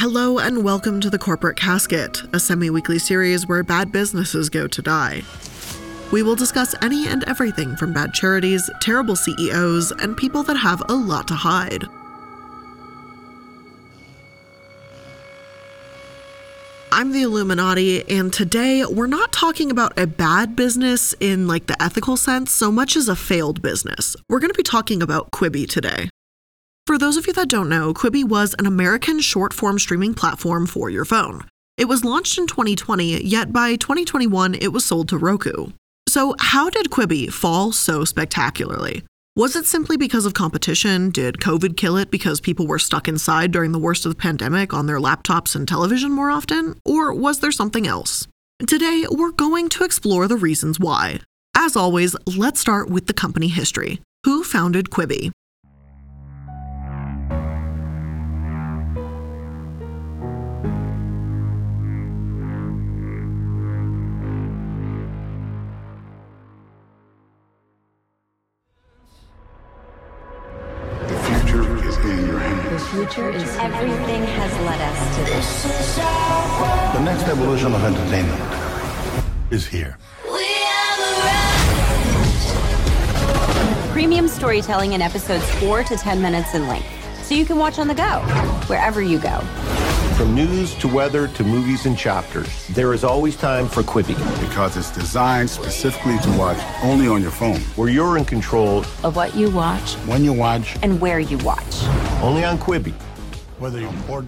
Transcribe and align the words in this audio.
Hello, 0.00 0.38
and 0.38 0.64
welcome 0.64 0.98
to 1.02 1.10
The 1.10 1.18
Corporate 1.18 1.58
Casket, 1.58 2.22
a 2.32 2.40
semi 2.40 2.70
weekly 2.70 2.98
series 2.98 3.46
where 3.46 3.62
bad 3.62 3.92
businesses 3.92 4.48
go 4.48 4.66
to 4.66 4.80
die. 4.80 5.20
We 6.10 6.22
will 6.22 6.34
discuss 6.34 6.74
any 6.80 7.06
and 7.06 7.22
everything 7.24 7.76
from 7.76 7.92
bad 7.92 8.14
charities, 8.14 8.70
terrible 8.80 9.14
CEOs, 9.14 9.92
and 9.92 10.16
people 10.16 10.42
that 10.44 10.56
have 10.56 10.82
a 10.88 10.94
lot 10.94 11.28
to 11.28 11.34
hide. 11.34 11.84
I'm 16.90 17.12
the 17.12 17.24
iilluminaughtii, 17.24 18.10
and 18.10 18.32
today 18.32 18.86
we're 18.86 19.06
not 19.06 19.32
talking 19.32 19.70
about 19.70 19.98
a 19.98 20.06
bad 20.06 20.56
business 20.56 21.14
in 21.20 21.46
like 21.46 21.66
the 21.66 21.76
ethical 21.82 22.16
sense 22.16 22.54
so 22.54 22.72
much 22.72 22.96
as 22.96 23.10
a 23.10 23.14
failed 23.14 23.60
business. 23.60 24.16
We're 24.30 24.40
going 24.40 24.50
to 24.50 24.56
be 24.56 24.62
talking 24.62 25.02
about 25.02 25.30
Quibi 25.30 25.68
today. 25.68 26.08
For 26.90 26.98
those 26.98 27.16
of 27.16 27.28
you 27.28 27.32
that 27.34 27.48
don't 27.48 27.68
know, 27.68 27.94
Quibi 27.94 28.24
was 28.24 28.56
an 28.58 28.66
American 28.66 29.20
short 29.20 29.52
form 29.52 29.78
streaming 29.78 30.12
platform 30.12 30.66
for 30.66 30.90
your 30.90 31.04
phone. 31.04 31.44
It 31.76 31.84
was 31.84 32.04
launched 32.04 32.36
in 32.36 32.48
2020, 32.48 33.24
yet 33.24 33.52
by 33.52 33.76
2021 33.76 34.56
it 34.56 34.72
was 34.72 34.84
sold 34.84 35.08
to 35.10 35.16
Roku. 35.16 35.68
So, 36.08 36.34
how 36.40 36.68
did 36.68 36.90
Quibi 36.90 37.32
fall 37.32 37.70
so 37.70 38.04
spectacularly? 38.04 39.04
Was 39.36 39.54
it 39.54 39.66
simply 39.66 39.96
because 39.96 40.26
of 40.26 40.34
competition? 40.34 41.10
Did 41.10 41.36
COVID 41.36 41.76
kill 41.76 41.96
it 41.96 42.10
because 42.10 42.40
people 42.40 42.66
were 42.66 42.80
stuck 42.80 43.06
inside 43.06 43.52
during 43.52 43.70
the 43.70 43.78
worst 43.78 44.04
of 44.04 44.10
the 44.10 44.20
pandemic 44.20 44.74
on 44.74 44.86
their 44.86 44.98
laptops 44.98 45.54
and 45.54 45.68
television 45.68 46.10
more 46.10 46.32
often? 46.32 46.74
Or 46.84 47.14
was 47.14 47.38
there 47.38 47.52
something 47.52 47.86
else? 47.86 48.26
Today, 48.66 49.04
we're 49.08 49.30
going 49.30 49.68
to 49.68 49.84
explore 49.84 50.26
the 50.26 50.36
reasons 50.36 50.80
why. 50.80 51.20
As 51.56 51.76
always, 51.76 52.16
let's 52.26 52.58
start 52.58 52.90
with 52.90 53.06
the 53.06 53.14
company 53.14 53.46
history. 53.46 54.00
Who 54.24 54.42
founded 54.42 54.90
Quibi? 54.90 55.30
The 77.50 77.56
next 77.56 77.74
of 77.74 77.84
entertainment 77.84 79.52
is 79.52 79.66
here. 79.66 79.98
Premium 83.90 84.28
storytelling 84.28 84.92
in 84.92 85.02
episodes 85.02 85.44
4 85.56 85.82
to 85.82 85.96
10 85.96 86.22
minutes 86.22 86.54
in 86.54 86.68
length. 86.68 86.86
So 87.24 87.34
you 87.34 87.44
can 87.44 87.56
watch 87.58 87.80
on 87.80 87.88
the 87.88 87.94
go, 87.94 88.20
wherever 88.68 89.02
you 89.02 89.18
go. 89.18 89.40
From 90.16 90.32
news 90.34 90.76
to 90.76 90.86
weather 90.86 91.26
to 91.26 91.42
movies 91.42 91.86
and 91.86 91.98
chapters, 91.98 92.68
there 92.68 92.94
is 92.94 93.02
always 93.02 93.34
time 93.36 93.66
for 93.68 93.82
Quibi, 93.82 94.14
Because 94.40 94.76
it's 94.76 94.92
designed 94.92 95.50
specifically 95.50 96.18
to 96.20 96.30
watch 96.38 96.58
only 96.84 97.08
on 97.08 97.20
your 97.20 97.32
phone. 97.32 97.58
where 97.74 97.88
you're 97.88 98.16
in 98.16 98.24
control 98.24 98.84
Of 99.02 99.16
what 99.16 99.34
you 99.34 99.50
watch 99.50 99.94
When 100.06 100.22
you 100.22 100.32
watch, 100.32 100.76
and 100.82 101.00
where 101.00 101.18
you 101.18 101.36
watch. 101.38 101.82
only 102.22 102.44
on 102.44 102.58
Quibi. 102.58 102.94
Whether 103.60 103.86
or 104.08 104.24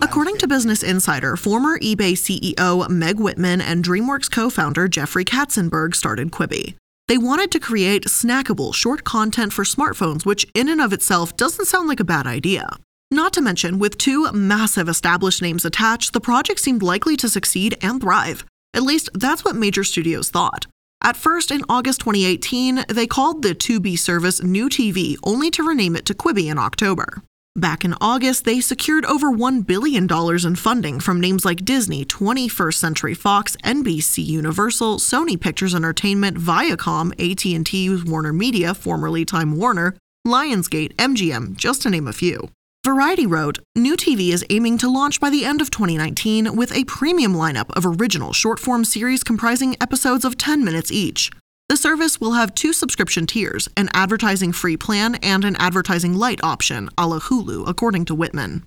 According 0.00 0.38
to. 0.38 0.46
Business 0.46 0.82
Insider, 0.82 1.36
former 1.36 1.78
eBay 1.80 2.12
CEO 2.12 2.88
Meg 2.88 3.18
Whitman 3.18 3.60
and 3.60 3.84
DreamWorks 3.84 4.30
co 4.30 4.48
founder 4.48 4.88
Jeffrey 4.88 5.24
Katzenberg 5.24 5.94
started 5.94 6.30
Quibi. 6.30 6.76
They 7.08 7.18
wanted 7.18 7.50
to 7.52 7.60
create 7.60 8.04
snackable, 8.06 8.74
short 8.74 9.04
content 9.04 9.52
for 9.52 9.64
smartphones, 9.64 10.24
which 10.24 10.46
in 10.54 10.68
and 10.68 10.80
of 10.80 10.92
itself 10.92 11.36
doesn't 11.36 11.66
sound 11.66 11.88
like 11.88 12.00
a 12.00 12.04
bad 12.04 12.26
idea. 12.26 12.68
Not 13.10 13.32
to 13.34 13.40
mention, 13.40 13.78
with 13.78 13.98
two 13.98 14.30
massive 14.32 14.88
established 14.88 15.42
names 15.42 15.64
attached, 15.64 16.12
the 16.12 16.20
project 16.20 16.58
seemed 16.60 16.82
likely 16.82 17.16
to 17.18 17.28
succeed 17.28 17.76
and 17.82 18.00
thrive. 18.00 18.44
At 18.74 18.82
least 18.82 19.10
that's 19.14 19.44
what 19.44 19.54
major 19.54 19.84
studios 19.84 20.30
thought. 20.30 20.66
At 21.02 21.16
first, 21.16 21.50
in 21.52 21.62
August 21.68 22.00
2018, 22.00 22.86
they 22.88 23.06
called 23.06 23.42
the 23.42 23.54
2B 23.54 23.98
service 23.98 24.42
New 24.42 24.68
TV, 24.68 25.16
only 25.22 25.50
to 25.52 25.62
rename 25.62 25.94
it 25.94 26.06
to 26.06 26.14
Quibi 26.14 26.50
in 26.50 26.58
October. 26.58 27.22
Back 27.56 27.86
in 27.86 27.94
August, 28.02 28.44
they 28.44 28.60
secured 28.60 29.06
over 29.06 29.28
$1 29.30 29.66
billion 29.66 30.06
in 30.46 30.56
funding 30.56 31.00
from 31.00 31.22
names 31.22 31.42
like 31.42 31.64
Disney, 31.64 32.04
21st 32.04 32.74
Century 32.74 33.14
Fox, 33.14 33.56
NBC 33.64 34.26
Universal, 34.26 34.98
Sony 34.98 35.40
Pictures 35.40 35.74
Entertainment, 35.74 36.36
Viacom, 36.36 37.12
AT&T, 37.12 38.02
Warner 38.04 38.34
Media, 38.34 38.74
formerly 38.74 39.24
Time 39.24 39.56
Warner, 39.56 39.96
Lionsgate, 40.26 40.94
MGM, 40.96 41.56
just 41.56 41.80
to 41.80 41.88
name 41.88 42.06
a 42.06 42.12
few. 42.12 42.50
Variety 42.84 43.26
wrote, 43.26 43.60
New 43.74 43.96
TV 43.96 44.34
is 44.34 44.44
aiming 44.50 44.76
to 44.76 44.90
launch 44.90 45.18
by 45.18 45.30
the 45.30 45.46
end 45.46 45.62
of 45.62 45.70
2019 45.70 46.56
with 46.56 46.76
a 46.76 46.84
premium 46.84 47.32
lineup 47.32 47.70
of 47.74 47.86
original 47.86 48.34
short 48.34 48.60
form 48.60 48.84
series 48.84 49.24
comprising 49.24 49.76
episodes 49.80 50.26
of 50.26 50.36
10 50.36 50.62
minutes 50.62 50.92
each. 50.92 51.30
The 51.68 51.76
service 51.76 52.20
will 52.20 52.32
have 52.32 52.54
two 52.54 52.72
subscription 52.72 53.26
tiers 53.26 53.68
an 53.76 53.88
advertising 53.92 54.52
free 54.52 54.76
plan 54.76 55.16
and 55.16 55.44
an 55.44 55.56
advertising 55.56 56.14
light 56.14 56.38
option, 56.44 56.88
a 56.96 57.06
la 57.08 57.18
Hulu, 57.18 57.68
according 57.68 58.04
to 58.04 58.14
Whitman. 58.14 58.64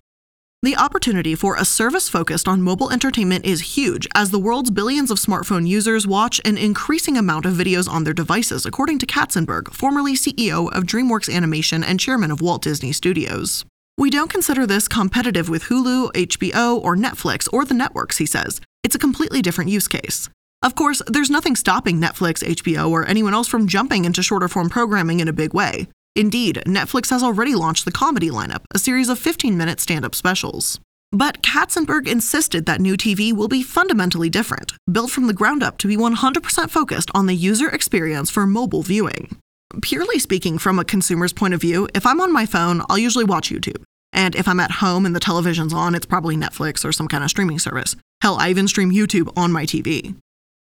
The 0.62 0.76
opportunity 0.76 1.36
for 1.36 1.56
a 1.56 1.64
service 1.64 2.10
focused 2.10 2.46
on 2.46 2.62
mobile 2.62 2.92
entertainment 2.92 3.46
is 3.46 3.78
huge 3.78 4.06
as 4.14 4.32
the 4.32 4.40
world's 4.40 4.70
billions 4.70 5.10
of 5.10 5.18
smartphone 5.18 5.66
users 5.66 6.06
watch 6.06 6.42
an 6.44 6.58
increasing 6.58 7.16
amount 7.16 7.46
of 7.46 7.54
videos 7.54 7.90
on 7.90 8.04
their 8.04 8.14
devices, 8.14 8.66
according 8.66 9.00
to 9.00 9.06
Katzenberg, 9.06 9.74
formerly 9.74 10.16
CEO 10.16 10.70
of 10.76 10.84
DreamWorks 10.84 11.34
Animation 11.34 11.82
and 11.86 11.98
chairman 12.02 12.30
of 12.30 12.42
Walt 12.42 12.62
Disney 12.62 12.92
Studios. 12.92 13.64
We 13.98 14.10
don't 14.10 14.30
consider 14.30 14.68
this 14.68 14.90
competitive 14.90 15.48
with 15.48 15.64
Hulu, 15.64 16.12
HBO, 16.12 16.84
or 16.84 16.98
Netflix 16.98 17.48
or 17.54 17.64
the 17.64 17.74
networks, 17.74 18.18
he 18.18 18.26
says. 18.26 18.60
It's 18.84 18.96
a 18.96 19.00
completely 19.00 19.42
different 19.42 19.72
use 19.72 19.88
case. 19.88 20.30
Of 20.62 20.76
course, 20.76 21.02
there's 21.08 21.30
nothing 21.30 21.56
stopping 21.56 22.02
Netflix, 22.02 22.44
HBO, 22.44 22.90
or 22.90 23.06
anyone 23.06 23.34
else 23.34 23.48
from 23.48 23.68
jumping 23.68 24.04
into 24.04 24.22
shorter 24.22 24.50
form 24.50 24.70
programming 24.70 25.22
in 25.22 25.30
a 25.30 25.34
big 25.34 25.54
way. 25.54 25.88
Indeed, 26.16 26.64
Netflix 26.68 27.10
has 27.12 27.24
already 27.24 27.56
launched 27.56 27.86
the 27.86 27.92
comedy 27.92 28.30
lineup, 28.30 28.66
a 28.74 28.80
series 28.80 29.08
of 29.08 29.18
15 29.20 29.58
minute 29.58 29.80
stand 29.80 30.04
up 30.04 30.14
specials. 30.14 30.80
But 31.12 31.42
Katzenberg 31.42 32.08
insisted 32.08 32.66
that 32.66 32.82
new 32.82 32.98
TV 32.98 33.32
will 33.34 33.48
be 33.48 33.64
fundamentally 33.64 34.30
different, 34.30 34.74
built 34.92 35.12
from 35.12 35.28
the 35.28 35.34
ground 35.34 35.64
up 35.64 35.78
to 35.80 35.88
be 35.88 35.96
100% 35.96 36.70
focused 36.70 37.10
on 37.16 37.26
the 37.26 37.36
user 37.36 37.70
experience 37.70 38.30
for 38.30 38.46
mobile 38.46 38.84
viewing. 38.84 39.38
Purely 39.82 40.20
speaking, 40.20 40.58
from 40.58 40.78
a 40.78 40.86
consumer's 40.86 41.32
point 41.32 41.54
of 41.54 41.62
view, 41.62 41.88
if 41.96 42.06
I'm 42.06 42.20
on 42.20 42.34
my 42.34 42.46
phone, 42.46 42.82
I'll 42.90 42.98
usually 42.98 43.26
watch 43.26 43.50
YouTube. 43.50 43.84
And 44.12 44.36
if 44.36 44.48
I'm 44.48 44.60
at 44.60 44.72
home 44.72 45.06
and 45.06 45.16
the 45.16 45.20
television's 45.20 45.74
on, 45.74 45.96
it's 45.96 46.06
probably 46.06 46.36
Netflix 46.36 46.84
or 46.84 46.92
some 46.92 47.08
kind 47.08 47.24
of 47.24 47.30
streaming 47.30 47.60
service. 47.60 47.96
Hell, 48.22 48.36
I 48.40 48.50
even 48.50 48.68
stream 48.68 48.92
YouTube 48.92 49.32
on 49.38 49.52
my 49.52 49.66
TV. 49.66 50.16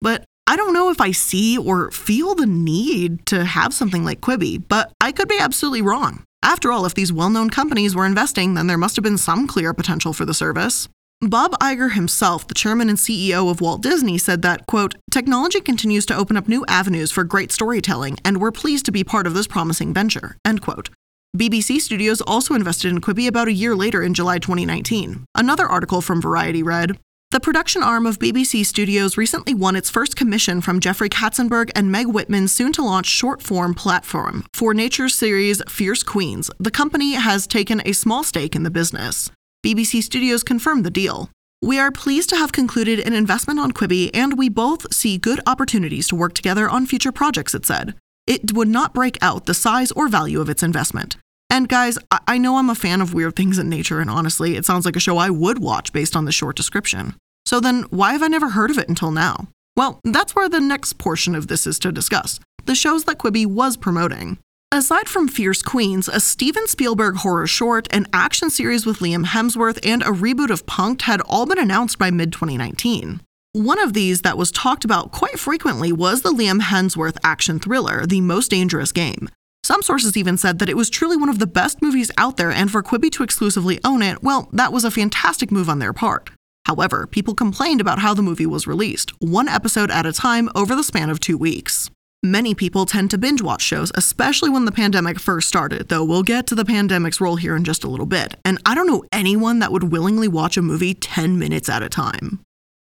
But 0.06 0.24
I 0.46 0.56
don't 0.56 0.76
know 0.76 0.92
if 0.92 1.02
I 1.02 1.10
see 1.10 1.58
or 1.58 1.90
feel 1.90 2.36
the 2.36 2.46
need 2.46 3.26
to 3.26 3.44
have 3.44 3.74
something 3.74 4.06
like 4.06 4.22
Quibi, 4.22 4.64
but 4.68 4.94
I 5.02 5.12
could 5.12 5.28
be 5.28 5.40
absolutely 5.40 5.82
wrong. 5.82 6.22
After 6.44 6.72
all, 6.72 6.86
if 6.86 6.94
these 6.94 7.12
well 7.12 7.32
known 7.32 7.50
companies 7.50 7.96
were 7.96 8.06
investing, 8.06 8.54
then 8.54 8.68
there 8.68 8.78
must 8.78 8.96
have 8.98 9.04
been 9.04 9.18
some 9.18 9.48
clear 9.48 9.74
potential 9.74 10.14
for 10.14 10.24
the 10.24 10.36
service. 10.36 10.88
Bob 11.22 11.54
Iger 11.54 11.94
himself, 11.94 12.48
the 12.48 12.54
chairman 12.54 12.88
and 12.88 13.00
CEO 13.00 13.50
of 13.50 13.62
Walt 13.62 13.82
Disney, 13.82 14.20
said 14.20 14.44
that, 14.44 14.68
quote, 14.68 14.94
technology 15.10 15.60
continues 15.60 16.06
to 16.06 16.16
open 16.16 16.38
up 16.38 16.48
new 16.48 16.64
avenues 16.68 17.12
for 17.12 17.24
great 17.24 17.52
storytelling, 17.52 18.20
and 18.24 18.40
we're 18.40 18.52
pleased 18.52 18.86
to 18.86 18.92
be 18.92 19.04
part 19.04 19.26
of 19.26 19.34
this 19.34 19.48
promising 19.48 19.92
venture, 19.92 20.38
end 20.46 20.62
quote. 20.62 20.92
BBC 21.36 21.82
Studios 21.82 22.22
also 22.22 22.54
invested 22.54 22.92
in 22.92 23.02
Quibi 23.02 23.28
about 23.28 23.48
a 23.48 23.54
year 23.54 23.76
later 23.76 24.04
in 24.04 24.14
July 24.14 24.38
2019. 24.38 25.26
Another 25.34 25.66
article 25.66 26.02
from 26.02 26.22
Variety 26.22 26.62
read 26.62 27.00
The 27.36 27.42
production 27.42 27.84
arm 27.84 28.06
of 28.06 28.18
BBC 28.18 28.66
Studios 28.66 29.18
recently 29.18 29.54
won 29.54 29.76
its 29.76 29.90
first 29.90 30.16
commission 30.16 30.62
from 30.62 30.80
Jeffrey 30.80 31.10
Katzenberg 31.10 31.70
and 31.76 31.92
Meg 31.92 32.08
Whitman's 32.08 32.54
soon 32.54 32.72
to 32.72 32.82
launch 32.82 33.08
short 33.08 33.42
form 33.42 33.74
platform 33.74 34.46
for 34.54 34.74
nature 34.74 35.10
series 35.10 35.62
Fierce 35.68 36.02
Queens. 36.02 36.50
The 36.60 36.72
company 36.72 37.16
has 37.16 37.46
taken 37.46 37.82
a 37.84 37.92
small 37.92 38.24
stake 38.24 38.56
in 38.56 38.64
the 38.64 38.72
business. 38.72 39.32
BBC 39.66 40.02
Studios 40.02 40.44
confirmed 40.44 40.86
the 40.86 40.90
deal. 40.90 41.30
We 41.62 41.78
are 41.78 41.92
pleased 41.92 42.30
to 42.30 42.38
have 42.38 42.54
concluded 42.54 43.06
an 43.06 43.12
investment 43.12 43.60
on 43.60 43.74
Quibi, 43.74 44.12
and 44.14 44.38
we 44.38 44.48
both 44.48 44.94
see 44.94 45.18
good 45.18 45.42
opportunities 45.46 46.08
to 46.08 46.16
work 46.16 46.36
together 46.36 46.70
on 46.70 46.86
future 46.86 47.12
projects, 47.12 47.54
it 47.54 47.66
said. 47.66 47.96
It 48.26 48.54
would 48.54 48.70
not 48.70 48.94
break 48.94 49.18
out 49.22 49.46
the 49.46 49.54
size 49.54 49.92
or 49.92 50.08
value 50.08 50.40
of 50.40 50.48
its 50.48 50.64
investment. 50.64 51.18
And 51.50 51.68
guys, 51.68 52.00
I 52.30 52.38
know 52.38 52.56
I'm 52.56 52.70
a 52.70 52.76
fan 52.76 53.02
of 53.02 53.14
weird 53.14 53.36
things 53.36 53.60
in 53.60 53.68
nature, 53.68 54.00
and 54.00 54.10
honestly, 54.10 54.56
it 54.56 54.64
sounds 54.64 54.86
like 54.86 54.96
a 54.96 55.02
show 55.02 55.18
I 55.18 55.30
would 55.30 55.60
watch 55.60 55.92
based 55.92 56.16
on 56.16 56.24
the 56.24 56.32
short 56.32 56.56
description. 56.56 57.14
So 57.46 57.60
then, 57.60 57.84
why 57.90 58.14
have 58.14 58.24
I 58.24 58.28
never 58.28 58.50
heard 58.50 58.72
of 58.72 58.78
it 58.78 58.90
until 58.90 59.12
now? 59.12 59.48
Well, 59.78 60.00
that's 60.04 60.36
where 60.36 60.50
the 60.50 60.60
next 60.60 60.98
portion 60.98 61.36
of 61.36 61.48
this 61.48 61.68
is 61.68 61.80
to 61.80 61.92
discuss 61.92 62.40
the 62.66 62.76
shows 62.76 63.04
that 63.04 63.20
Quibi 63.20 63.46
was 63.46 63.78
promoting. 63.78 64.40
Aside 64.72 65.08
from 65.08 65.28
Fierce 65.28 65.62
Queens, 65.62 66.08
a 66.08 66.20
Steven 66.20 66.68
Spielberg 66.68 67.18
horror 67.18 67.46
short, 67.46 67.88
an 67.92 68.08
action 68.12 68.50
series 68.50 68.86
with 68.86 68.98
Liam 69.00 69.26
Hemsworth, 69.26 69.80
and 69.86 70.02
a 70.02 70.08
reboot 70.08 70.50
of 70.50 70.66
Punk'd 70.66 71.04
had 71.04 71.22
all 71.22 71.46
been 71.46 71.60
announced 71.60 72.00
by 72.00 72.10
mid 72.10 72.34
2019. 72.34 73.22
One 73.54 73.80
of 73.80 73.94
these 73.94 74.24
that 74.24 74.38
was 74.38 74.52
talked 74.52 74.84
about 74.84 75.12
quite 75.12 75.40
frequently 75.40 75.94
was 75.94 76.24
the 76.24 76.32
Liam 76.32 76.60
Hemsworth 76.60 77.18
action 77.24 77.60
thriller, 77.60 78.06
The 78.06 78.20
Most 78.20 78.50
Dangerous 78.50 78.92
Game. 78.92 79.30
Some 79.64 79.82
sources 79.82 80.18
even 80.18 80.38
said 80.38 80.60
that 80.60 80.70
it 80.70 80.76
was 80.76 80.90
truly 80.90 81.16
one 81.16 81.30
of 81.30 81.40
the 81.40 81.48
best 81.48 81.82
movies 81.82 82.12
out 82.18 82.38
there, 82.38 82.52
and 82.52 82.70
for 82.70 82.84
Quibi 82.84 83.12
to 83.12 83.24
exclusively 83.24 83.80
own 83.86 84.02
it, 84.02 84.22
well, 84.24 84.50
that 84.52 84.74
was 84.74 84.84
a 84.84 84.92
fantastic 84.92 85.52
move 85.52 85.70
on 85.70 85.80
their 85.80 85.94
part. 85.94 86.32
However, 86.66 87.08
people 87.08 87.36
complained 87.36 87.82
about 87.82 88.00
how 88.00 88.14
the 88.14 88.22
movie 88.22 88.46
was 88.46 88.68
released, 88.68 89.12
one 89.22 89.48
episode 89.48 89.92
at 89.92 90.06
a 90.06 90.14
time 90.14 90.50
over 90.56 90.76
the 90.76 90.84
span 90.84 91.10
of 91.10 91.20
two 91.20 91.38
weeks. 91.38 91.90
Many 92.24 92.56
people 92.56 92.88
tend 92.88 93.12
to 93.12 93.20
binge 93.20 93.44
watch 93.44 93.62
shows, 93.62 93.92
especially 93.94 94.50
when 94.50 94.66
the 94.66 94.72
pandemic 94.72 95.20
first 95.20 95.48
started, 95.48 95.90
though 95.90 96.04
we'll 96.04 96.24
get 96.24 96.48
to 96.48 96.56
the 96.56 96.66
pandemic's 96.66 97.22
role 97.22 97.36
here 97.36 97.56
in 97.56 97.64
just 97.64 97.84
a 97.84 97.88
little 97.88 98.08
bit. 98.08 98.34
And 98.44 98.60
I 98.66 98.74
don't 98.74 98.88
know 98.88 99.04
anyone 99.12 99.60
that 99.60 99.72
would 99.72 99.92
willingly 99.92 100.28
watch 100.28 100.58
a 100.58 100.64
movie 100.64 100.96
10 100.96 101.38
minutes 101.38 101.70
at 101.70 101.84
a 101.84 101.90
time. 101.90 102.40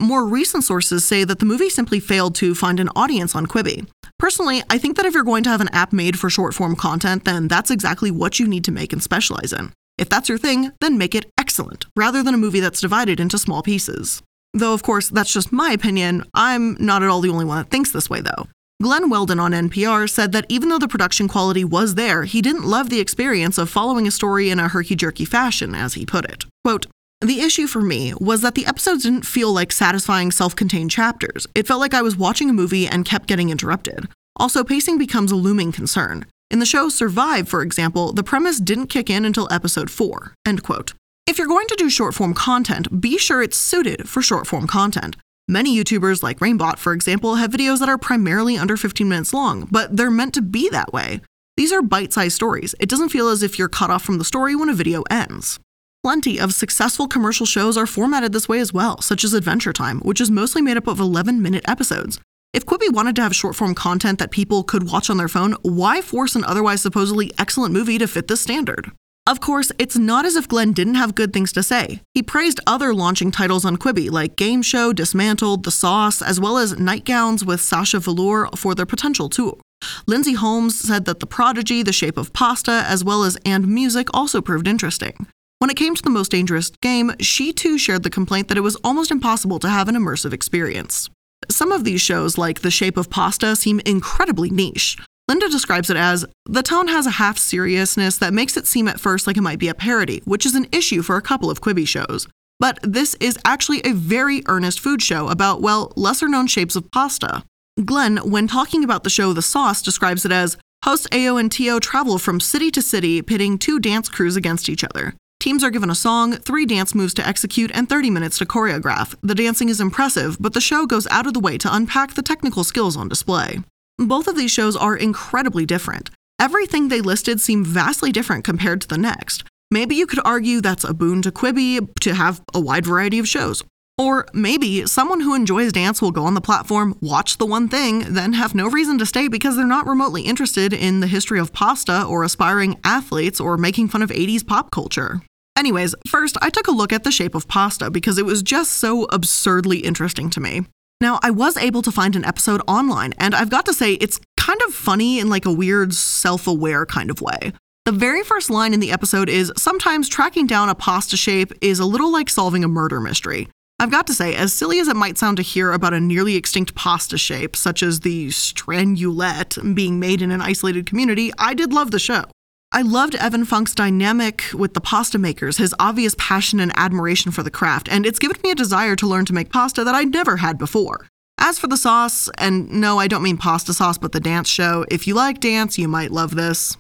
More 0.02 0.26
recent 0.26 0.64
sources 0.64 1.06
say 1.06 1.24
that 1.24 1.38
the 1.38 1.46
movie 1.46 1.70
simply 1.70 2.00
failed 2.00 2.34
to 2.36 2.56
find 2.56 2.80
an 2.80 2.90
audience 2.96 3.36
on 3.36 3.46
Quibi. 3.46 3.88
Personally, 4.18 4.64
I 4.72 4.80
think 4.80 4.96
that 4.96 5.06
if 5.06 5.14
you're 5.14 5.24
going 5.24 5.44
to 5.44 5.52
have 5.52 5.62
an 5.62 5.70
app 5.70 5.94
made 5.94 6.18
for 6.18 6.32
short 6.32 6.56
form 6.56 6.76
content, 6.76 7.26
then 7.26 7.48
that's 7.48 7.70
exactly 7.70 8.10
what 8.10 8.40
you 8.40 8.48
need 8.48 8.64
to 8.66 8.72
make 8.72 8.92
and 8.92 9.04
specialize 9.04 9.54
in. 9.54 9.72
If 9.98 10.10
that's 10.10 10.30
your 10.30 10.38
thing, 10.38 10.72
then 10.80 10.98
make 10.98 11.16
it 11.16 11.32
excellent, 11.38 11.86
rather 11.96 12.22
than 12.22 12.34
a 12.34 12.38
movie 12.38 12.60
that's 12.60 12.82
divided 12.82 13.20
into 13.20 13.38
small 13.38 13.64
pieces. 13.64 14.22
Though, 14.54 14.74
of 14.74 14.84
course, 14.84 15.10
that's 15.10 15.34
just 15.34 15.52
my 15.52 15.72
opinion. 15.72 16.24
I'm 16.34 16.78
not 16.80 17.04
at 17.04 17.10
all 17.10 17.22
the 17.22 17.30
only 17.30 17.46
one 17.46 17.58
that 17.58 17.70
thinks 17.70 17.92
this 17.92 18.10
way, 18.10 18.22
though. 18.22 18.48
Glenn 18.82 19.10
Weldon 19.10 19.40
on 19.40 19.54
NPR 19.54 20.08
said 20.08 20.34
that 20.34 20.46
even 20.50 20.70
though 20.70 20.78
the 20.78 20.88
production 20.88 21.28
quality 21.28 21.64
was 21.64 21.96
there, 21.96 22.26
he 22.26 22.44
didn't 22.44 22.64
love 22.64 22.90
the 22.90 23.00
experience 23.00 23.58
of 23.58 23.72
following 23.72 24.06
a 24.06 24.12
story 24.12 24.52
in 24.52 24.60
a 24.60 24.68
herky 24.68 24.96
jerky 24.96 25.26
fashion, 25.26 25.74
as 25.74 25.96
he 25.96 26.06
put 26.06 26.26
it. 26.26 26.46
Quote, 26.64 26.86
the 27.20 27.42
issue 27.42 27.66
for 27.66 27.82
me 27.82 28.14
was 28.20 28.42
that 28.42 28.54
the 28.54 28.68
episodes 28.68 29.02
didn't 29.02 29.26
feel 29.26 29.52
like 29.52 29.72
satisfying 29.72 30.32
self 30.32 30.56
contained 30.56 30.92
chapters. 30.92 31.48
It 31.56 31.66
felt 31.66 31.80
like 31.80 31.96
I 31.96 32.04
was 32.04 32.16
watching 32.16 32.52
a 32.52 32.54
movie 32.54 32.86
and 32.88 33.04
kept 33.04 33.26
getting 33.26 33.50
interrupted. 33.50 34.08
Also, 34.36 34.64
pacing 34.64 35.00
becomes 35.00 35.32
a 35.32 35.36
looming 35.36 35.72
concern. 35.72 36.28
In 36.50 36.60
the 36.60 36.66
show 36.66 36.88
Survive, 36.88 37.50
for 37.50 37.62
example, 37.62 38.14
the 38.14 38.24
premise 38.24 38.60
didn't 38.60 38.88
kick 38.88 39.10
in 39.10 39.26
until 39.26 39.50
episode 39.52 39.92
4. 39.92 40.34
End 40.46 40.64
quote. 40.64 40.94
If 41.26 41.38
you're 41.38 41.46
going 41.46 41.68
to 41.68 41.76
do 41.76 41.90
short 41.90 42.14
form 42.14 42.34
content, 42.34 43.02
be 43.02 43.18
sure 43.18 43.42
it's 43.42 43.58
suited 43.58 44.08
for 44.08 44.22
short 44.22 44.48
form 44.48 44.66
content. 44.66 45.18
Many 45.50 45.78
YouTubers, 45.78 46.24
like 46.24 46.40
Rainbot, 46.40 46.78
for 46.78 46.94
example, 46.94 47.36
have 47.36 47.52
videos 47.52 47.80
that 47.80 47.90
are 47.90 47.98
primarily 47.98 48.58
under 48.58 48.78
15 48.78 49.10
minutes 49.10 49.34
long, 49.34 49.68
but 49.70 49.98
they're 49.98 50.10
meant 50.10 50.34
to 50.36 50.42
be 50.42 50.70
that 50.70 50.94
way. 50.94 51.20
These 51.58 51.74
are 51.74 51.82
bite 51.82 52.14
sized 52.14 52.36
stories. 52.36 52.74
It 52.80 52.88
doesn't 52.88 53.10
feel 53.10 53.28
as 53.28 53.44
if 53.44 53.60
you're 53.60 53.68
cut 53.68 53.92
off 53.92 54.04
from 54.04 54.18
the 54.18 54.24
story 54.24 54.56
when 54.56 54.70
a 54.70 54.74
video 54.74 55.04
ends. 55.10 55.60
Plenty 56.02 56.40
of 56.40 56.54
successful 56.54 57.10
commercial 57.10 57.46
shows 57.46 57.76
are 57.76 57.86
formatted 57.86 58.32
this 58.32 58.48
way 58.48 58.60
as 58.60 58.72
well, 58.72 59.02
such 59.02 59.26
as 59.26 59.34
Adventure 59.34 59.74
Time, 59.74 60.00
which 60.00 60.22
is 60.22 60.32
mostly 60.32 60.62
made 60.62 60.78
up 60.78 60.88
of 60.88 61.02
11 61.02 61.42
minute 61.42 61.68
episodes. 61.68 62.22
If 62.58 62.66
Quibi 62.66 62.92
wanted 62.92 63.16
to 63.18 63.22
have 63.22 63.36
short 63.36 63.56
form 63.56 63.76
content 63.76 64.18
that 64.18 64.32
people 64.32 64.64
could 64.64 64.90
watch 64.90 65.12
on 65.12 65.18
their 65.18 65.28
phone, 65.28 65.54
why 65.62 66.02
force 66.02 66.36
an 66.36 66.44
otherwise 66.44 66.82
supposedly 66.82 67.32
excellent 67.38 67.72
movie 67.72 68.00
to 68.00 68.08
fit 68.08 68.28
this 68.28 68.42
standard? 68.42 68.92
Of 69.28 69.40
course, 69.40 69.72
it's 69.78 69.96
not 69.96 70.26
as 70.26 70.36
if 70.36 70.48
Glenn 70.48 70.74
didn't 70.74 70.96
have 70.96 71.14
good 71.14 71.34
things 71.34 71.54
to 71.54 71.62
say. 71.62 72.02
He 72.16 72.24
praised 72.24 72.60
other 72.66 72.96
launching 72.96 73.30
titles 73.30 73.64
on 73.64 73.78
Quibi, 73.78 74.10
like 74.10 74.36
Gayme 74.38 74.66
Show, 74.66 74.92
Dismantled, 74.92 75.66
The 75.66 75.70
Sauce, 75.70 76.20
as 76.20 76.40
well 76.40 76.58
as 76.58 76.80
Nightgowns 76.80 77.46
with 77.46 77.62
Sasha 77.62 78.00
Velour 78.00 78.50
for 78.56 78.74
their 78.74 78.88
potential 78.88 79.30
too. 79.30 79.60
Linda 80.08 80.34
Holmes 80.34 80.80
said 80.80 81.06
that 81.06 81.20
The 81.20 81.28
Prodigy, 81.28 81.84
The 81.84 81.94
Shape 81.94 82.18
of 82.18 82.34
Pasta, 82.34 82.84
as 82.88 83.04
well 83.04 83.24
as 83.24 83.38
And 83.46 83.68
Music 83.68 84.08
also 84.16 84.42
proved 84.42 84.68
interesting. 84.68 85.28
When 85.60 85.70
it 85.70 85.78
came 85.78 85.94
to 85.94 86.02
the 86.02 86.10
most 86.10 86.32
dangerous 86.32 86.72
game, 86.82 87.12
she 87.20 87.54
too 87.54 87.78
shared 87.78 88.02
the 88.02 88.10
complaint 88.10 88.48
that 88.48 88.58
it 88.58 88.62
was 88.62 88.78
almost 88.78 89.12
impossible 89.12 89.60
to 89.60 89.70
have 89.70 89.88
an 89.88 89.96
immersive 89.96 90.34
experience. 90.34 91.12
Some 91.50 91.72
of 91.72 91.84
these 91.84 92.02
shows, 92.02 92.38
like 92.38 92.62
The 92.62 92.72
Shape 92.72 92.98
of 92.98 93.10
Pasta, 93.10 93.56
seem 93.56 93.80
incredibly 93.86 94.50
niche. 94.50 94.98
Linda 95.28 95.50
describes 95.50 95.90
it 95.90 95.98
as 95.98 96.26
the 96.46 96.64
tone 96.64 96.88
has 96.88 97.06
a 97.06 97.12
half 97.12 97.38
seriousness 97.38 98.18
that 98.18 98.34
makes 98.34 98.56
it 98.56 98.66
seem 98.66 98.88
at 98.88 99.00
first 99.00 99.28
like 99.28 99.38
it 99.38 99.42
might 99.42 99.60
be 99.60 99.68
a 99.68 99.74
parody, 99.74 100.22
which 100.24 100.46
is 100.46 100.56
an 100.56 100.68
issue 100.72 101.02
for 101.02 101.18
a 101.18 101.22
couple 101.22 101.50
of 101.50 101.60
Quibi 101.62 101.88
shows. 101.88 102.28
But 102.60 102.80
this 102.82 103.16
is 103.20 103.38
actually 103.46 103.82
a 103.82 103.94
very 103.94 104.42
earnest 104.48 104.80
food 104.80 105.02
show 105.02 105.28
about, 105.28 105.62
well, 105.62 105.92
lesser 105.96 106.28
known 106.28 106.48
shapes 106.48 106.76
of 106.76 106.90
pasta. 106.92 107.44
Glenn, 107.84 108.18
when 108.18 108.48
talking 108.48 108.84
about 108.84 109.04
the 109.04 109.10
show 109.10 109.34
The 109.34 109.42
Sauce, 109.42 109.82
describes 109.82 110.26
it 110.26 110.32
as 110.32 110.58
host 110.84 111.08
AO 111.14 111.38
and 111.38 111.52
Tio 111.52 111.80
travel 111.80 112.18
from 112.18 112.40
city 112.40 112.72
to 112.72 112.82
city, 112.82 113.22
pitting 113.22 113.58
two 113.58 113.80
dance 113.80 114.10
crews 114.10 114.36
against 114.36 114.70
each 114.70 114.84
other. 114.84 115.14
Teams 115.48 115.64
are 115.64 115.70
given 115.70 115.90
a 115.90 115.96
song, 115.96 116.34
three 116.34 116.66
dance 116.66 116.94
moves 116.94 117.14
to 117.14 117.26
execute, 117.26 117.72
and 117.74 117.88
30 117.88 118.10
minutes 118.10 118.38
to 118.40 118.46
choreograph. 118.46 119.16
The 119.22 119.34
dancing 119.34 119.70
is 119.70 119.80
impressive, 119.80 120.36
but 120.42 120.54
the 120.54 120.60
show 120.60 120.86
goes 120.86 121.08
out 121.08 121.26
of 121.26 121.34
the 121.34 121.40
way 121.40 121.58
to 121.60 121.74
unpack 121.74 122.16
the 122.16 122.22
technical 122.22 122.66
skills 122.66 122.98
on 122.98 123.08
display. 123.08 123.60
Both 123.98 124.28
of 124.28 124.36
these 124.36 124.52
shows 124.52 124.76
are 124.76 124.98
incredibly 124.98 125.66
different. 125.66 126.10
Everything 126.38 126.90
they 126.90 127.00
listed 127.00 127.40
seem 127.40 127.64
vastly 127.64 128.12
different 128.12 128.44
compared 128.44 128.82
to 128.82 128.90
the 128.90 128.98
next. 128.98 129.46
Maybe 129.72 129.96
you 129.96 130.06
could 130.06 130.20
argue 130.26 130.60
that's 130.60 130.84
a 130.84 130.94
boon 130.94 131.22
to 131.22 131.32
Quibi 131.32 131.88
to 132.02 132.14
have 132.14 132.42
a 132.54 132.60
wide 132.60 132.86
variety 132.86 133.18
of 133.18 133.26
shows. 133.26 133.64
Or 133.98 134.28
maybe 134.34 134.86
someone 134.86 135.22
who 135.22 135.34
enjoys 135.34 135.72
dance 135.72 136.02
will 136.02 136.12
go 136.12 136.26
on 136.26 136.34
the 136.34 136.42
platform, 136.42 136.98
watch 137.02 137.38
the 137.38 137.46
one 137.46 137.70
thing, 137.70 138.00
then 138.14 138.34
have 138.34 138.54
no 138.54 138.70
reason 138.70 138.98
to 138.98 139.06
stay 139.06 139.30
because 139.30 139.56
they're 139.56 139.66
not 139.66 139.88
remotely 139.88 140.24
interested 140.24 140.74
in 140.74 141.00
the 141.00 141.08
history 141.08 141.40
of 141.40 141.54
pasta 141.54 142.04
or 142.04 142.24
aspiring 142.24 142.78
athletes 142.84 143.40
or 143.40 143.56
making 143.56 143.88
fun 143.88 144.02
of 144.02 144.10
80s 144.10 144.46
pop 144.46 144.72
culture. 144.72 145.22
Anyways, 145.58 145.96
first, 146.08 146.38
I 146.40 146.52
took 146.52 146.68
a 146.68 146.72
look 146.72 146.94
at 146.94 147.04
the 147.04 147.12
shape 147.12 147.34
of 147.34 147.48
pasta 147.48 147.90
because 147.90 148.20
it 148.20 148.26
was 148.28 148.44
just 148.44 148.74
so 148.74 149.06
absurdly 149.06 149.80
interesting 149.80 150.30
to 150.30 150.40
me. 150.40 150.68
Now, 151.02 151.20
I 151.24 151.32
was 151.32 151.58
able 151.58 151.82
to 151.82 151.92
find 151.92 152.16
an 152.16 152.24
episode 152.26 152.62
online, 152.68 153.14
and 153.18 153.34
I've 153.34 153.50
got 153.50 153.66
to 153.66 153.74
say, 153.74 153.94
it's 153.94 154.20
kind 154.38 154.60
of 154.68 154.74
funny 154.76 155.20
in 155.20 155.30
like 155.30 155.46
a 155.46 155.52
weird, 155.52 155.96
self 155.96 156.46
aware 156.46 156.86
kind 156.86 157.10
of 157.10 157.22
way. 157.22 157.54
The 157.86 157.92
very 157.92 158.24
first 158.24 158.52
line 158.52 158.72
in 158.72 158.82
the 158.82 158.92
episode 158.92 159.30
is 159.30 159.52
Sometimes 159.58 160.08
tracking 160.08 160.46
down 160.46 160.70
a 160.70 160.76
pasta 160.76 161.18
shape 161.18 161.52
is 161.60 161.80
a 161.80 161.86
little 161.86 162.12
like 162.12 162.30
solving 162.30 162.64
a 162.64 162.68
murder 162.68 163.02
mystery. 163.02 163.48
I've 163.80 163.92
got 163.92 164.06
to 164.08 164.14
say, 164.14 164.36
as 164.36 164.54
silly 164.54 164.80
as 164.80 164.88
it 164.88 164.96
might 164.96 165.18
sound 165.18 165.38
to 165.38 165.44
hear 165.44 165.72
about 165.72 165.94
a 165.94 166.00
nearly 166.00 166.36
extinct 166.36 166.76
pasta 166.76 167.18
shape, 167.18 167.56
such 167.56 167.82
as 167.82 168.02
the 168.02 168.30
stranulette 168.30 169.58
being 169.74 170.00
made 170.00 170.22
in 170.22 170.30
an 170.30 170.42
isolated 170.42 170.86
community, 170.86 171.32
I 171.40 171.56
did 171.56 171.74
love 171.74 171.90
the 171.90 172.00
show. 172.00 172.26
I 172.74 172.82
loved 172.82 173.16
Evan 173.16 173.46
Funke's 173.46 173.74
dynamic 173.74 174.44
with 174.54 174.74
the 174.74 174.82
pasta 174.82 175.18
makers, 175.18 175.58
his 175.58 175.74
obvious 175.80 176.16
passion 176.18 176.60
and 176.60 176.72
admiration 176.78 177.32
for 177.32 177.42
the 177.42 177.50
craft, 177.50 177.88
and 177.90 178.06
it's 178.06 178.20
given 178.20 178.38
me 178.44 178.52
a 178.52 178.56
desire 178.56 178.96
to 178.98 179.08
learn 179.08 179.26
to 179.26 179.34
make 179.34 179.52
pasta 179.52 179.84
that 179.84 179.96
I'd 179.96 180.12
never 180.12 180.38
had 180.38 180.58
before. 180.58 181.08
As 181.40 181.58
for 181.58 181.68
the 181.68 181.78
sauce, 181.78 182.30
and 182.38 182.70
no, 182.70 183.00
I 183.00 183.08
don't 183.08 183.24
mean 183.24 183.38
pasta 183.38 183.74
sauce, 183.74 183.98
but 183.98 184.12
the 184.12 184.20
dance 184.20 184.50
show, 184.50 184.86
if 184.92 185.08
you 185.08 185.14
like 185.14 185.40
dance, 185.40 185.78
you 185.78 185.88
might 185.88 186.12
love 186.12 186.36
this. 186.36 186.76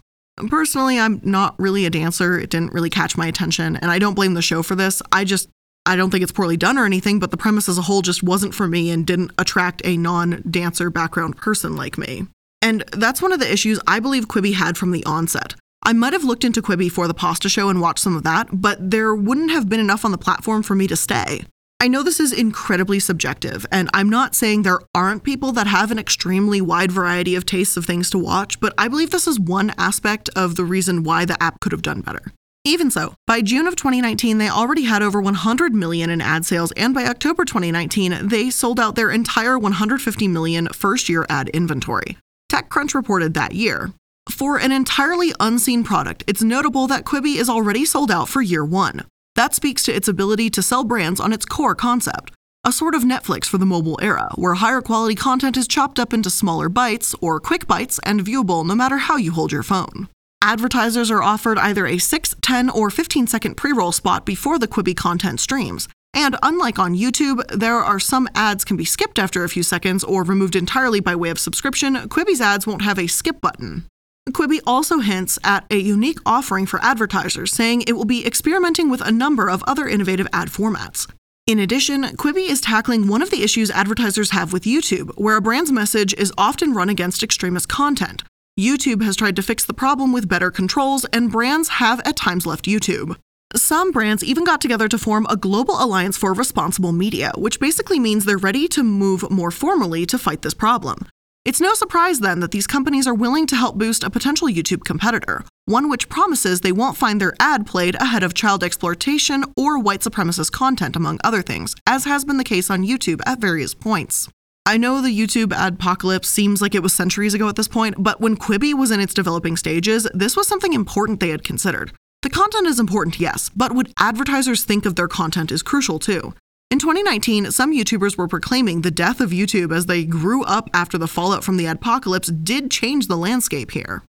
Personally, 0.49 0.99
I'm 0.99 1.21
not 1.23 1.55
really 1.57 1.85
a 1.85 1.89
dancer. 1.89 2.37
It 2.37 2.49
didn't 2.49 2.73
really 2.73 2.89
catch 2.89 3.17
my 3.17 3.27
attention, 3.27 3.77
and 3.77 3.89
I 3.89 3.97
don't 3.97 4.13
blame 4.13 4.33
the 4.33 4.41
show 4.41 4.63
for 4.63 4.75
this. 4.75 5.01
I 5.11 5.23
just, 5.23 5.47
I 5.85 5.95
don't 5.95 6.11
think 6.11 6.21
it's 6.21 6.33
poorly 6.33 6.57
done 6.57 6.77
or 6.77 6.85
anything, 6.85 7.19
but 7.19 7.31
the 7.31 7.37
premise 7.37 7.69
as 7.69 7.77
a 7.77 7.83
whole 7.83 8.01
just 8.01 8.21
wasn't 8.21 8.53
for 8.53 8.67
me 8.67 8.91
and 8.91 9.07
didn't 9.07 9.31
attract 9.37 9.81
a 9.85 9.95
non 9.95 10.43
dancer 10.49 10.89
background 10.89 11.37
person 11.37 11.77
like 11.77 11.97
me. 11.97 12.27
And 12.61 12.83
that's 12.91 13.21
one 13.21 13.31
of 13.31 13.39
the 13.39 13.51
issues 13.51 13.79
I 13.87 13.99
believe 13.99 14.27
Quibi 14.27 14.53
had 14.53 14.77
from 14.77 14.91
the 14.91 15.05
onset. 15.05 15.55
I 15.83 15.93
might 15.93 16.13
have 16.13 16.23
looked 16.23 16.43
into 16.43 16.61
Quibi 16.61 16.91
for 16.91 17.07
the 17.07 17.13
pasta 17.13 17.47
show 17.49 17.69
and 17.69 17.79
watched 17.79 17.99
some 17.99 18.15
of 18.15 18.23
that, 18.23 18.47
but 18.51 18.91
there 18.91 19.15
wouldn't 19.15 19.51
have 19.51 19.69
been 19.69 19.79
enough 19.79 20.03
on 20.03 20.11
the 20.11 20.17
platform 20.17 20.63
for 20.63 20.75
me 20.75 20.87
to 20.87 20.95
stay. 20.95 21.45
I 21.79 21.87
know 21.87 22.01
this 22.01 22.19
is 22.19 22.33
incredibly 22.33 22.99
subjective, 22.99 23.65
and 23.71 23.87
I'm 23.93 24.09
not 24.09 24.33
saying 24.33 24.63
there 24.63 24.81
aren't 24.95 25.23
people 25.23 25.51
that 25.51 25.67
have 25.67 25.91
an 25.91 25.99
extremely 25.99 26.59
wide 26.59 26.91
variety 26.91 27.35
of 27.35 27.45
tastes 27.45 27.77
of 27.77 27.85
things 27.85 28.09
to 28.09 28.17
watch, 28.17 28.59
but 28.59 28.73
I 28.79 28.87
believe 28.87 29.11
this 29.11 29.27
is 29.27 29.39
one 29.39 29.71
aspect 29.77 30.27
of 30.35 30.55
the 30.55 30.65
reason 30.65 31.03
why 31.03 31.23
the 31.23 31.41
app 31.41 31.59
could 31.59 31.71
have 31.71 31.83
done 31.83 32.01
better. 32.01 32.33
Even 32.65 32.89
so, 32.91 33.13
by 33.27 33.41
June 33.41 33.67
of 33.67 33.75
2019, 33.75 34.39
they 34.39 34.49
already 34.49 34.83
had 34.83 35.01
over 35.01 35.21
100 35.21 35.73
million 35.73 36.09
in 36.09 36.19
ad 36.19 36.45
sales, 36.45 36.73
and 36.73 36.93
by 36.93 37.05
October 37.05 37.45
2019, 37.45 38.27
they 38.27 38.49
sold 38.49 38.79
out 38.79 38.95
their 38.95 39.11
entire 39.11 39.57
150 39.57 40.27
million 40.27 40.67
first 40.73 41.07
year 41.07 41.25
ad 41.29 41.47
inventory. 41.49 42.17
TechCrunch 42.51 42.95
reported 42.95 43.35
that 43.35 43.53
year. 43.53 43.93
For 44.29 44.57
an 44.57 44.71
entirely 44.71 45.33
unseen 45.39 45.83
product, 45.83 46.23
it's 46.27 46.43
notable 46.43 46.87
that 46.87 47.05
Quibi 47.05 47.37
is 47.37 47.49
already 47.49 47.85
sold 47.85 48.11
out 48.11 48.27
for 48.27 48.41
year 48.41 48.65
one. 48.65 49.05
That 49.35 49.53
speaks 49.53 49.83
to 49.83 49.95
its 49.95 50.07
ability 50.07 50.49
to 50.51 50.61
sell 50.61 50.83
brands 50.83 51.19
on 51.19 51.31
its 51.31 51.45
core 51.45 51.75
concept, 51.75 52.31
a 52.63 52.71
sort 52.71 52.93
of 52.93 53.03
Netflix 53.03 53.45
for 53.45 53.57
the 53.57 53.65
mobile 53.65 53.97
era, 54.01 54.29
where 54.35 54.55
higher 54.55 54.81
quality 54.81 55.15
content 55.15 55.55
is 55.55 55.67
chopped 55.67 55.97
up 55.99 56.13
into 56.13 56.29
smaller 56.29 56.69
bites 56.69 57.15
or 57.21 57.39
quick 57.39 57.67
bites 57.67 57.99
and 58.03 58.21
viewable 58.21 58.65
no 58.65 58.75
matter 58.75 58.97
how 58.97 59.15
you 59.15 59.31
hold 59.31 59.51
your 59.51 59.63
phone. 59.63 60.09
Advertisers 60.43 61.09
are 61.09 61.23
offered 61.23 61.57
either 61.57 61.87
a 61.87 61.97
6, 61.97 62.35
10, 62.41 62.69
or 62.69 62.89
15 62.89 63.27
second 63.27 63.55
pre 63.55 63.71
roll 63.71 63.91
spot 63.91 64.25
before 64.25 64.59
the 64.59 64.67
Quibi 64.67 64.95
content 64.95 65.39
streams. 65.39 65.87
And 66.13 66.35
unlike 66.43 66.79
on 66.79 66.95
YouTube, 66.95 67.45
there 67.47 67.75
are 67.75 67.99
some 67.99 68.27
ads 68.35 68.65
can 68.65 68.77
be 68.77 68.85
skipped 68.85 69.19
after 69.19 69.43
a 69.43 69.49
few 69.49 69.63
seconds 69.63 70.03
or 70.03 70.23
removed 70.23 70.55
entirely 70.55 70.99
by 70.99 71.15
way 71.15 71.29
of 71.29 71.39
subscription. 71.39 71.95
Quibi's 72.09 72.41
ads 72.41 72.65
won't 72.65 72.81
have 72.81 72.99
a 72.99 73.07
skip 73.07 73.39
button. 73.39 73.85
Quibi 74.33 74.59
also 74.67 74.99
hints 74.99 75.39
at 75.43 75.65
a 75.71 75.77
unique 75.77 76.19
offering 76.25 76.65
for 76.65 76.83
advertisers, 76.83 77.51
saying 77.51 77.83
it 77.83 77.93
will 77.93 78.05
be 78.05 78.25
experimenting 78.25 78.89
with 78.89 79.01
a 79.01 79.11
number 79.11 79.49
of 79.49 79.63
other 79.67 79.87
innovative 79.87 80.27
ad 80.33 80.49
formats. 80.49 81.09
In 81.45 81.59
addition, 81.59 82.03
Quibi 82.03 82.49
is 82.49 82.59
tackling 82.59 83.07
one 83.07 83.21
of 83.21 83.29
the 83.31 83.41
issues 83.41 83.71
advertisers 83.71 84.31
have 84.31 84.51
with 84.51 84.63
YouTube, 84.63 85.11
where 85.15 85.37
a 85.37 85.41
brand's 85.41 85.71
message 85.71 86.13
is 86.15 86.33
often 86.37 86.73
run 86.73 86.89
against 86.89 87.23
extremist 87.23 87.69
content. 87.69 88.23
YouTube 88.59 89.01
has 89.01 89.15
tried 89.15 89.35
to 89.37 89.41
fix 89.41 89.63
the 89.63 89.73
problem 89.73 90.11
with 90.11 90.27
better 90.27 90.51
controls, 90.51 91.05
and 91.05 91.31
brands 91.31 91.69
have 91.69 92.01
at 92.01 92.17
times 92.17 92.45
left 92.45 92.65
YouTube. 92.65 93.15
Some 93.55 93.91
brands 93.91 94.25
even 94.25 94.43
got 94.43 94.59
together 94.59 94.89
to 94.89 94.97
form 94.97 95.25
a 95.29 95.37
global 95.37 95.81
alliance 95.81 96.17
for 96.17 96.33
responsible 96.33 96.91
media, 96.91 97.31
which 97.37 97.61
basically 97.61 97.99
means 97.99 98.25
they're 98.25 98.37
ready 98.37 98.67
to 98.67 98.83
move 98.83 99.31
more 99.31 99.51
formally 99.51 100.05
to 100.07 100.17
fight 100.17 100.41
this 100.41 100.53
problem. 100.53 101.07
It's 101.47 101.61
no 101.61 101.73
surprise 101.73 102.19
then 102.19 102.41
that 102.41 102.51
these 102.51 102.67
companies 102.67 103.07
are 103.07 103.13
willing 103.13 103.47
to 103.47 103.55
help 103.55 103.77
boost 103.77 104.03
a 104.03 104.09
potential 104.09 104.49
YouTube 104.49 104.83
competitor, 104.83 105.45
one 105.63 105.87
which 105.87 106.09
promises 106.09 106.59
they 106.59 106.73
won't 106.73 106.97
find 106.97 107.21
their 107.21 107.35
ad 107.39 107.65
played 107.65 107.95
ahead 108.01 108.21
of 108.21 108.33
child 108.33 108.65
exploitation 108.65 109.45
or 109.55 109.79
white 109.79 110.01
supremacist 110.01 110.51
content, 110.51 110.97
among 110.97 111.19
other 111.23 111.41
things, 111.41 111.73
as 111.87 112.03
has 112.03 112.25
been 112.25 112.35
the 112.35 112.43
case 112.43 112.69
on 112.69 112.83
YouTube 112.83 113.21
at 113.25 113.39
various 113.39 113.73
points. 113.73 114.27
I 114.65 114.75
know 114.75 115.01
the 115.01 115.17
YouTube 115.17 115.53
adpocalypse 115.53 116.25
seems 116.25 116.61
like 116.61 116.75
it 116.75 116.83
was 116.83 116.91
centuries 116.91 117.33
ago 117.33 117.47
at 117.47 117.55
this 117.55 117.69
point, 117.69 117.95
but 117.97 118.19
when 118.19 118.35
Quibi 118.35 118.73
was 118.73 118.91
in 118.91 118.99
its 118.99 119.13
developing 119.13 119.55
stages, 119.55 120.05
this 120.13 120.35
was 120.35 120.49
something 120.49 120.73
important 120.73 121.21
they 121.21 121.29
had 121.29 121.45
considered. 121.45 121.93
The 122.23 122.29
content 122.29 122.67
is 122.67 122.77
important, 122.77 123.21
yes, 123.21 123.49
but 123.55 123.71
what 123.71 123.93
advertisers 123.97 124.65
think 124.65 124.85
of 124.85 124.95
their 124.95 125.07
content 125.07 125.53
is 125.53 125.63
crucial 125.63 125.97
too. 125.97 126.33
In 126.69 126.79
2019, 126.79 127.51
some 127.51 127.73
YouTubers 127.73 128.17
were 128.17 128.27
proclaiming 128.27 128.81
the 128.81 128.91
death 128.91 129.21
of 129.21 129.29
YouTube 129.29 129.73
as 129.73 129.85
they 129.85 130.03
grew 130.03 130.43
up 130.43 130.69
after 130.73 130.97
the 130.97 131.07
fallout 131.07 131.41
from 131.41 131.55
the 131.55 131.63
adpocalypse 131.63 132.43
did 132.43 132.69
change 132.69 133.07
the 133.07 133.15
landscape 133.15 133.71
here. 133.71 134.03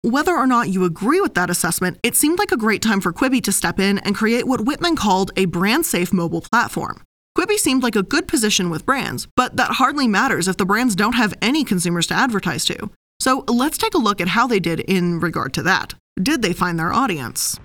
Whether 0.00 0.34
or 0.34 0.46
not 0.46 0.70
you 0.70 0.84
agree 0.84 1.20
with 1.20 1.34
that 1.34 1.50
assessment, 1.50 1.98
it 2.02 2.16
seemed 2.16 2.38
like 2.38 2.50
a 2.50 2.56
great 2.56 2.80
time 2.80 3.02
for 3.02 3.12
Quibi 3.12 3.42
to 3.42 3.52
step 3.52 3.78
in 3.78 3.98
and 3.98 4.14
create 4.14 4.46
what 4.46 4.64
Whitman 4.64 4.96
called 4.96 5.32
a 5.36 5.44
brand 5.44 5.84
safe 5.84 6.10
mobile 6.10 6.40
platform. 6.40 7.02
Quibi 7.36 7.56
seemed 7.56 7.82
like 7.82 7.96
a 7.96 8.02
good 8.02 8.26
position 8.26 8.70
with 8.70 8.86
brands, 8.86 9.28
but 9.36 9.58
that 9.58 9.72
hardly 9.72 10.08
matters 10.08 10.48
if 10.48 10.56
the 10.56 10.64
brands 10.64 10.96
don't 10.96 11.12
have 11.14 11.34
any 11.42 11.62
consumers 11.62 12.06
to 12.06 12.14
advertise 12.14 12.64
to. 12.64 12.90
So 13.20 13.44
let's 13.48 13.76
take 13.76 13.92
a 13.92 13.98
look 13.98 14.18
at 14.22 14.28
how 14.28 14.46
they 14.46 14.60
did 14.60 14.80
in 14.80 15.20
regard 15.20 15.52
to 15.54 15.62
that. 15.64 15.92
Did 16.22 16.40
they 16.40 16.54
find 16.54 16.78
their 16.78 16.92
audience? 16.92 17.60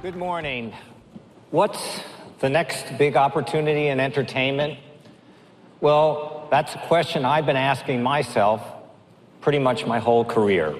Good 0.00 0.16
morning. 0.16 0.72
What's 1.50 2.02
the 2.42 2.50
next 2.50 2.98
big 2.98 3.16
opportunity 3.16 3.86
in 3.86 4.00
entertainment? 4.00 4.76
Well, 5.80 6.48
that's 6.50 6.74
a 6.74 6.78
question 6.78 7.24
I've 7.24 7.46
been 7.46 7.56
asking 7.56 8.02
myself 8.02 8.60
pretty 9.40 9.60
much 9.60 9.86
my 9.86 10.00
whole 10.00 10.24
career. 10.24 10.76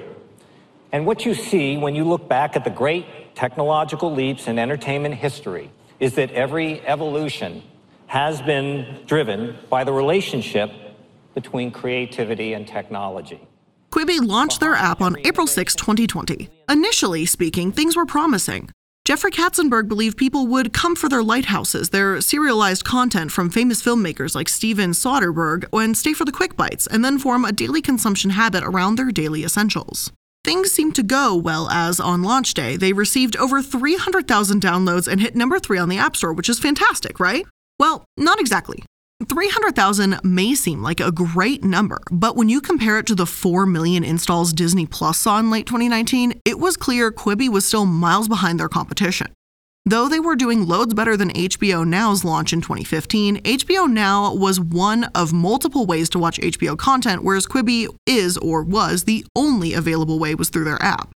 And 0.90 1.06
what 1.06 1.24
you 1.24 1.34
see 1.34 1.76
when 1.76 1.94
you 1.94 2.04
look 2.04 2.28
back 2.28 2.56
at 2.56 2.64
the 2.64 2.70
great 2.70 3.36
technological 3.36 4.12
leaps 4.12 4.48
in 4.48 4.58
entertainment 4.58 5.14
history 5.14 5.70
is 6.00 6.16
that 6.16 6.32
every 6.32 6.80
evolution 6.80 7.62
has 8.08 8.42
been 8.42 8.98
driven 9.06 9.56
by 9.70 9.84
the 9.84 9.92
relationship 9.92 10.70
between 11.32 11.70
creativity 11.70 12.54
and 12.54 12.66
technology. 12.66 13.40
Quibi 13.92 14.18
launched 14.20 14.58
their 14.58 14.74
app 14.74 15.00
on 15.00 15.16
April 15.24 15.46
6, 15.46 15.76
2020. 15.76 16.48
Initially 16.68 17.24
speaking, 17.24 17.70
things 17.70 17.94
were 17.94 18.06
promising. 18.06 18.68
Jeffrey 19.04 19.32
Katzenberg 19.32 19.88
believed 19.88 20.16
people 20.16 20.46
would 20.46 20.72
come 20.72 20.94
for 20.94 21.08
their 21.08 21.24
lighthouses, 21.24 21.90
their 21.90 22.20
serialized 22.20 22.84
content 22.84 23.32
from 23.32 23.50
famous 23.50 23.82
filmmakers 23.82 24.36
like 24.36 24.48
Steven 24.48 24.92
Soderbergh, 24.92 25.64
and 25.72 25.96
stay 25.96 26.12
for 26.12 26.24
the 26.24 26.30
quick 26.30 26.56
bites, 26.56 26.86
and 26.86 27.04
then 27.04 27.18
form 27.18 27.44
a 27.44 27.50
daily 27.50 27.82
consumption 27.82 28.30
habit 28.30 28.62
around 28.62 28.94
their 28.94 29.10
daily 29.10 29.42
essentials. 29.42 30.12
Things 30.44 30.70
seemed 30.70 30.94
to 30.94 31.02
go 31.02 31.34
well 31.34 31.68
as 31.68 31.98
on 31.98 32.22
launch 32.22 32.54
day, 32.54 32.76
they 32.76 32.92
received 32.92 33.36
over 33.36 33.60
300,000 33.60 34.62
downloads 34.62 35.08
and 35.08 35.20
hit 35.20 35.34
number 35.34 35.58
three 35.58 35.78
on 35.78 35.88
the 35.88 35.98
App 35.98 36.14
Store, 36.14 36.32
which 36.32 36.48
is 36.48 36.60
fantastic, 36.60 37.18
right? 37.18 37.44
Well, 37.80 38.04
not 38.16 38.38
exactly. 38.38 38.84
300,000 39.28 40.20
may 40.22 40.54
seem 40.54 40.82
like 40.82 41.00
a 41.00 41.12
great 41.12 41.64
number, 41.64 42.00
but 42.10 42.36
when 42.36 42.48
you 42.48 42.60
compare 42.60 42.98
it 42.98 43.06
to 43.06 43.14
the 43.14 43.26
4 43.26 43.66
million 43.66 44.04
installs 44.04 44.52
Disney 44.52 44.86
Plus 44.86 45.18
saw 45.18 45.38
in 45.38 45.50
late 45.50 45.66
2019, 45.66 46.40
it 46.44 46.58
was 46.58 46.76
clear 46.76 47.10
Quibi 47.10 47.48
was 47.48 47.64
still 47.64 47.86
miles 47.86 48.28
behind 48.28 48.60
their 48.60 48.68
competition. 48.68 49.32
Though 49.84 50.08
they 50.08 50.20
were 50.20 50.36
doing 50.36 50.68
loads 50.68 50.94
better 50.94 51.16
than 51.16 51.30
HBO 51.30 51.84
Now's 51.84 52.22
launch 52.24 52.52
in 52.52 52.60
2015, 52.60 53.38
HBO 53.38 53.90
Now 53.90 54.32
was 54.32 54.60
one 54.60 55.04
of 55.14 55.32
multiple 55.32 55.86
ways 55.86 56.08
to 56.10 56.20
watch 56.20 56.38
HBO 56.38 56.78
content, 56.78 57.24
whereas 57.24 57.46
Quibi 57.46 57.88
is 58.06 58.38
or 58.38 58.62
was 58.62 59.04
the 59.04 59.24
only 59.34 59.74
available 59.74 60.20
way 60.20 60.36
was 60.36 60.50
through 60.50 60.64
their 60.64 60.80
app. 60.80 61.10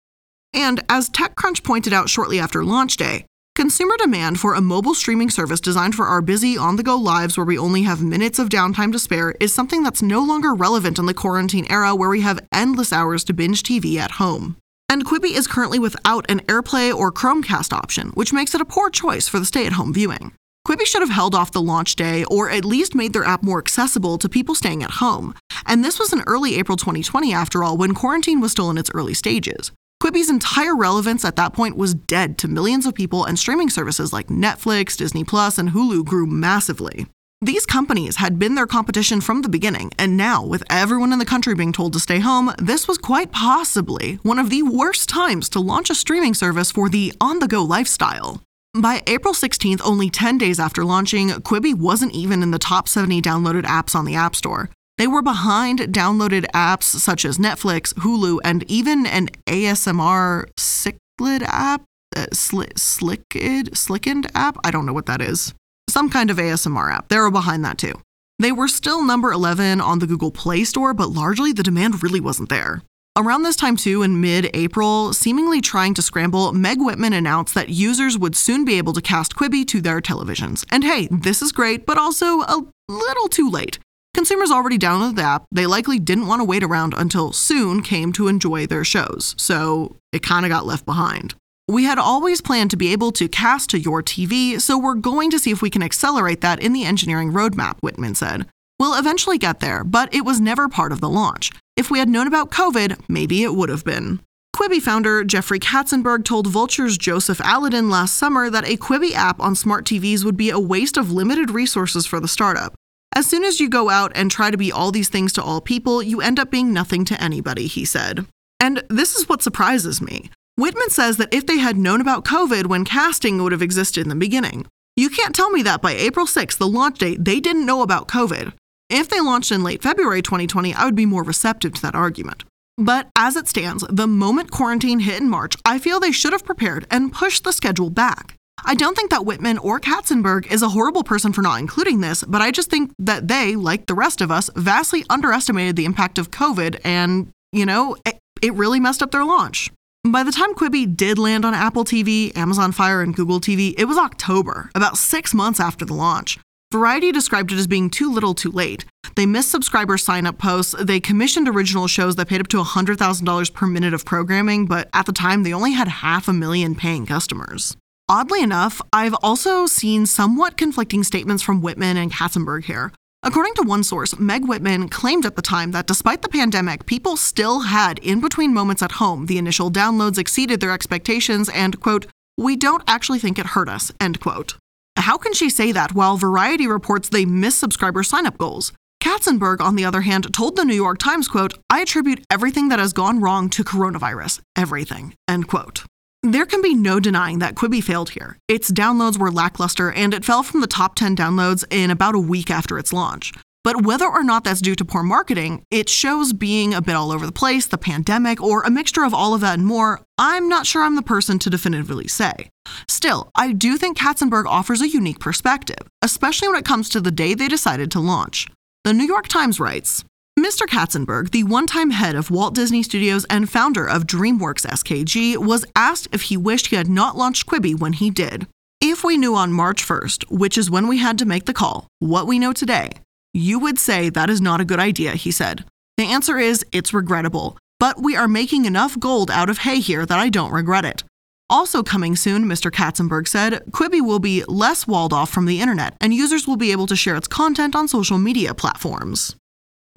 And 0.55 0.83
as 0.89 1.11
TechCrunch 1.11 1.63
pointed 1.63 1.93
out 1.93 2.09
shortly 2.09 2.39
after 2.39 2.65
launch 2.65 2.97
day, 2.97 3.27
consumer 3.55 3.97
demand 3.97 4.41
for 4.41 4.55
a 4.55 4.61
mobile 4.61 4.95
streaming 4.95 5.31
service 5.31 5.61
designed 5.61 5.95
for 5.95 6.07
our 6.07 6.21
busy 6.21 6.59
on 6.59 6.77
the 6.77 6.83
go 6.83 6.97
lives 6.97 7.37
where 7.37 7.47
we 7.47 7.57
only 7.57 7.83
have 7.83 8.03
minutes 8.03 8.39
of 8.39 8.49
downtime 8.49 8.91
to 8.91 8.99
spare 8.99 9.35
is 9.41 9.55
something 9.55 9.83
that's 9.83 10.03
no 10.03 10.21
longer 10.23 10.53
relevant 10.53 10.99
in 10.99 11.07
the 11.07 11.15
quarantine 11.15 11.67
era 11.71 11.95
where 11.95 12.11
we 12.11 12.21
have 12.21 12.45
endless 12.53 12.93
hours 12.93 13.23
to 13.25 13.33
binge 13.33 13.63
TV 13.63 13.97
at 13.97 14.13
home. 14.13 14.57
And 14.89 15.05
Quibi 15.05 15.37
is 15.37 15.47
currently 15.47 15.79
without 15.79 16.31
an 16.31 16.41
AirPlay 16.41 16.93
or 16.95 17.13
Chromecast 17.13 17.73
option, 17.73 18.11
which 18.11 18.33
makes 18.33 18.55
it 18.55 18.61
a 18.61 18.67
poor 18.67 18.91
choice 18.91 19.29
for 19.29 19.39
the 19.39 19.47
stay 19.47 19.67
at 19.67 19.73
home 19.73 19.95
viewing. 19.95 20.33
Quibi 20.67 20.85
should 20.85 21.03
have 21.03 21.11
held 21.11 21.35
off 21.35 21.53
the 21.53 21.63
launch 21.63 21.95
day 21.95 22.25
or 22.25 22.51
at 22.51 22.65
least 22.65 22.95
made 22.95 23.13
their 23.13 23.25
app 23.25 23.43
more 23.43 23.59
accessible 23.59 24.19
to 24.19 24.29
people 24.29 24.55
staying 24.55 24.83
at 24.83 24.99
home. 25.03 25.35
And 25.65 25.85
this 25.85 25.99
was 25.99 26.13
in 26.13 26.23
early 26.27 26.57
April 26.57 26.77
2020, 26.77 27.33
after 27.33 27.63
all, 27.63 27.77
when 27.77 27.95
quarantine 27.95 28.41
was 28.41 28.53
still 28.53 28.71
in 28.71 28.79
its 28.79 28.91
early 28.95 29.15
stages. 29.15 29.71
Quibi's 30.03 30.31
entire 30.31 30.77
relevance 30.77 31.25
at 31.25 31.37
that 31.37 31.55
point 31.55 31.77
was 31.77 31.95
dead 31.95 32.37
to 32.39 32.49
millions 32.49 32.87
of 32.87 32.95
people, 32.95 33.25
and 33.25 33.39
streaming 33.39 33.71
services 33.71 34.13
like 34.13 34.29
Netflix, 34.29 34.97
Disney 34.97 35.25
Plus, 35.25 35.59
and 35.59 35.71
Hulu 35.71 36.05
grew 36.05 36.27
massively. 36.27 37.07
These 37.41 37.67
companies 37.67 38.17
had 38.17 38.39
been 38.39 38.55
their 38.55 38.67
competition 38.67 39.21
from 39.21 39.43
the 39.43 39.49
beginning, 39.49 39.91
and 39.99 40.17
now, 40.17 40.45
with 40.45 40.63
everyone 40.71 41.13
in 41.13 41.19
the 41.19 41.27
country 41.27 41.55
being 41.55 41.73
told 41.73 41.93
to 41.93 42.01
stay 42.01 42.19
home, 42.19 42.53
this 42.59 42.89
was 42.89 42.97
quite 42.97 43.33
possibly 43.33 44.15
one 44.23 44.39
of 44.39 44.51
the 44.51 44.63
worst 44.63 45.09
times 45.09 45.49
to 45.51 45.61
launch 45.61 45.91
a 45.91 45.95
streaming 45.95 46.35
service 46.35 46.71
for 46.71 46.89
the 46.89 47.13
on 47.21 47.41
the 47.41 47.49
go 47.49 47.63
lifestyle. 47.63 48.41
By 48.75 49.03
April 49.07 49.35
16th, 49.35 49.81
only 49.85 50.11
10 50.11 50.39
days 50.39 50.59
after 50.59 50.85
launching, 50.85 51.29
Quibi 51.29 51.75
wasn't 51.75 52.13
even 52.13 52.43
in 52.43 52.51
the 52.51 52.59
top 52.59 52.89
70 52.89 53.23
downloaded 53.23 53.65
apps 53.65 53.95
on 53.95 54.05
the 54.05 54.15
App 54.17 54.35
Store. 54.35 54.71
They 54.97 55.07
were 55.07 55.23
behind 55.23 55.81
downloaded 55.81 56.47
apps 56.53 56.85
such 56.85 57.25
as 57.25 57.39
Netflix, 57.39 57.95
Hulu, 57.95 58.39
and 58.45 58.63
even 58.71 59.07
an 59.07 59.29
ASMR 59.47 60.47
cichlid 60.57 61.43
app, 61.43 61.83
uh, 62.17 62.27
sli- 62.33 62.79
slicked, 62.79 63.77
slickened 63.77 64.31
app. 64.35 64.57
I 64.65 64.71
don't 64.71 64.87
know 64.87 64.93
what 64.93 65.07
that 65.07 65.21
is 65.21 65.53
some 65.95 66.11
kind 66.11 66.31
of 66.31 66.39
ASMR 66.39 66.93
app. 66.93 67.09
They 67.09 67.19
were 67.19 67.31
behind 67.31 67.65
that 67.65 67.79
too. 67.79 68.01
They 68.41 68.51
were 68.51 68.67
still 68.67 69.05
number 69.05 69.31
11 69.31 69.81
on 69.81 70.01
the 70.01 70.09
Google 70.09 70.33
Play 70.33 70.65
Store, 70.65 70.93
but 70.93 71.11
largely 71.11 71.53
the 71.53 71.63
demand 71.63 72.03
really 72.03 72.21
wasn't 72.21 72.49
there. 72.49 72.83
Around 73.17 73.45
this 73.45 73.55
time, 73.55 73.77
too, 73.77 74.03
in 74.03 74.21
mid 74.21 74.51
April, 74.55 75.13
seemingly 75.13 75.61
trying 75.61 75.95
to 75.95 76.03
scramble, 76.03 76.53
Meg 76.53 76.79
Whitman 76.81 77.13
announced 77.13 77.55
that 77.55 77.69
users 77.69 78.19
would 78.19 78.35
soon 78.35 78.65
be 78.65 78.77
able 78.77 78.93
to 78.93 79.01
cast 79.01 79.37
Quibi 79.37 79.65
to 79.69 79.81
their 79.81 80.01
televisions. 80.01 80.65
And 80.69 80.83
hey, 80.83 81.07
this 81.13 81.41
is 81.41 81.53
great, 81.53 81.87
but 81.87 81.97
also 81.97 82.41
a 82.41 82.67
little 82.89 83.29
too 83.29 83.49
late. 83.49 83.79
Consumers 84.15 84.53
already 84.53 84.79
downloaded 84.79 85.17
the 85.17 85.23
app, 85.23 85.45
they 85.51 85.67
likely 85.67 85.99
didn't 85.99 86.29
want 86.29 86.41
to 86.41 86.45
wait 86.45 86.63
around 86.63 86.95
until 86.97 87.33
soon 87.33 87.83
came 87.83 88.13
to 88.13 88.29
enjoy 88.29 88.65
their 88.65 88.85
shows, 88.85 89.35
so 89.37 89.97
it 90.13 90.23
kind 90.23 90.47
of 90.47 90.51
got 90.51 90.65
left 90.65 90.87
behind. 90.87 91.35
We 91.67 91.85
had 91.85 91.99
always 91.99 92.41
planned 92.41 92.71
to 92.71 92.77
be 92.77 92.93
able 92.93 93.11
to 93.13 93.27
cast 93.27 93.71
to 93.71 93.79
your 93.79 94.03
TV, 94.03 94.61
so 94.61 94.79
we're 94.79 94.95
going 94.95 95.31
to 95.31 95.39
see 95.41 95.51
if 95.51 95.63
we 95.63 95.71
can 95.71 95.83
accelerate 95.83 96.43
that 96.43 96.61
in 96.61 96.73
the 96.73 96.85
engineering 96.85 97.33
roadmap, 97.33 97.79
Whitman 97.81 98.15
said. 98.15 98.47
We'll 98.79 98.99
eventually 98.99 99.39
get 99.39 99.59
there, 99.59 99.83
but 99.83 100.15
it 100.15 100.25
was 100.25 100.41
never 100.41 100.69
part 100.69 100.93
of 100.93 101.01
the 101.01 101.09
launch. 101.09 101.51
If 101.77 101.91
we 101.91 101.99
had 101.99 102.09
known 102.09 102.29
about 102.29 102.51
COVID, 102.51 103.01
maybe 103.09 103.43
it 103.43 103.55
would 103.55 103.69
have 103.69 103.85
been. 103.85 104.21
Quibi 104.55 104.81
founder 104.81 105.25
Jeffrey 105.25 105.59
Katzenberg 105.59 106.25
told 106.25 106.47
Vulture's 106.47 106.97
Josef 106.97 107.39
Adalian 107.39 107.91
last 107.91 108.15
summer 108.15 108.49
that 108.49 108.69
a 108.69 108.77
Quibi 108.77 109.13
app 109.13 109.41
on 109.41 109.57
smart 109.57 109.85
TVs 109.85 110.25
would 110.25 110.37
be 110.37 110.51
a 110.51 110.61
waste 110.61 110.97
of 110.97 111.11
limited 111.11 111.51
resources 111.51 112.07
for 112.07 112.21
the 112.21 112.29
startup. 112.29 112.75
As 113.17 113.27
soon 113.27 113.45
as 113.45 113.61
you 113.61 113.69
go 113.69 113.91
out 113.91 114.11
and 114.17 114.29
try 114.29 114.51
to 114.51 114.57
be 114.57 114.73
all 114.73 114.91
these 114.91 115.09
things 115.09 115.33
to 115.35 115.43
all 115.43 115.61
people, 115.61 116.03
you 116.03 116.21
end 116.21 116.41
up 116.41 116.51
being 116.51 116.73
nothing 116.73 117.05
to 117.05 117.23
anybody, 117.23 117.69
he 117.69 117.85
said. 117.85 118.27
And 118.59 118.83
this 118.89 119.15
is 119.15 119.29
what 119.29 119.41
surprises 119.41 120.03
me. 120.03 120.31
Whitman 120.57 120.91
says 120.91 121.17
that 121.19 121.33
if 121.33 121.47
they 121.47 121.59
had 121.59 121.77
known 121.77 122.01
about 122.01 122.25
COVID 122.25 122.67
when 122.67 122.85
casting 122.85 123.41
would 123.41 123.53
have 123.53 123.63
existed 123.63 124.03
in 124.03 124.09
the 124.09 124.17
beginning. 124.17 124.67
You 124.97 125.11
can't 125.11 125.35
tell 125.35 125.51
me 125.51 125.63
that 125.63 125.81
by 125.81 125.93
April 125.93 126.27
6th, 126.27 126.59
the 126.59 126.69
launch 126.69 126.99
date, 126.99 127.25
they 127.25 127.39
didn't 127.39 127.67
know 127.67 127.83
about 127.83 128.09
COVID. 128.09 128.53
If 128.91 129.09
they 129.09 129.21
launched 129.21 129.53
in 129.53 129.63
late 129.63 129.83
February 129.83 130.23
2020, 130.23 130.75
I 130.75 130.85
would 130.85 130.95
be 130.95 131.07
more 131.07 131.23
receptive 131.23 131.75
to 131.75 131.83
that 131.83 131.95
argument. 131.95 132.45
But 132.77 133.09
as 133.17 133.37
it 133.37 133.49
stands, 133.49 133.85
the 133.89 134.09
moment 134.09 134.51
quarantine 134.51 135.01
hit 135.01 135.21
in 135.21 135.29
March, 135.29 135.55
I 135.65 135.79
feel 135.79 136.01
they 136.01 136.13
should 136.13 136.33
have 136.33 136.45
prepared 136.45 136.87
and 136.91 137.13
pushed 137.13 137.45
the 137.45 137.53
schedule 137.53 137.91
back. 137.91 138.35
I 138.65 138.75
don't 138.75 138.97
think 138.97 139.11
that 139.11 139.27
Whitman 139.27 139.59
or 139.59 139.81
Katzenberg 139.81 140.47
is 140.51 140.63
a 140.63 140.69
horrible 140.69 141.03
person 141.03 141.33
for 141.33 141.43
not 141.43 141.59
including 141.61 142.01
this, 142.01 142.23
but 142.23 142.41
I 142.41 142.51
just 142.51 142.71
think 142.71 142.93
that 142.99 143.29
they, 143.29 143.57
like 143.57 143.87
the 143.87 143.95
rest 143.95 144.21
of 144.21 144.31
us, 144.31 144.49
vastly 144.55 145.05
underestimated 145.11 145.77
the 145.77 145.85
impact 145.85 146.19
of 146.19 146.31
COVID 146.31 146.81
and, 146.85 147.31
you 147.53 147.67
know, 147.67 147.97
it, 148.07 148.19
it 148.41 148.55
really 148.55 148.81
messed 148.81 149.03
up 149.03 149.11
their 149.11 149.25
launch. 149.25 149.71
By 150.07 150.23
the 150.23 150.33
time 150.33 150.55
Quibi 150.55 150.95
did 150.95 151.19
land 151.19 151.45
on 151.45 151.55
Apple 151.55 151.85
TV, 151.85 152.37
Amazon 152.37 152.73
Fire, 152.73 153.01
and 153.01 153.17
Google 153.17 153.41
TV, 153.41 153.75
it 153.79 153.87
was 153.87 153.97
October, 153.97 154.71
about 154.75 154.99
six 154.99 155.33
months 155.33 155.59
after 155.61 155.85
the 155.85 155.95
launch. 155.95 156.39
Variety 156.73 157.13
described 157.13 157.53
it 157.53 157.59
as 157.59 157.67
being 157.67 157.89
too 157.89 158.13
little 158.13 158.35
too 158.35 158.51
late. 158.51 158.85
They 159.17 159.27
missed 159.27 159.51
subscriber 159.51 159.97
sign 159.97 160.27
up 160.27 160.39
posts, 160.39 160.75
they 160.79 161.01
commissioned 161.01 161.49
original 161.49 161.87
shows 161.87 162.17
that 162.17 162.29
paid 162.29 162.41
up 162.41 162.49
to 162.49 162.63
$100,000 162.63 163.53
per 163.55 163.67
minute 163.67 163.95
of 163.95 164.05
programming, 164.05 164.67
but 164.67 164.91
at 164.93 165.07
the 165.07 165.13
time 165.13 165.43
they 165.43 165.55
only 165.55 165.73
had 165.73 165.89
half 165.89 166.29
a 166.29 166.33
million 166.33 166.75
paying 166.75 167.07
customers. 167.07 167.77
Oddly 168.09 168.43
enough, 168.43 168.83
I've 168.93 169.15
also 169.23 169.67
seen 169.67 170.05
somewhat 170.05 170.59
conflicting 170.59 171.03
statements 171.05 171.43
from 171.43 171.63
Whitman 171.63 171.97
and 171.97 172.13
Katzenberg 172.13 172.65
here. 172.65 172.93
According 173.23 173.55
to 173.55 173.63
one 173.63 173.83
source, 173.83 174.19
Meg 174.19 174.47
Whitman 174.47 174.91
claimed 174.91 175.25
at 175.25 175.37
the 175.37 175.41
time 175.41 175.71
that 175.71 175.87
despite 175.87 176.21
the 176.21 176.29
pandemic, 176.29 176.85
people 176.85 177.17
still 177.17 177.61
had 177.61 177.99
in 178.01 178.21
between 178.21 178.53
moments 178.53 178.83
at 178.83 178.93
home. 178.93 179.25
The 179.25 179.39
initial 179.39 179.71
downloads 179.71 180.19
exceeded 180.19 180.61
their 180.61 180.73
expectations, 180.73 181.49
and, 181.49 181.81
quote, 181.81 182.07
we 182.37 182.57
don't 182.57 182.83
actually 182.87 183.21
think 183.21 183.39
it 183.39 183.47
hurt 183.47 183.71
us, 183.71 183.91
end 183.99 184.21
quote. 184.21 184.59
How 184.99 185.17
can 185.17 185.33
she 185.33 185.49
say 185.49 185.73
that 185.73 185.95
while 185.95 186.19
Variety 186.19 186.67
reports 186.67 187.09
they 187.09 187.25
missed 187.25 187.59
subscriber 187.59 188.03
sign-up 188.03 188.37
goals? 188.37 188.73
Katzenberg, 189.03 189.63
on 189.63 189.77
the 189.77 189.87
other 189.87 190.03
hand, 190.03 190.33
told 190.35 190.57
the 190.57 190.65
New 190.65 190.75
York 190.75 190.99
Times, 190.99 191.27
quote, 191.27 191.55
I 191.71 191.81
attribute 191.81 192.23
everything 192.31 192.69
that 192.69 192.79
has 192.79 192.93
gone 192.93 193.21
wrong 193.21 193.49
to 193.51 193.65
coronavirus. 193.65 194.41
Everything, 194.57 195.15
end 195.27 195.49
quote. 195.49 195.85
There 196.25 196.47
can 196.47 196.63
be 196.63 196.75
no 196.75 197.01
denying 197.01 197.41
that 197.41 197.55
Quibi 197.55 197.85
failed 197.85 198.09
here. 198.09 198.39
Its 198.49 198.71
downloads 198.71 199.19
were 199.19 199.31
lackluster 199.31 199.93
and 199.93 200.15
it 200.15 200.25
fell 200.25 200.43
from 200.43 200.63
the 200.63 200.67
top 200.67 200.95
10 200.95 201.15
downloads 201.15 201.65
in 201.71 201.91
about 201.91 202.15
a 202.15 202.19
week 202.19 202.51
after 202.51 202.79
its 202.79 202.95
launch. 202.95 203.35
But 203.63 203.83
whether 203.83 204.07
or 204.07 204.25
not 204.25 204.43
that's 204.43 204.63
due 204.63 204.75
to 204.75 204.87
poor 204.87 205.03
marketing, 205.03 205.65
it 205.71 205.91
shows 205.91 206.33
being 206.33 206.73
a 206.73 206.81
bit 206.81 206.95
all 206.95 207.13
over 207.13 207.27
the 207.27 207.31
place, 207.31 207.67
the 207.67 207.77
pandemic, 207.77 208.43
or 208.43 208.63
a 208.63 208.71
mixture 208.71 209.05
of 209.05 209.13
all 209.13 209.35
of 209.35 209.43
that 209.43 209.59
and 209.59 209.67
more, 209.67 210.01
I'm 210.17 210.49
not 210.49 210.65
sure 210.65 210.83
I'm 210.83 210.97
the 210.97 211.03
person 211.03 211.39
to 211.41 211.51
definitively 211.51 212.09
say. 212.09 212.49
Still, 212.89 213.31
I 213.35 213.53
do 213.53 213.77
think 213.77 213.99
Katzenberg 213.99 214.47
offers 214.47 214.81
a 214.81 214.89
unique 214.89 215.21
perspective, 215.21 215.87
especially 216.01 216.49
when 216.49 216.57
it 216.57 216.65
comes 216.65 216.89
to 216.89 217.03
the 217.03 217.11
day 217.11 217.35
they 217.35 217.49
decided 217.49 217.91
to 217.91 218.01
launch. 218.01 218.49
The 218.85 218.95
New 218.95 219.05
York 219.05 219.29
Times 219.29 219.61
writes 219.61 220.05
Mr. 220.45 220.67
Katzenberg, 220.67 221.31
the 221.31 221.43
one 221.43 221.67
time 221.67 221.89
head 221.89 222.15
of 222.15 222.31
Walt 222.31 222.55
Disney 222.55 222.83
Studios 222.83 223.25
and 223.31 223.49
founder 223.49 223.89
of 223.89 224.07
DreamWorks 224.07 224.67
SKG, 224.67 225.39
was 225.39 225.65
asked 225.75 226.07
if 226.13 226.21
he 226.21 226.37
wished 226.37 226.67
he 226.67 226.77
had 226.77 226.87
not 226.87 227.17
launched 227.17 227.47
Quibi 227.47 227.75
when 227.75 227.95
he 227.95 228.11
did. 228.11 228.47
If 228.79 229.03
we 229.03 229.17
knew 229.17 229.35
on 229.35 229.55
March 229.55 229.83
1st, 229.83 230.31
which 230.31 230.59
is 230.59 230.71
when 230.71 230.87
we 230.87 230.99
had 230.99 231.17
to 231.17 231.25
make 231.25 231.47
the 231.47 231.55
call, 231.55 231.87
what 231.99 232.27
we 232.27 232.39
know 232.39 232.53
today, 232.53 232.91
you 233.33 233.59
would 233.59 233.79
say 233.79 234.11
that 234.11 234.29
is 234.29 234.43
not 234.43 234.61
a 234.61 234.67
good 234.67 234.79
idea, 234.79 235.13
he 235.13 235.31
said. 235.31 235.65
The 235.97 236.05
answer 236.05 236.37
is 236.37 236.63
it's 236.73 236.93
regrettable, 236.93 237.57
but 237.81 238.03
we 238.03 238.15
are 238.15 238.29
making 238.29 238.67
enough 238.67 239.01
gold 239.01 239.31
out 239.31 239.49
of 239.49 239.59
hay 239.59 239.81
here 239.81 240.05
that 240.05 240.19
I 240.19 240.29
don't 240.29 240.53
regret 240.53 240.85
it. 240.85 241.05
Also 241.49 241.83
coming 241.83 242.17
soon, 242.17 242.45
Mr. 242.45 242.71
Katzenberg 242.71 243.29
said, 243.29 243.63
Quibi 243.71 244.03
will 244.03 244.19
be 244.19 244.45
less 244.47 244.87
walled 244.87 245.15
off 245.15 245.31
from 245.31 245.47
the 245.47 245.63
internet, 245.63 245.97
and 246.03 246.13
users 246.13 246.47
will 246.47 246.57
be 246.57 246.71
able 246.71 246.87
to 246.89 246.97
share 246.97 247.17
its 247.17 247.29
content 247.29 247.75
on 247.75 247.89
social 247.89 248.19
media 248.19 248.53
platforms. 248.53 249.37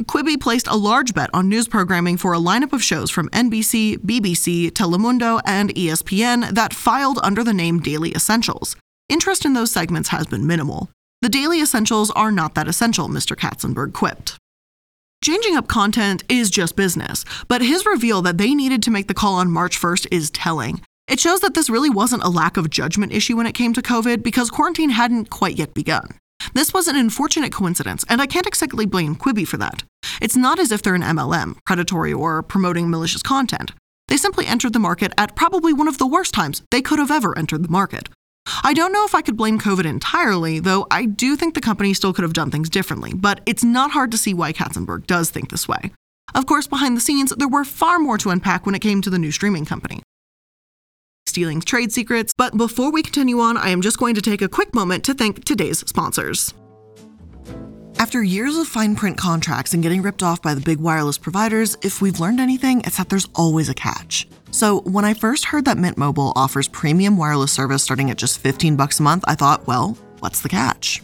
Quibi 0.04 0.40
placed 0.40 0.68
a 0.68 0.76
large 0.76 1.16
bet 1.16 1.32
on 1.34 1.50
news 1.50 1.68
programming 1.68 2.18
for 2.18 2.34
a 2.34 2.38
lineup 2.38 2.72
of 2.72 2.84
shows 2.84 3.10
from 3.10 3.30
NBC, 3.30 3.98
BBC, 3.98 4.70
Telemundo, 4.70 5.42
and 5.44 5.74
ESPN 5.74 6.52
that 6.52 6.72
filed 6.72 7.20
under 7.24 7.44
the 7.44 7.54
name 7.54 7.80
Daily 7.80 8.12
Essentials. 8.12 8.76
Interest 9.10 9.44
in 9.44 9.54
those 9.54 9.72
segments 9.72 10.10
has 10.10 10.28
been 10.28 10.46
minimal. 10.46 10.92
The 11.24 11.30
Daily 11.30 11.62
Essentials 11.62 12.12
are 12.12 12.32
not 12.32 12.54
that 12.54 12.68
essential, 12.68 13.10
Mr. 13.10 13.36
Katzenberg 13.36 13.94
quipped. 13.94 14.38
Changing 15.24 15.56
up 15.56 15.68
content 15.68 16.24
is 16.30 16.52
just 16.52 16.76
business, 16.76 17.26
but 17.48 17.62
his 17.62 17.84
reveal 17.84 18.22
that 18.22 18.38
they 18.38 18.54
needed 18.54 18.84
to 18.84 18.92
make 18.92 19.08
the 19.08 19.16
call 19.16 19.34
on 19.34 19.50
March 19.50 19.82
1st 19.82 20.08
is 20.12 20.30
telling. 20.30 20.80
It 21.08 21.20
shows 21.20 21.40
that 21.40 21.56
this 21.56 21.72
really 21.72 21.90
wasn't 21.90 22.24
a 22.24 22.30
lack 22.30 22.56
of 22.56 22.70
judgment 22.70 23.14
issue 23.14 23.36
when 23.36 23.48
it 23.48 23.56
came 23.56 23.74
to 23.74 23.82
COVID 23.82 24.22
because 24.22 24.52
quarantine 24.52 24.92
hadn't 24.92 25.32
quite 25.32 25.58
yet 25.58 25.74
begun. 25.74 26.20
This 26.54 26.74
was 26.74 26.88
an 26.88 26.96
unfortunate 26.96 27.52
coincidence, 27.52 28.04
and 28.10 28.22
I 28.22 28.26
can't 28.26 28.48
exactly 28.48 28.86
blame 28.86 29.16
Quibi 29.16 29.48
for 29.48 29.58
that. 29.58 29.84
It's 30.22 30.36
not 30.36 30.60
as 30.60 30.72
if 30.72 30.82
they're 30.82 30.96
an 30.96 31.02
MLM, 31.02 31.58
predatory, 31.66 32.14
or 32.14 32.42
promoting 32.42 32.90
malicious 32.90 33.22
content. 33.22 33.74
They 34.08 34.18
simply 34.18 34.46
entered 34.46 34.74
the 34.74 34.80
market 34.80 35.12
at 35.18 35.36
probably 35.36 35.74
one 35.74 35.88
of 35.88 35.98
the 35.98 36.08
worst 36.08 36.34
times 36.34 36.64
they 36.72 36.82
could 36.82 37.00
have 37.00 37.12
ever 37.12 37.38
entered 37.38 37.64
the 37.64 37.70
market. 37.70 38.10
I 38.64 38.74
don't 38.74 38.94
know 38.94 39.06
if 39.06 39.14
I 39.14 39.22
could 39.22 39.36
blame 39.36 39.60
COVID 39.60 39.86
entirely, 39.86 40.60
though 40.60 40.88
I 40.90 41.06
do 41.06 41.36
think 41.36 41.54
the 41.54 41.62
company 41.62 41.94
still 41.94 42.14
could 42.14 42.24
have 42.24 42.34
done 42.34 42.50
things 42.50 42.70
differently, 42.70 43.14
but 43.14 43.42
it's 43.46 43.64
not 43.64 43.92
hard 43.92 44.12
to 44.12 44.18
see 44.18 44.34
why 44.34 44.54
Katzenberg 44.54 45.06
does 45.06 45.30
think 45.30 45.50
this 45.50 45.68
way. 45.68 45.92
Of 46.34 46.46
course, 46.46 46.68
behind 46.68 46.96
the 46.96 47.02
scenes, 47.02 47.34
there 47.38 47.48
were 47.48 47.66
far 47.66 48.00
more 48.00 48.18
to 48.20 48.30
unpack 48.30 48.66
when 48.66 48.76
it 48.76 48.80
came 48.80 49.02
to 49.02 49.10
the 49.10 49.20
new 49.20 49.32
streaming 49.32 49.66
company 49.66 50.02
stealing 51.28 51.62
trade 51.62 51.92
secrets. 51.92 52.34
But 52.38 52.58
before 52.58 52.92
we 52.92 53.04
continue 53.04 53.40
on, 53.40 53.58
I 53.58 53.70
am 53.70 53.82
just 53.82 53.98
going 53.98 54.16
to 54.16 54.22
take 54.22 54.42
a 54.42 54.50
quick 54.50 54.74
moment 54.74 55.04
to 55.06 55.14
thank 55.14 55.44
today's 55.46 55.80
sponsors. 55.80 56.54
After 58.00 58.22
years 58.22 58.58
of 58.58 58.68
fine 58.68 58.96
print 58.96 59.18
contracts 59.18 59.74
and 59.74 59.82
getting 59.82 60.04
ripped 60.04 60.22
off 60.22 60.42
by 60.42 60.54
the 60.54 60.62
big 60.62 60.80
wireless 60.80 61.18
providers, 61.18 61.76
if 61.82 62.00
we've 62.00 62.20
learned 62.20 62.40
anything, 62.40 62.82
it's 62.82 62.98
that 62.98 63.10
there's 63.10 63.28
always 63.34 63.70
a 63.70 63.74
catch. 63.74 64.28
So, 64.52 64.82
when 64.82 65.04
I 65.04 65.16
first 65.16 65.46
heard 65.46 65.66
that 65.66 65.78
Mint 65.78 65.98
Mobile 65.98 66.32
offers 66.36 66.68
premium 66.68 67.18
wireless 67.18 67.52
service 67.52 67.84
starting 67.84 68.12
at 68.12 68.18
just 68.18 68.40
15 68.40 68.76
bucks 68.76 69.00
a 69.00 69.04
month, 69.04 69.24
I 69.28 69.36
thought, 69.36 69.66
well, 69.66 69.98
what's 70.20 70.42
the 70.42 70.50
catch? 70.50 71.02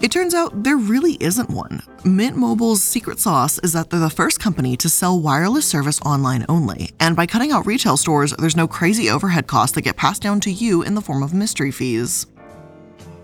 It 0.00 0.10
turns 0.10 0.32
out 0.32 0.62
there 0.64 0.78
really 0.78 1.18
isn't 1.20 1.50
one. 1.50 1.82
Mint 2.06 2.34
Mobile's 2.34 2.82
secret 2.82 3.20
sauce 3.20 3.58
is 3.58 3.74
that 3.74 3.90
they're 3.90 4.00
the 4.00 4.08
first 4.08 4.40
company 4.40 4.74
to 4.78 4.88
sell 4.88 5.20
wireless 5.20 5.66
service 5.66 6.00
online 6.00 6.46
only, 6.48 6.92
and 6.98 7.14
by 7.14 7.26
cutting 7.26 7.52
out 7.52 7.66
retail 7.66 7.98
stores, 7.98 8.32
there's 8.38 8.56
no 8.56 8.66
crazy 8.66 9.10
overhead 9.10 9.46
costs 9.46 9.74
that 9.74 9.82
get 9.82 9.98
passed 9.98 10.22
down 10.22 10.40
to 10.40 10.50
you 10.50 10.80
in 10.80 10.94
the 10.94 11.02
form 11.02 11.22
of 11.22 11.34
mystery 11.34 11.70
fees. 11.70 12.26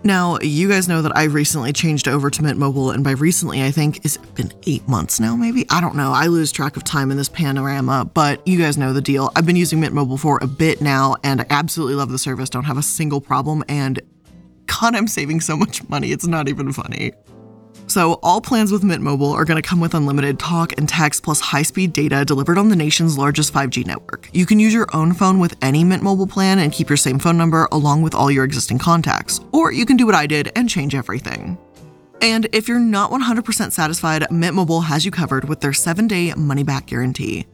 Now, 0.04 0.38
you 0.42 0.68
guys 0.68 0.86
know 0.86 1.00
that 1.00 1.16
I 1.16 1.24
recently 1.24 1.72
changed 1.72 2.08
over 2.08 2.28
to 2.28 2.42
Mint 2.42 2.58
Mobile, 2.58 2.90
and 2.90 3.02
by 3.02 3.12
recently, 3.12 3.62
I 3.64 3.70
think 3.70 4.04
it's 4.04 4.18
been 4.18 4.52
eight 4.66 4.86
months 4.86 5.18
now, 5.18 5.34
maybe? 5.34 5.64
I 5.70 5.80
don't 5.80 5.96
know. 5.96 6.12
I 6.12 6.26
lose 6.26 6.52
track 6.52 6.76
of 6.76 6.84
time 6.84 7.10
in 7.10 7.16
this 7.16 7.30
panorama, 7.30 8.04
but 8.12 8.46
you 8.46 8.58
guys 8.58 8.76
know 8.76 8.92
the 8.92 9.00
deal. 9.00 9.32
I've 9.34 9.46
been 9.46 9.56
using 9.56 9.80
Mint 9.80 9.94
Mobile 9.94 10.18
for 10.18 10.38
a 10.42 10.46
bit 10.46 10.82
now, 10.82 11.16
and 11.24 11.40
I 11.40 11.46
absolutely 11.48 11.94
love 11.94 12.10
the 12.10 12.18
service, 12.18 12.50
don't 12.50 12.64
have 12.64 12.76
a 12.76 12.82
single 12.82 13.22
problem, 13.22 13.64
and 13.66 13.98
God, 14.66 14.94
I'm 14.94 15.08
saving 15.08 15.40
so 15.40 15.56
much 15.56 15.88
money. 15.88 16.12
It's 16.12 16.26
not 16.26 16.48
even 16.48 16.72
funny. 16.72 17.12
So, 17.88 18.18
all 18.22 18.40
plans 18.40 18.72
with 18.72 18.82
Mint 18.82 19.02
Mobile 19.02 19.30
are 19.32 19.44
going 19.44 19.62
to 19.62 19.68
come 19.68 19.78
with 19.78 19.94
unlimited 19.94 20.40
talk 20.40 20.76
and 20.76 20.88
text 20.88 21.22
plus 21.22 21.40
high 21.40 21.62
speed 21.62 21.92
data 21.92 22.24
delivered 22.24 22.58
on 22.58 22.68
the 22.68 22.76
nation's 22.76 23.16
largest 23.16 23.52
5G 23.52 23.86
network. 23.86 24.28
You 24.32 24.44
can 24.44 24.58
use 24.58 24.74
your 24.74 24.88
own 24.92 25.12
phone 25.12 25.38
with 25.38 25.54
any 25.62 25.84
Mint 25.84 26.02
Mobile 26.02 26.26
plan 26.26 26.58
and 26.58 26.72
keep 26.72 26.88
your 26.88 26.96
same 26.96 27.18
phone 27.18 27.38
number 27.38 27.68
along 27.70 28.02
with 28.02 28.14
all 28.14 28.30
your 28.30 28.44
existing 28.44 28.78
contacts. 28.78 29.40
Or 29.52 29.72
you 29.72 29.86
can 29.86 29.96
do 29.96 30.06
what 30.06 30.16
I 30.16 30.26
did 30.26 30.50
and 30.56 30.68
change 30.68 30.94
everything. 30.94 31.58
And 32.20 32.48
if 32.52 32.66
you're 32.66 32.80
not 32.80 33.10
100% 33.10 33.72
satisfied, 33.72 34.30
Mint 34.30 34.54
Mobile 34.54 34.80
has 34.80 35.04
you 35.04 35.10
covered 35.10 35.48
with 35.48 35.60
their 35.60 35.72
7 35.72 36.08
day 36.08 36.34
money 36.34 36.64
back 36.64 36.86
guarantee. 36.86 37.46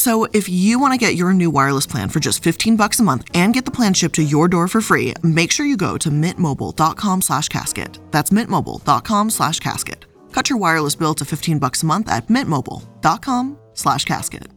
So 0.00 0.24
if 0.32 0.48
you 0.48 0.78
want 0.78 0.94
to 0.94 1.06
get 1.06 1.14
your 1.14 1.34
new 1.34 1.50
wireless 1.50 1.86
plan 1.86 2.08
for 2.08 2.20
just 2.20 2.42
15 2.42 2.74
bucks 2.74 3.00
a 3.00 3.02
month 3.02 3.28
and 3.34 3.52
get 3.52 3.66
the 3.66 3.70
plan 3.70 3.92
shipped 3.92 4.14
to 4.14 4.22
your 4.22 4.48
door 4.48 4.66
for 4.66 4.80
free, 4.80 5.12
make 5.22 5.52
sure 5.52 5.66
you 5.66 5.76
go 5.76 5.98
to 5.98 6.08
mintmobile.com 6.08 7.20
slash 7.20 7.48
casket. 7.48 7.98
That's 8.10 8.30
mintmobile.com 8.30 9.28
slash 9.28 9.60
casket. 9.60 10.06
Cut 10.32 10.48
your 10.48 10.58
wireless 10.58 10.94
bill 10.96 11.12
to 11.16 11.26
15 11.26 11.58
bucks 11.58 11.82
a 11.82 11.86
month 11.86 12.08
at 12.08 12.28
mintmobile.com 12.28 13.58
slash 13.74 14.06
casket. 14.06 14.48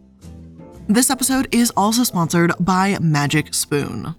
This 0.88 1.10
episode 1.10 1.53
is 1.53 1.73
also 1.75 2.06
sponsored 2.06 2.53
by 2.62 2.97
Magic 3.01 3.53
Spoon. 3.53 4.15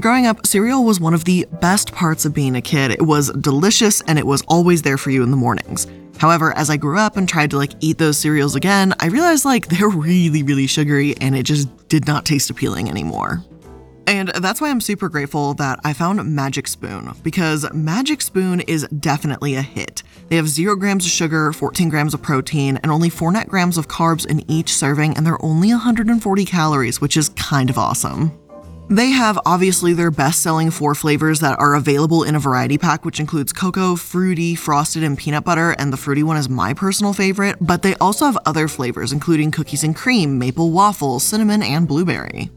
Growing 0.00 0.26
up, 0.26 0.44
cereal 0.44 0.84
was 0.84 0.98
one 0.98 1.14
of 1.14 1.24
the 1.24 1.46
best 1.60 1.92
parts 1.92 2.24
of 2.24 2.34
being 2.34 2.56
a 2.56 2.60
kid. 2.60 2.90
It 2.90 3.02
was 3.02 3.30
delicious 3.30 4.00
and 4.02 4.18
it 4.18 4.26
was 4.26 4.42
always 4.48 4.82
there 4.82 4.98
for 4.98 5.10
you 5.10 5.22
in 5.22 5.30
the 5.30 5.36
mornings. 5.36 5.86
However, 6.18 6.52
as 6.56 6.68
I 6.68 6.76
grew 6.76 6.98
up 6.98 7.16
and 7.16 7.28
tried 7.28 7.50
to 7.50 7.56
like 7.56 7.72
eat 7.80 7.98
those 7.98 8.18
cereals 8.18 8.56
again, 8.56 8.92
I 8.98 9.06
realized 9.06 9.44
like 9.44 9.68
they're 9.68 9.88
really, 9.88 10.42
really 10.42 10.66
sugary 10.66 11.16
and 11.20 11.36
it 11.36 11.44
just 11.44 11.88
did 11.88 12.08
not 12.08 12.24
taste 12.24 12.50
appealing 12.50 12.90
anymore. 12.90 13.44
And 14.08 14.30
that's 14.30 14.60
why 14.60 14.68
I'm 14.68 14.80
super 14.80 15.08
grateful 15.08 15.54
that 15.54 15.78
I 15.84 15.92
found 15.92 16.22
Magic 16.34 16.66
Spoon, 16.66 17.12
because 17.22 17.72
Magic 17.72 18.20
Spoon 18.20 18.60
is 18.60 18.86
definitely 18.98 19.54
a 19.54 19.62
hit. 19.62 20.02
They 20.28 20.36
have 20.36 20.48
0 20.48 20.76
grams 20.76 21.06
of 21.06 21.12
sugar, 21.12 21.52
14 21.52 21.88
grams 21.88 22.12
of 22.14 22.20
protein, 22.20 22.78
and 22.82 22.92
only 22.92 23.08
4 23.08 23.32
net 23.32 23.48
grams 23.48 23.78
of 23.78 23.88
carbs 23.88 24.26
in 24.26 24.48
each 24.50 24.74
serving, 24.74 25.16
and 25.16 25.24
they're 25.24 25.42
only 25.42 25.70
140 25.70 26.44
calories, 26.44 27.00
which 27.00 27.16
is 27.16 27.30
kind 27.30 27.70
of 27.70 27.78
awesome. 27.78 28.38
They 28.88 29.10
have 29.10 29.38
obviously 29.46 29.94
their 29.94 30.10
best 30.10 30.42
selling 30.42 30.70
four 30.70 30.94
flavors 30.94 31.40
that 31.40 31.58
are 31.58 31.74
available 31.74 32.22
in 32.22 32.34
a 32.34 32.38
variety 32.38 32.76
pack, 32.76 33.02
which 33.04 33.18
includes 33.18 33.50
cocoa, 33.50 33.96
fruity, 33.96 34.54
frosted, 34.54 35.02
and 35.02 35.16
peanut 35.16 35.44
butter, 35.44 35.70
and 35.78 35.90
the 35.90 35.96
fruity 35.96 36.22
one 36.22 36.36
is 36.36 36.50
my 36.50 36.74
personal 36.74 37.14
favorite, 37.14 37.56
but 37.62 37.80
they 37.80 37.94
also 37.96 38.26
have 38.26 38.36
other 38.44 38.68
flavors, 38.68 39.10
including 39.10 39.50
cookies 39.50 39.84
and 39.84 39.96
cream, 39.96 40.38
maple 40.38 40.70
waffle, 40.70 41.18
cinnamon, 41.18 41.62
and 41.62 41.88
blueberry. 41.88 42.50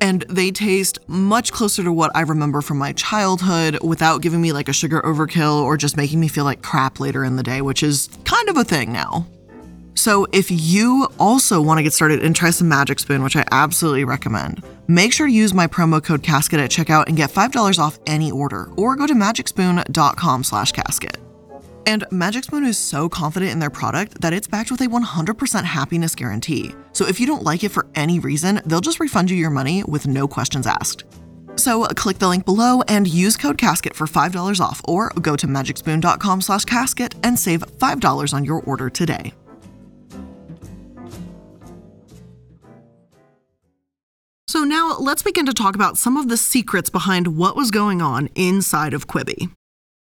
And 0.00 0.24
they 0.28 0.52
taste 0.52 1.00
much 1.08 1.52
closer 1.52 1.82
to 1.82 1.92
what 1.92 2.12
I 2.14 2.20
remember 2.20 2.60
from 2.60 2.78
my 2.78 2.92
childhood 2.92 3.78
without 3.82 4.22
giving 4.22 4.40
me 4.40 4.52
like 4.52 4.68
a 4.68 4.72
sugar 4.72 5.02
overkill 5.02 5.62
or 5.62 5.76
just 5.76 5.96
making 5.96 6.20
me 6.20 6.28
feel 6.28 6.44
like 6.44 6.62
crap 6.62 7.00
later 7.00 7.24
in 7.24 7.34
the 7.34 7.42
day, 7.42 7.60
which 7.60 7.82
is 7.82 8.08
kind 8.24 8.48
of 8.48 8.56
a 8.56 8.64
thing 8.64 8.92
now. 8.92 9.26
So, 9.94 10.26
if 10.32 10.50
you 10.50 11.06
also 11.18 11.60
want 11.60 11.78
to 11.78 11.82
get 11.82 11.92
started 11.92 12.24
and 12.24 12.34
try 12.34 12.50
some 12.50 12.68
Magic 12.68 12.98
Spoon, 12.98 13.22
which 13.22 13.36
I 13.36 13.44
absolutely 13.50 14.04
recommend, 14.04 14.64
Make 14.92 15.14
sure 15.14 15.26
to 15.26 15.32
use 15.32 15.54
my 15.54 15.66
promo 15.66 16.04
code 16.04 16.22
CASKET 16.22 16.58
at 16.58 16.70
checkout 16.70 17.06
and 17.06 17.16
get 17.16 17.30
$5 17.30 17.78
off 17.78 17.98
any 18.06 18.30
order, 18.30 18.70
or 18.76 18.94
go 18.94 19.06
to 19.06 19.14
magicspoon.com 19.14 20.44
slash 20.44 20.72
casket. 20.72 21.16
And 21.86 22.04
Magic 22.10 22.44
Spoon 22.44 22.66
is 22.66 22.76
so 22.76 23.08
confident 23.08 23.52
in 23.52 23.58
their 23.58 23.70
product 23.70 24.20
that 24.20 24.34
it's 24.34 24.46
backed 24.46 24.70
with 24.70 24.82
a 24.82 24.88
100% 24.88 25.64
happiness 25.64 26.14
guarantee. 26.14 26.74
So 26.92 27.06
if 27.06 27.18
you 27.18 27.26
don't 27.26 27.42
like 27.42 27.64
it 27.64 27.70
for 27.70 27.86
any 27.94 28.18
reason, 28.18 28.60
they'll 28.66 28.82
just 28.82 29.00
refund 29.00 29.30
you 29.30 29.36
your 29.38 29.48
money 29.48 29.82
with 29.84 30.06
no 30.06 30.28
questions 30.28 30.66
asked. 30.66 31.04
So 31.56 31.86
click 31.86 32.18
the 32.18 32.28
link 32.28 32.44
below 32.44 32.82
and 32.82 33.08
use 33.08 33.38
code 33.38 33.56
CASKET 33.56 33.94
for 33.94 34.06
$5 34.06 34.60
off 34.60 34.82
or 34.86 35.08
go 35.22 35.36
to 35.36 35.46
magicspoon.com 35.46 36.42
slash 36.42 36.66
casket 36.66 37.14
and 37.22 37.38
save 37.38 37.62
$5 37.62 38.34
on 38.34 38.44
your 38.44 38.60
order 38.64 38.90
today. 38.90 39.32
So 44.52 44.64
now 44.64 44.98
let's 44.98 45.22
begin 45.22 45.46
to 45.46 45.54
talk 45.54 45.74
about 45.74 45.96
some 45.96 46.18
of 46.18 46.28
the 46.28 46.36
secrets 46.36 46.90
behind 46.90 47.38
what 47.38 47.56
was 47.56 47.70
going 47.70 48.02
on 48.02 48.28
inside 48.34 48.92
of 48.92 49.06
Quibi. 49.06 49.50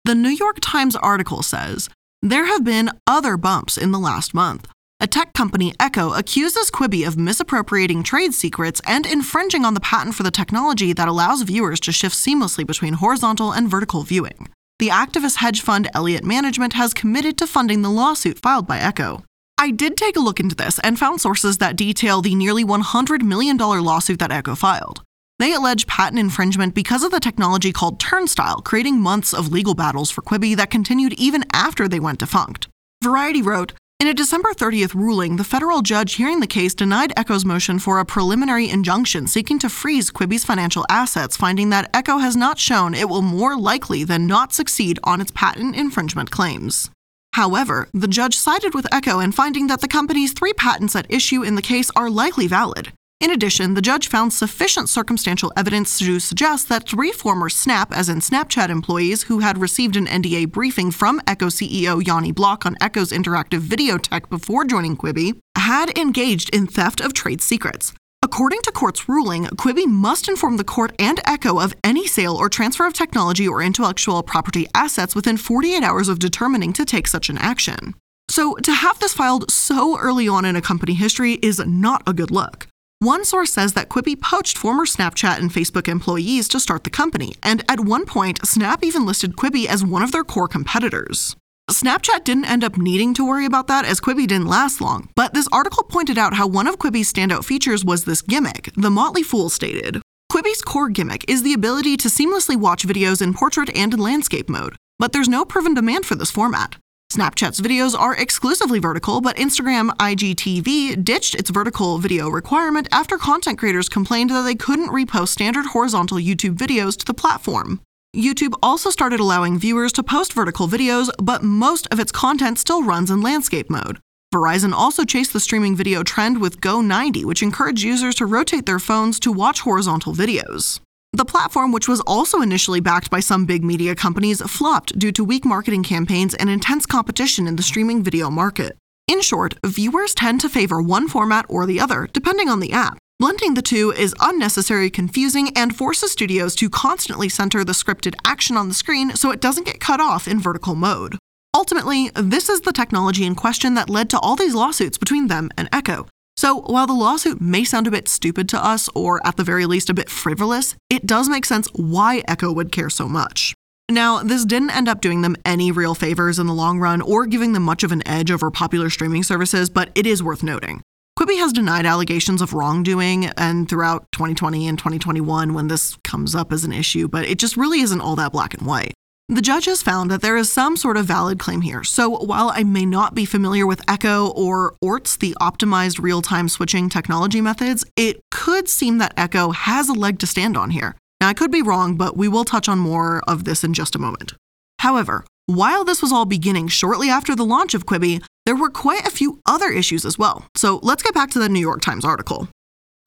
The 0.05 0.15
New 0.15 0.31
York 0.31 0.57
Times 0.59 0.95
article 0.95 1.43
says 1.43 1.87
there 2.23 2.45
have 2.45 2.63
been 2.63 2.89
other 3.05 3.37
bumps 3.37 3.77
in 3.77 3.91
the 3.91 3.99
last 3.99 4.33
month. 4.33 4.67
A 4.99 5.05
tech 5.05 5.33
company, 5.33 5.73
Eko, 5.73 6.17
accuses 6.17 6.71
Quibi 6.71 7.07
of 7.07 7.15
misappropriating 7.15 8.01
trade 8.01 8.33
secrets 8.33 8.81
and 8.87 9.05
infringing 9.05 9.65
on 9.65 9.75
the 9.75 9.81
patent 9.81 10.15
for 10.15 10.23
the 10.23 10.31
technology 10.31 10.93
that 10.93 11.07
allows 11.07 11.43
viewers 11.43 11.79
to 11.81 11.91
shift 11.91 12.15
seamlessly 12.15 12.65
between 12.65 12.93
horizontal 12.93 13.51
and 13.51 13.69
vertical 13.69 14.01
viewing. 14.01 14.47
The 14.79 14.87
activist 14.87 15.35
hedge 15.35 15.61
fund 15.61 15.91
Elliott 15.93 16.23
Management 16.23 16.73
has 16.73 16.95
committed 16.95 17.37
to 17.37 17.45
funding 17.45 17.83
the 17.83 17.91
lawsuit 17.91 18.39
filed 18.39 18.65
by 18.65 18.79
Eko. 18.79 19.23
I 19.61 19.71
did 19.71 19.97
take 19.97 20.15
a 20.15 20.21
look 20.21 20.39
into 20.39 20.55
this 20.55 20.79
and 20.85 20.97
found 20.97 21.19
sources 21.19 21.57
that 21.57 21.75
detail 21.75 22.21
the 22.21 22.33
nearly 22.33 22.63
$100 22.63 23.21
million 23.23 23.57
lawsuit 23.57 24.19
that 24.19 24.31
Eko 24.31 24.57
filed. 24.57 25.03
They 25.37 25.51
allege 25.51 25.85
patent 25.85 26.17
infringement 26.17 26.73
because 26.73 27.03
of 27.03 27.11
the 27.11 27.19
technology 27.19 27.73
called 27.73 27.99
Turnstile, 27.99 28.61
creating 28.61 29.01
months 29.01 29.33
of 29.33 29.51
legal 29.51 29.75
battles 29.75 30.09
for 30.11 30.21
Quibi 30.21 30.55
that 30.55 30.71
continued 30.71 31.11
even 31.19 31.43
after 31.51 31.89
they 31.89 31.99
went 31.99 32.19
defunct. 32.19 32.69
Variety 33.03 33.41
wrote, 33.41 33.73
in 33.99 34.07
a 34.07 34.13
December 34.13 34.53
30th 34.53 34.93
ruling, 34.93 35.35
the 35.35 35.43
federal 35.43 35.81
judge 35.81 36.13
hearing 36.13 36.39
the 36.39 36.47
case 36.47 36.73
denied 36.73 37.11
Eko's 37.17 37.43
motion 37.43 37.79
for 37.79 37.99
a 37.99 38.05
preliminary 38.05 38.69
injunction 38.69 39.27
seeking 39.27 39.59
to 39.59 39.67
freeze 39.67 40.09
Quibi's 40.09 40.45
financial 40.45 40.85
assets, 40.89 41.35
finding 41.35 41.69
that 41.71 41.89
Echo 41.93 42.19
has 42.19 42.37
not 42.37 42.59
shown 42.59 42.93
it 42.93 43.09
will 43.09 43.21
more 43.21 43.57
likely 43.57 44.05
than 44.05 44.25
not 44.25 44.53
succeed 44.53 44.99
on 45.03 45.19
its 45.19 45.31
patent 45.31 45.75
infringement 45.75 46.31
claims. 46.31 46.89
However, 47.33 47.87
the 47.93 48.07
judge 48.07 48.35
sided 48.35 48.73
with 48.73 48.85
Eko 48.91 49.23
in 49.23 49.31
finding 49.31 49.67
that 49.67 49.81
the 49.81 49.87
company's 49.87 50.33
three 50.33 50.53
patents 50.53 50.95
at 50.95 51.05
issue 51.09 51.43
in 51.43 51.55
the 51.55 51.61
case 51.61 51.91
are 51.95 52.09
likely 52.09 52.47
valid. 52.47 52.91
In 53.19 53.31
addition, 53.31 53.73
the 53.73 53.81
judge 53.81 54.07
found 54.07 54.31
sufficient 54.31 54.87
circumstantial 54.87 55.51
evidence 55.57 55.99
to 55.99 56.21
suggest 56.21 56.69
that 56.69 56.87
three 56.87 57.11
former 57.11 57.49
Snap, 57.49 57.91
as 57.91 58.07
in 58.07 58.19
Snapchat 58.19 58.69
employees 58.69 59.23
who 59.23 59.39
had 59.39 59.57
received 59.57 59.97
an 59.97 60.05
NDA 60.05 60.51
briefing 60.51 60.89
from 60.89 61.19
Eko 61.21 61.49
CEO 61.49 62.05
Yoni 62.05 62.31
Bloch 62.31 62.65
on 62.65 62.75
Eko's 62.75 63.11
interactive 63.11 63.59
video 63.59 63.97
tech 63.97 64.29
before 64.29 64.63
joining 64.63 64.95
Quibi, 64.95 65.37
had 65.57 65.97
engaged 65.97 66.49
in 66.55 66.65
theft 66.65 67.01
of 67.01 67.13
trade 67.13 67.41
secrets. 67.41 67.91
According 68.21 68.61
to 68.63 68.71
court's 68.73 69.07
ruling, 69.07 69.45
Quibi 69.45 69.87
must 69.87 70.27
inform 70.27 70.57
the 70.57 70.65
court 70.65 70.93
and 70.99 71.19
Eko 71.23 71.63
of 71.63 71.73
any 71.85 72.05
sale 72.05 72.35
or 72.35 72.49
transfer 72.49 72.85
of 72.85 72.93
technology 72.93 73.47
or 73.47 73.61
intellectual 73.61 74.23
property 74.23 74.67
assets 74.75 75.15
within 75.15 75.37
48 75.37 75.83
hours 75.83 76.09
of 76.09 76.19
determining 76.19 76.73
to 76.73 76.83
take 76.83 77.07
such 77.07 77.29
an 77.29 77.37
action. 77.37 77.95
So, 78.29 78.55
to 78.55 78.73
have 78.73 78.99
this 78.99 79.13
filed 79.13 79.49
so 79.49 79.97
early 79.97 80.27
on 80.27 80.43
in 80.43 80.57
a 80.57 80.61
company 80.61 80.93
history 80.95 81.33
is 81.41 81.59
not 81.65 82.03
a 82.05 82.13
good 82.13 82.29
look. 82.29 82.67
One 82.99 83.23
source 83.23 83.53
says 83.53 83.73
that 83.73 83.87
Quibi 83.87 84.21
poached 84.21 84.57
former 84.57 84.85
Snapchat 84.85 85.39
and 85.39 85.49
Facebook 85.49 85.87
employees 85.87 86.49
to 86.49 86.59
start 86.59 86.83
the 86.83 86.89
company, 86.89 87.35
and 87.41 87.63
at 87.69 87.79
one 87.79 88.05
point, 88.05 88.45
Snap 88.45 88.83
even 88.83 89.05
listed 89.05 89.37
Quibi 89.37 89.65
as 89.65 89.85
one 89.85 90.03
of 90.03 90.11
their 90.11 90.25
core 90.25 90.49
competitors. 90.49 91.37
Snapchat 91.69 92.23
didn't 92.23 92.49
end 92.49 92.63
up 92.63 92.77
needing 92.77 93.13
to 93.13 93.27
worry 93.27 93.45
about 93.45 93.67
that 93.67 93.85
as 93.85 94.01
Quibi 94.01 94.25
didn't 94.25 94.47
last 94.47 94.81
long, 94.81 95.09
but 95.15 95.35
this 95.35 95.47
article 95.51 95.83
pointed 95.83 96.17
out 96.17 96.33
how 96.33 96.47
one 96.47 96.65
of 96.65 96.79
Quibi's 96.79 97.13
standout 97.13 97.45
features 97.45 97.85
was 97.85 98.05
this 98.05 98.23
gimmick, 98.23 98.71
the 98.75 98.89
Motley 98.89 99.21
Fool 99.21 99.49
stated. 99.49 100.01
Quibi's 100.31 100.63
core 100.63 100.89
gimmick 100.89 101.23
is 101.27 101.43
the 101.43 101.53
ability 101.53 101.95
to 101.97 102.07
seamlessly 102.07 102.55
watch 102.55 102.87
videos 102.87 103.21
in 103.21 103.35
portrait 103.35 103.69
and 103.77 103.93
in 103.93 103.99
landscape 103.99 104.49
mode, 104.49 104.75
but 104.97 105.11
there's 105.11 105.29
no 105.29 105.45
proven 105.45 105.75
demand 105.75 106.07
for 106.07 106.15
this 106.15 106.31
format. 106.31 106.75
Snapchat's 107.13 107.61
videos 107.61 107.97
are 107.97 108.15
exclusively 108.15 108.79
vertical, 108.79 109.21
but 109.21 109.37
Instagram 109.37 109.89
IGTV 109.97 111.03
ditched 111.03 111.35
its 111.35 111.51
vertical 111.51 111.99
video 111.99 112.29
requirement 112.29 112.87
after 112.91 113.15
content 113.19 113.59
creators 113.59 113.89
complained 113.89 114.31
that 114.31 114.41
they 114.41 114.55
couldn't 114.55 114.89
repost 114.89 115.27
standard 115.27 115.67
horizontal 115.67 116.17
YouTube 116.17 116.55
videos 116.55 116.97
to 116.97 117.05
the 117.05 117.13
platform. 117.13 117.79
YouTube 118.15 118.53
also 118.63 118.89
started 118.89 119.19
allowing 119.19 119.59
viewers 119.59 119.93
to 119.93 120.01
post 120.01 120.33
vertical 120.33 120.67
videos, 120.67 121.09
but 121.21 121.43
most 121.43 121.87
of 121.91 121.99
its 121.99 122.11
content 122.11 122.57
still 122.57 122.83
runs 122.83 123.11
in 123.11 123.21
landscape 123.21 123.69
mode. 123.69 123.99
Verizon 124.33 124.73
also 124.73 125.05
chased 125.05 125.31
the 125.31 125.39
streaming 125.39 125.75
video 125.75 126.01
trend 126.01 126.41
with 126.41 126.59
Go 126.59 126.81
90, 126.81 127.23
which 127.25 127.43
encouraged 127.43 127.83
users 127.83 128.15
to 128.15 128.25
rotate 128.25 128.65
their 128.65 128.79
phones 128.79 129.19
to 129.19 129.31
watch 129.31 129.61
horizontal 129.61 130.13
videos. 130.13 130.79
The 131.13 131.25
platform, 131.25 131.71
which 131.71 131.87
was 131.87 132.01
also 132.01 132.41
initially 132.41 132.79
backed 132.79 133.09
by 133.09 133.19
some 133.19 133.45
big 133.45 133.63
media 133.63 133.95
companies, 133.95 134.41
flopped 134.41 134.97
due 134.97 135.11
to 135.11 135.23
weak 135.23 135.45
marketing 135.45 135.83
campaigns 135.83 136.33
and 136.35 136.49
intense 136.49 136.85
competition 136.85 137.47
in 137.47 137.55
the 137.55 137.63
streaming 137.63 138.03
video 138.03 138.29
market. 138.29 138.75
In 139.07 139.21
short, 139.21 139.55
viewers 139.65 140.13
tend 140.13 140.41
to 140.41 140.49
favor 140.49 140.81
one 140.81 141.07
format 141.07 141.45
or 141.47 141.65
the 141.65 141.79
other, 141.79 142.07
depending 142.11 142.49
on 142.49 142.59
the 142.59 142.73
app. 142.73 142.97
Blending 143.19 143.53
the 143.53 143.61
two 143.61 143.91
is 143.91 144.15
unnecessary, 144.21 144.89
confusing, 144.89 145.51
and 145.53 145.75
forces 145.75 146.09
studios 146.09 146.55
to 146.55 146.69
constantly 146.69 147.27
center 147.27 147.65
the 147.65 147.73
scripted 147.73 148.15
action 148.23 148.55
on 148.55 148.69
the 148.69 148.73
screen 148.73 149.13
so 149.13 149.29
it 149.29 149.41
doesn't 149.41 149.65
get 149.65 149.81
cut 149.81 149.99
off 149.99 150.25
in 150.25 150.39
vertical 150.39 150.73
mode. 150.73 151.17
Ultimately, 151.53 152.11
this 152.15 152.47
is 152.47 152.61
the 152.61 152.71
technology 152.71 153.25
in 153.25 153.35
question 153.35 153.73
that 153.73 153.89
led 153.89 154.09
to 154.11 154.19
all 154.19 154.37
these 154.37 154.55
lawsuits 154.55 154.97
between 154.97 155.27
them 155.27 155.49
and 155.57 155.69
Eko. 155.71 156.07
So, 156.37 156.61
while 156.61 156.87
the 156.87 156.93
lawsuit 156.93 157.41
may 157.41 157.65
sound 157.65 157.87
a 157.87 157.91
bit 157.91 158.07
stupid 158.07 158.47
to 158.49 158.65
us, 158.65 158.87
or 158.95 159.19
at 159.27 159.35
the 159.35 159.43
very 159.43 159.65
least 159.65 159.89
a 159.89 159.93
bit 159.93 160.09
frivolous, 160.09 160.75
it 160.89 161.05
does 161.05 161.27
make 161.27 161.43
sense 161.43 161.67
why 161.73 162.21
Eko 162.21 162.55
would 162.55 162.71
care 162.71 162.89
so 162.89 163.09
much. 163.09 163.53
Now, 163.91 164.23
this 164.23 164.45
didn't 164.45 164.69
end 164.69 164.87
up 164.87 165.01
doing 165.01 165.23
them 165.23 165.35
any 165.43 165.73
real 165.73 165.93
favors 165.93 166.39
in 166.39 166.47
the 166.47 166.53
long 166.53 166.79
run 166.79 167.01
or 167.01 167.25
giving 167.25 167.51
them 167.51 167.63
much 167.63 167.83
of 167.83 167.91
an 167.91 168.07
edge 168.07 168.31
over 168.31 168.49
popular 168.49 168.89
streaming 168.89 169.23
services, 169.23 169.69
but 169.69 169.89
it 169.93 170.07
is 170.07 170.23
worth 170.23 170.41
noting. 170.41 170.83
Quibi 171.19 171.37
has 171.37 171.51
denied 171.51 171.85
allegations 171.85 172.41
of 172.41 172.53
wrongdoing 172.53 173.25
and 173.35 173.67
throughout 173.67 174.09
2020 174.13 174.69
and 174.69 174.79
2021 174.79 175.53
when 175.53 175.67
this 175.67 175.97
comes 176.05 176.33
up 176.33 176.53
as 176.53 176.63
an 176.63 176.71
issue, 176.71 177.09
but 177.09 177.25
it 177.25 177.37
just 177.37 177.57
really 177.57 177.81
isn't 177.81 177.99
all 177.99 178.15
that 178.15 178.31
black 178.31 178.53
and 178.53 178.65
white. 178.65 178.93
The 179.27 179.41
judge 179.41 179.65
has 179.65 179.83
found 179.83 180.09
that 180.11 180.21
there 180.21 180.37
is 180.37 180.49
some 180.49 180.77
sort 180.77 180.95
of 180.95 181.07
valid 181.07 181.37
claim 181.37 181.59
here. 181.59 181.83
So 181.83 182.09
while 182.09 182.53
I 182.55 182.63
may 182.63 182.85
not 182.85 183.15
be 183.15 183.25
familiar 183.25 183.67
with 183.67 183.85
Eko 183.85 184.33
or 184.33 184.77
ORTS, 184.81 185.17
the 185.17 185.35
optimized 185.41 186.01
real 186.01 186.21
time 186.21 186.47
switching 186.47 186.87
technology 186.87 187.41
methods, 187.41 187.83
it 187.97 188.21
could 188.31 188.69
seem 188.69 188.97
that 188.99 189.13
Eko 189.17 189.53
has 189.53 189.89
a 189.89 189.93
leg 189.93 190.19
to 190.19 190.25
stand 190.25 190.55
on 190.55 190.69
here. 190.69 190.95
Now, 191.19 191.27
I 191.27 191.33
could 191.33 191.51
be 191.51 191.61
wrong, 191.61 191.97
but 191.97 192.15
we 192.15 192.29
will 192.29 192.45
touch 192.45 192.69
on 192.69 192.79
more 192.79 193.21
of 193.27 193.43
this 193.43 193.65
in 193.65 193.73
just 193.73 193.93
a 193.93 193.99
moment. 193.99 194.35
However, 194.79 195.25
while 195.47 195.83
this 195.83 196.01
was 196.01 196.13
all 196.13 196.25
beginning 196.25 196.69
shortly 196.69 197.09
after 197.09 197.35
the 197.35 197.43
launch 197.43 197.73
of 197.73 197.85
Quibi, 197.85 198.23
there 198.49 198.55
were 198.55 198.71
quite 198.71 199.05
a 199.05 199.11
few 199.11 199.37
other 199.45 199.67
issues 199.67 200.03
as 200.03 200.17
well. 200.17 200.43
So 200.55 200.79
let's 200.81 201.03
get 201.03 201.13
back 201.13 201.29
to 201.31 201.39
the 201.39 201.49
New 201.49 201.59
York 201.59 201.81
Times 201.81 202.03
article. 202.03 202.47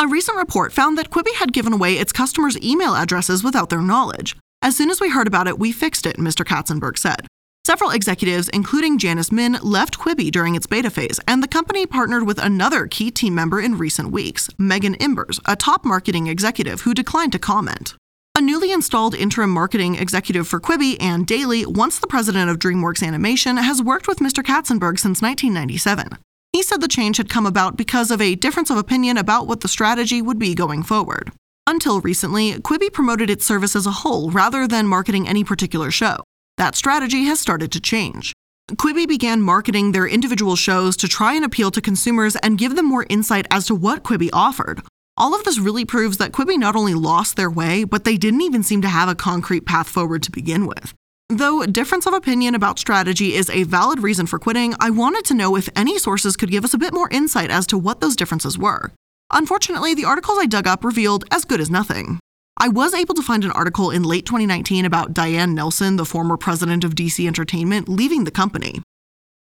A 0.01 0.07
recent 0.07 0.39
report 0.39 0.73
found 0.73 0.97
that 0.97 1.11
Quibi 1.11 1.35
had 1.35 1.53
given 1.53 1.73
away 1.73 1.95
its 1.95 2.13
customers' 2.13 2.63
email 2.63 2.95
addresses 2.95 3.43
without 3.43 3.69
their 3.69 3.83
knowledge. 3.83 4.37
As 4.63 4.77
soon 4.77 4.89
as 4.89 5.01
we 5.01 5.11
heard 5.11 5.27
about 5.27 5.49
it, 5.49 5.59
we 5.59 5.73
fixed 5.73 6.07
it, 6.07 6.17
Mr. 6.17 6.47
Katzenberg 6.47 6.97
said. 6.97 7.27
Several 7.67 7.91
executives, 7.91 8.51
including 8.51 8.99
Janice 8.99 9.33
Min, 9.33 9.59
left 9.65 9.99
Quibi 9.99 10.31
during 10.31 10.55
its 10.55 10.69
beta 10.69 10.91
phase, 10.91 11.19
and 11.27 11.43
the 11.43 11.49
company 11.49 11.87
partnered 11.87 12.25
with 12.25 12.39
another 12.39 12.87
key 12.87 13.11
team 13.11 13.35
member 13.35 13.61
in 13.61 13.77
recent 13.77 14.13
weeks, 14.13 14.49
Megan 14.59 14.95
Imbres, 14.95 15.41
a 15.45 15.57
top 15.57 15.85
marketing 15.85 16.29
executive 16.29 16.83
who 16.83 16.95
declined 16.95 17.33
to 17.33 17.41
comment. 17.41 17.97
A 18.35 18.41
newly 18.41 18.73
installed 18.73 19.15
interim 19.15 19.51
marketing 19.51 19.97
executive 19.97 20.49
for 20.49 20.59
Quibi, 20.59 20.97
Ann 21.03 21.25
Daly, 21.25 21.67
once 21.67 21.99
the 21.99 22.07
president 22.07 22.49
of 22.49 22.59
DreamWorks 22.59 23.07
Animation, 23.07 23.59
has 23.59 23.83
worked 23.83 24.09
with 24.09 24.21
Mr. 24.21 24.43
Katzenberg 24.43 24.99
since 24.99 25.21
1997. 25.21 26.17
He 26.51 26.63
said 26.63 26.81
the 26.81 26.89
change 26.89 27.19
had 27.19 27.29
come 27.29 27.45
about 27.45 27.77
because 27.77 28.11
of 28.11 28.23
a 28.23 28.35
difference 28.35 28.71
of 28.71 28.79
opinion 28.79 29.19
about 29.19 29.47
what 29.47 29.61
the 29.61 29.69
strategy 29.69 30.23
would 30.23 30.39
be 30.39 30.55
going 30.55 30.83
forward. 30.83 31.31
Until 31.67 32.01
recently, 32.01 32.55
Quibi 32.55 32.91
promoted 32.91 33.29
its 33.29 33.45
service 33.45 33.77
as 33.77 33.87
a 33.87 33.99
whole 34.01 34.31
rather 34.31 34.67
than 34.67 34.87
marketing 34.87 35.29
any 35.29 35.45
particular 35.45 35.91
show. 35.91 36.17
That 36.57 36.75
strategy 36.75 37.25
has 37.25 37.39
started 37.39 37.71
to 37.73 37.81
change. 37.81 38.33
Quibi 38.71 39.07
began 39.07 39.43
marketing 39.43 39.93
their 39.93 40.07
individual 40.07 40.57
shows 40.57 40.97
to 40.97 41.07
try 41.07 41.35
and 41.35 41.45
appeal 41.45 41.71
to 41.71 41.83
consumers 41.83 42.35
and 42.37 42.57
give 42.57 42.77
them 42.77 42.87
more 42.87 43.05
insight 43.11 43.47
as 43.51 43.67
to 43.67 43.75
what 43.75 44.03
Quibi 44.03 44.31
offered, 44.33 44.81
all 45.17 45.35
of 45.35 45.45
this 45.45 45.59
really 45.59 45.85
proves 45.85 46.17
that 46.17 46.33
Quibi 46.33 46.59
not 46.59 46.75
only 46.75 46.95
lost 46.95 47.37
their 47.37 47.51
way, 47.51 47.85
but 47.85 48.05
they 48.05 48.17
didn't 48.17 48.41
even 48.41 48.63
seem 48.63 48.83
to 48.83 48.89
have 48.89 49.09
a 49.09 49.15
concrete 49.15 49.67
path 49.67 49.89
forward 49.89 50.23
to 50.23 50.31
begin 50.31 50.67
with. 50.67 50.95
Though 51.29 51.65
difference 51.65 52.07
of 52.07 52.13
opinion 52.15 52.55
about 52.55 52.79
strategy 52.79 53.35
is 53.35 53.49
a 53.51 53.63
valid 53.65 54.03
reason 54.03 54.27
for 54.27 54.39
quitting, 54.39 54.75
I 54.81 54.91
wanted 54.91 55.25
to 55.27 55.35
know 55.35 55.57
if 55.57 55.69
any 55.75 55.99
sources 55.99 56.37
could 56.37 56.51
give 56.51 56.65
us 56.65 56.75
a 56.75 56.79
bit 56.79 56.93
more 56.93 57.09
insight 57.11 57.51
as 57.51 57.67
to 57.69 57.79
what 57.79 58.01
those 58.01 58.17
differences 58.17 58.59
were. 58.59 58.93
Unfortunately, 59.31 59.95
the 59.95 60.05
articles 60.05 60.39
I 60.39 60.47
dug 60.47 60.67
up 60.67 60.85
revealed 60.85 61.25
as 61.31 61.45
good 61.45 61.61
as 61.61 61.71
nothing. 61.71 62.19
I 62.59 62.69
was 62.69 62.93
able 62.93 63.15
to 63.15 63.23
find 63.23 63.45
an 63.45 63.51
article 63.53 63.91
in 63.91 64.03
late 64.03 64.27
2019 64.27 64.85
about 64.85 65.15
Diane 65.15 65.55
Nelson, 65.55 65.97
the 65.97 66.05
former 66.05 66.37
president 66.37 66.85
of 66.85 66.95
DC 66.95 67.27
Entertainment, 67.27 67.89
leaving 67.89 68.25
the 68.25 68.31
company. 68.31 68.83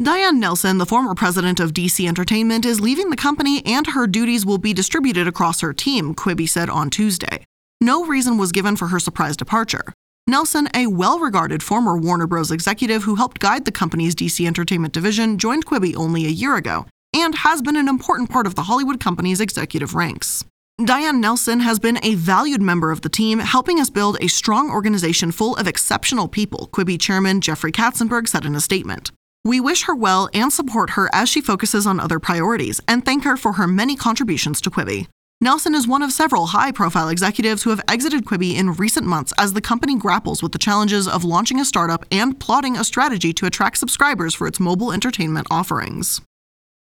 Diane 0.02 0.40
Nelson, 0.40 0.78
the 0.78 0.86
former 0.86 1.16
president 1.16 1.60
of 1.60 1.74
DC 1.74 2.08
Entertainment, 2.08 2.66
is 2.66 2.80
leaving 2.80 3.10
the 3.10 3.16
company 3.16 3.66
and 3.66 3.88
her 3.88 4.06
duties 4.06 4.46
will 4.46 4.60
be 4.60 4.72
distributed 4.72 5.28
across 5.28 5.62
her 5.62 5.74
team, 5.74 6.14
Quibi 6.14 6.48
said 6.48 6.70
on 6.70 6.92
Tuesday. 6.92 7.44
No 7.82 8.06
reason 8.06 8.38
was 8.38 8.52
given 8.52 8.76
for 8.76 8.90
her 8.90 9.00
surprise 9.00 9.36
departure. 9.36 9.92
Nelson, 10.28 10.70
a 10.76 10.86
well 10.86 11.18
regarded 11.18 11.64
former 11.64 11.98
Warner 11.98 12.28
Bros. 12.28 12.52
executive 12.52 13.06
who 13.06 13.16
helped 13.16 13.40
guide 13.40 13.66
the 13.66 13.72
company's 13.72 14.14
DC 14.14 14.46
Entertainment 14.46 14.94
division, 14.94 15.40
joined 15.40 15.66
Quibi 15.66 15.96
only 15.96 16.26
a 16.26 16.30
year 16.30 16.56
ago 16.56 16.86
and 17.16 17.34
has 17.34 17.64
been 17.64 17.76
an 17.76 17.88
important 17.88 18.30
part 18.30 18.46
of 18.46 18.54
the 18.54 18.64
Hollywood 18.64 19.00
company's 19.00 19.42
executive 19.42 19.96
ranks. 19.96 20.46
Diane 20.86 21.20
Nelson 21.20 21.62
has 21.62 21.80
been 21.80 21.98
a 22.04 22.14
valued 22.14 22.62
member 22.62 22.92
of 22.92 23.02
the 23.02 23.10
team, 23.10 23.40
helping 23.40 23.80
us 23.80 23.90
build 23.90 24.18
a 24.22 24.28
strong 24.28 24.70
organization 24.70 25.32
full 25.32 25.56
of 25.56 25.68
exceptional 25.68 26.28
people, 26.28 26.70
Quibi 26.72 27.02
chairman 27.02 27.42
Jeffrey 27.42 27.72
Katzenberg 27.72 28.28
said 28.28 28.46
in 28.46 28.54
a 28.54 28.62
statement. 28.62 29.12
We 29.48 29.62
wish 29.62 29.84
her 29.84 29.96
well 29.96 30.28
and 30.34 30.52
support 30.52 30.90
her 30.92 31.10
as 31.14 31.30
she 31.30 31.40
focuses 31.40 31.88
on 31.88 32.02
other 32.02 32.20
priorities, 32.20 32.82
and 32.86 33.06
thank 33.06 33.24
her 33.24 33.38
for 33.38 33.54
her 33.54 33.66
many 33.66 33.96
contributions 33.96 34.60
to 34.60 34.70
Quibi. 34.70 35.08
Nelson 35.40 35.74
is 35.74 35.88
one 35.88 36.02
of 36.02 36.12
several 36.12 36.48
high 36.48 36.74
profile 36.74 37.08
executives 37.08 37.64
who 37.64 37.70
have 37.70 37.80
exited 37.88 38.26
Quibi 38.26 38.58
in 38.58 38.74
recent 38.74 39.08
months 39.08 39.32
as 39.38 39.54
the 39.54 39.62
company 39.62 39.96
grapples 39.96 40.44
with 40.44 40.52
the 40.52 40.58
challenges 40.58 41.08
of 41.08 41.24
launching 41.24 41.62
a 41.62 41.66
startup 41.66 42.04
and 42.12 42.38
plotting 42.38 42.76
a 42.76 42.84
strategy 42.84 43.32
to 43.32 43.46
attract 43.46 43.78
subscribers 43.78 44.34
for 44.34 44.48
its 44.48 44.60
mobile 44.60 44.92
entertainment 44.92 45.48
offerings. 45.50 46.20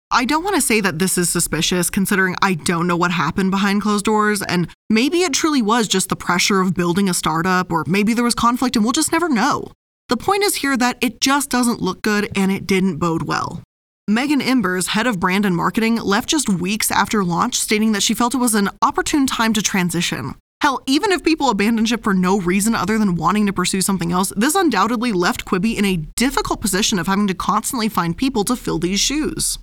I 0.10 0.24
don't 0.24 0.46
want 0.46 0.56
to 0.56 0.62
say 0.62 0.80
that 0.80 0.98
this 0.98 1.18
is 1.18 1.30
suspicious 1.30 1.90
considering 1.90 2.38
I 2.42 2.54
don't 2.54 2.88
know 2.88 2.96
what 2.96 3.12
happened 3.12 3.52
behind 3.52 3.82
closed 3.82 4.06
doors, 4.06 4.42
and 4.42 4.70
maybe 4.90 5.24
it 5.24 5.34
truly 5.34 5.62
was 5.62 5.90
just 5.90 6.08
the 6.08 6.16
pressure 6.16 6.62
of 6.62 6.74
building 6.74 7.10
a 7.10 7.14
startup, 7.14 7.70
or 7.70 7.84
maybe 7.86 8.14
there 8.14 8.24
was 8.24 8.34
conflict 8.34 8.78
and 8.78 8.86
we'll 8.86 8.94
just 8.94 9.12
never 9.12 9.28
know. 9.28 9.74
The 10.08 10.18
point 10.18 10.44
is 10.44 10.56
here 10.56 10.78
that 10.78 10.98
it 11.02 11.20
just 11.20 11.50
doesn't 11.50 11.82
look 11.82 12.04
good 12.04 12.30
and 12.36 12.52
it 12.52 12.68
didn't 12.68 12.98
bode 12.98 13.24
well. 13.24 13.64
Megan 14.08 14.40
Imbres, 14.40 14.90
head 14.90 15.08
of 15.08 15.20
brand 15.20 15.46
and 15.46 15.56
marketing, 15.56 15.96
left 15.96 16.30
just 16.30 16.48
weeks 16.48 16.92
after 16.92 17.24
launch, 17.24 17.56
stating 17.56 17.92
that 17.94 18.04
she 18.04 18.14
felt 18.14 18.36
it 18.36 18.38
was 18.40 18.54
an 18.54 18.70
opportune 18.84 19.26
time 19.26 19.52
to 19.54 19.64
transition. 19.64 20.36
Hell, 20.62 20.84
even 20.86 21.12
if 21.12 21.24
people 21.24 21.50
abandon 21.50 21.86
ship 21.86 22.04
for 22.04 22.14
no 22.14 22.40
reason 22.40 22.76
other 22.76 23.00
than 23.00 23.16
wanting 23.16 23.48
to 23.48 23.54
pursue 23.54 23.82
something 23.82 24.12
else, 24.12 24.32
this 24.38 24.54
undoubtedly 24.54 25.12
left 25.12 25.44
Quibi 25.44 25.76
in 25.76 25.86
a 25.86 25.98
difficult 26.16 26.62
position 26.62 27.00
of 27.00 27.08
having 27.08 27.26
to 27.28 27.34
constantly 27.34 27.90
find 27.90 28.16
people 28.16 28.44
to 28.44 28.56
fill 28.56 28.78
these 28.78 29.00
shoes. 29.00 29.58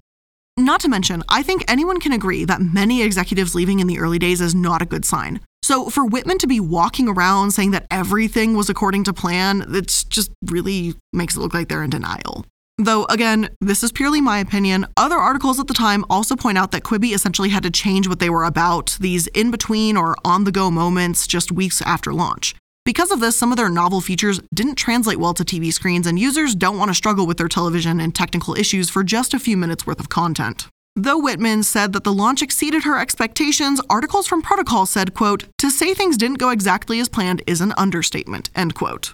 Not 0.59 0.81
to 0.81 0.88
mention, 0.88 1.22
I 1.28 1.44
think 1.44 1.64
anyone 1.68 2.00
can 2.00 2.12
agree 2.12 2.44
that 2.44 2.61
many 2.61 3.02
executives 3.02 3.55
leaving 3.55 3.78
in 3.78 3.87
the 3.87 4.00
early 4.00 4.18
days 4.18 4.40
is 4.40 4.57
not 4.57 4.83
a 4.83 4.87
good 4.87 5.05
sign. 5.05 5.40
So 5.62 5.90
for 5.90 6.05
Whitman 6.05 6.38
to 6.38 6.46
be 6.46 6.61
walking 6.61 7.09
around 7.09 7.53
saying 7.53 7.70
that 7.70 7.87
everything 7.90 8.57
was 8.57 8.68
according 8.68 9.05
to 9.05 9.12
plan, 9.12 9.64
it's 9.68 10.05
just 10.05 10.33
really 10.46 10.94
makes 11.12 11.37
it 11.37 11.40
look 11.40 11.55
like 11.55 11.68
they're 11.68 11.85
in 11.85 11.90
denial. 11.90 12.44
Though, 12.79 13.05
again, 13.05 13.48
this 13.61 13.85
is 13.85 13.92
purely 13.92 14.20
my 14.20 14.38
opinion. 14.38 14.87
Other 14.96 15.16
articles 15.16 15.61
at 15.61 15.68
the 15.68 15.75
time 15.75 16.05
also 16.11 16.35
point 16.35 16.59
out 16.59 16.72
that 16.72 16.83
Quibi 16.83 17.14
essentially 17.14 17.51
had 17.51 17.62
to 17.62 17.70
change 17.70 18.09
what 18.09 18.18
they 18.18 18.31
were 18.31 18.44
about, 18.44 18.96
these 19.01 19.29
in 19.29 19.51
between 19.51 19.96
or 19.96 20.16
on 20.25 20.44
the 20.44 20.53
go 20.53 20.70
moments 20.70 21.27
just 21.27 21.53
weeks 21.53 21.81
after 21.83 22.12
launch. 22.12 22.57
Because 22.85 23.12
of 23.12 23.20
this, 23.20 23.37
some 23.37 23.53
of 23.53 23.57
their 23.57 23.68
novel 23.68 24.01
features 24.01 24.40
didn't 24.53 24.75
translate 24.75 25.18
well 25.18 25.35
to 25.35 25.44
TV 25.44 25.72
screens, 25.72 26.09
and 26.09 26.18
users 26.18 26.57
don't 26.57 26.79
want 26.79 26.88
to 26.88 26.94
struggle 26.94 27.27
with 27.27 27.37
their 27.37 27.46
television 27.46 28.01
and 28.01 28.12
technical 28.12 28.55
issues 28.55 28.90
for 28.90 29.05
just 29.05 29.33
a 29.33 29.38
few 29.38 29.57
minutes 29.57 29.87
worth 29.87 30.01
of 30.01 30.09
content. 30.09 30.66
Though 30.94 31.18
Whitman 31.18 31.62
said 31.62 31.94
that 31.94 32.05
the 32.05 32.12
launch 32.12 32.42
exceeded 32.42 32.85
her 32.85 32.98
expectations, 32.98 33.81
articles 33.88 34.26
from 34.26 34.42
Protocol 34.42 34.85
said, 34.85 35.14
quote, 35.14 35.46
to 35.57 35.70
say 35.70 35.94
things 35.94 36.18
didn't 36.18 36.38
go 36.38 36.50
exactly 36.50 37.00
as 37.00 37.09
planned 37.09 37.42
is 37.46 37.62
an 37.62 37.72
understatement, 37.78 38.50
end 38.55 38.74
quote. 38.74 39.12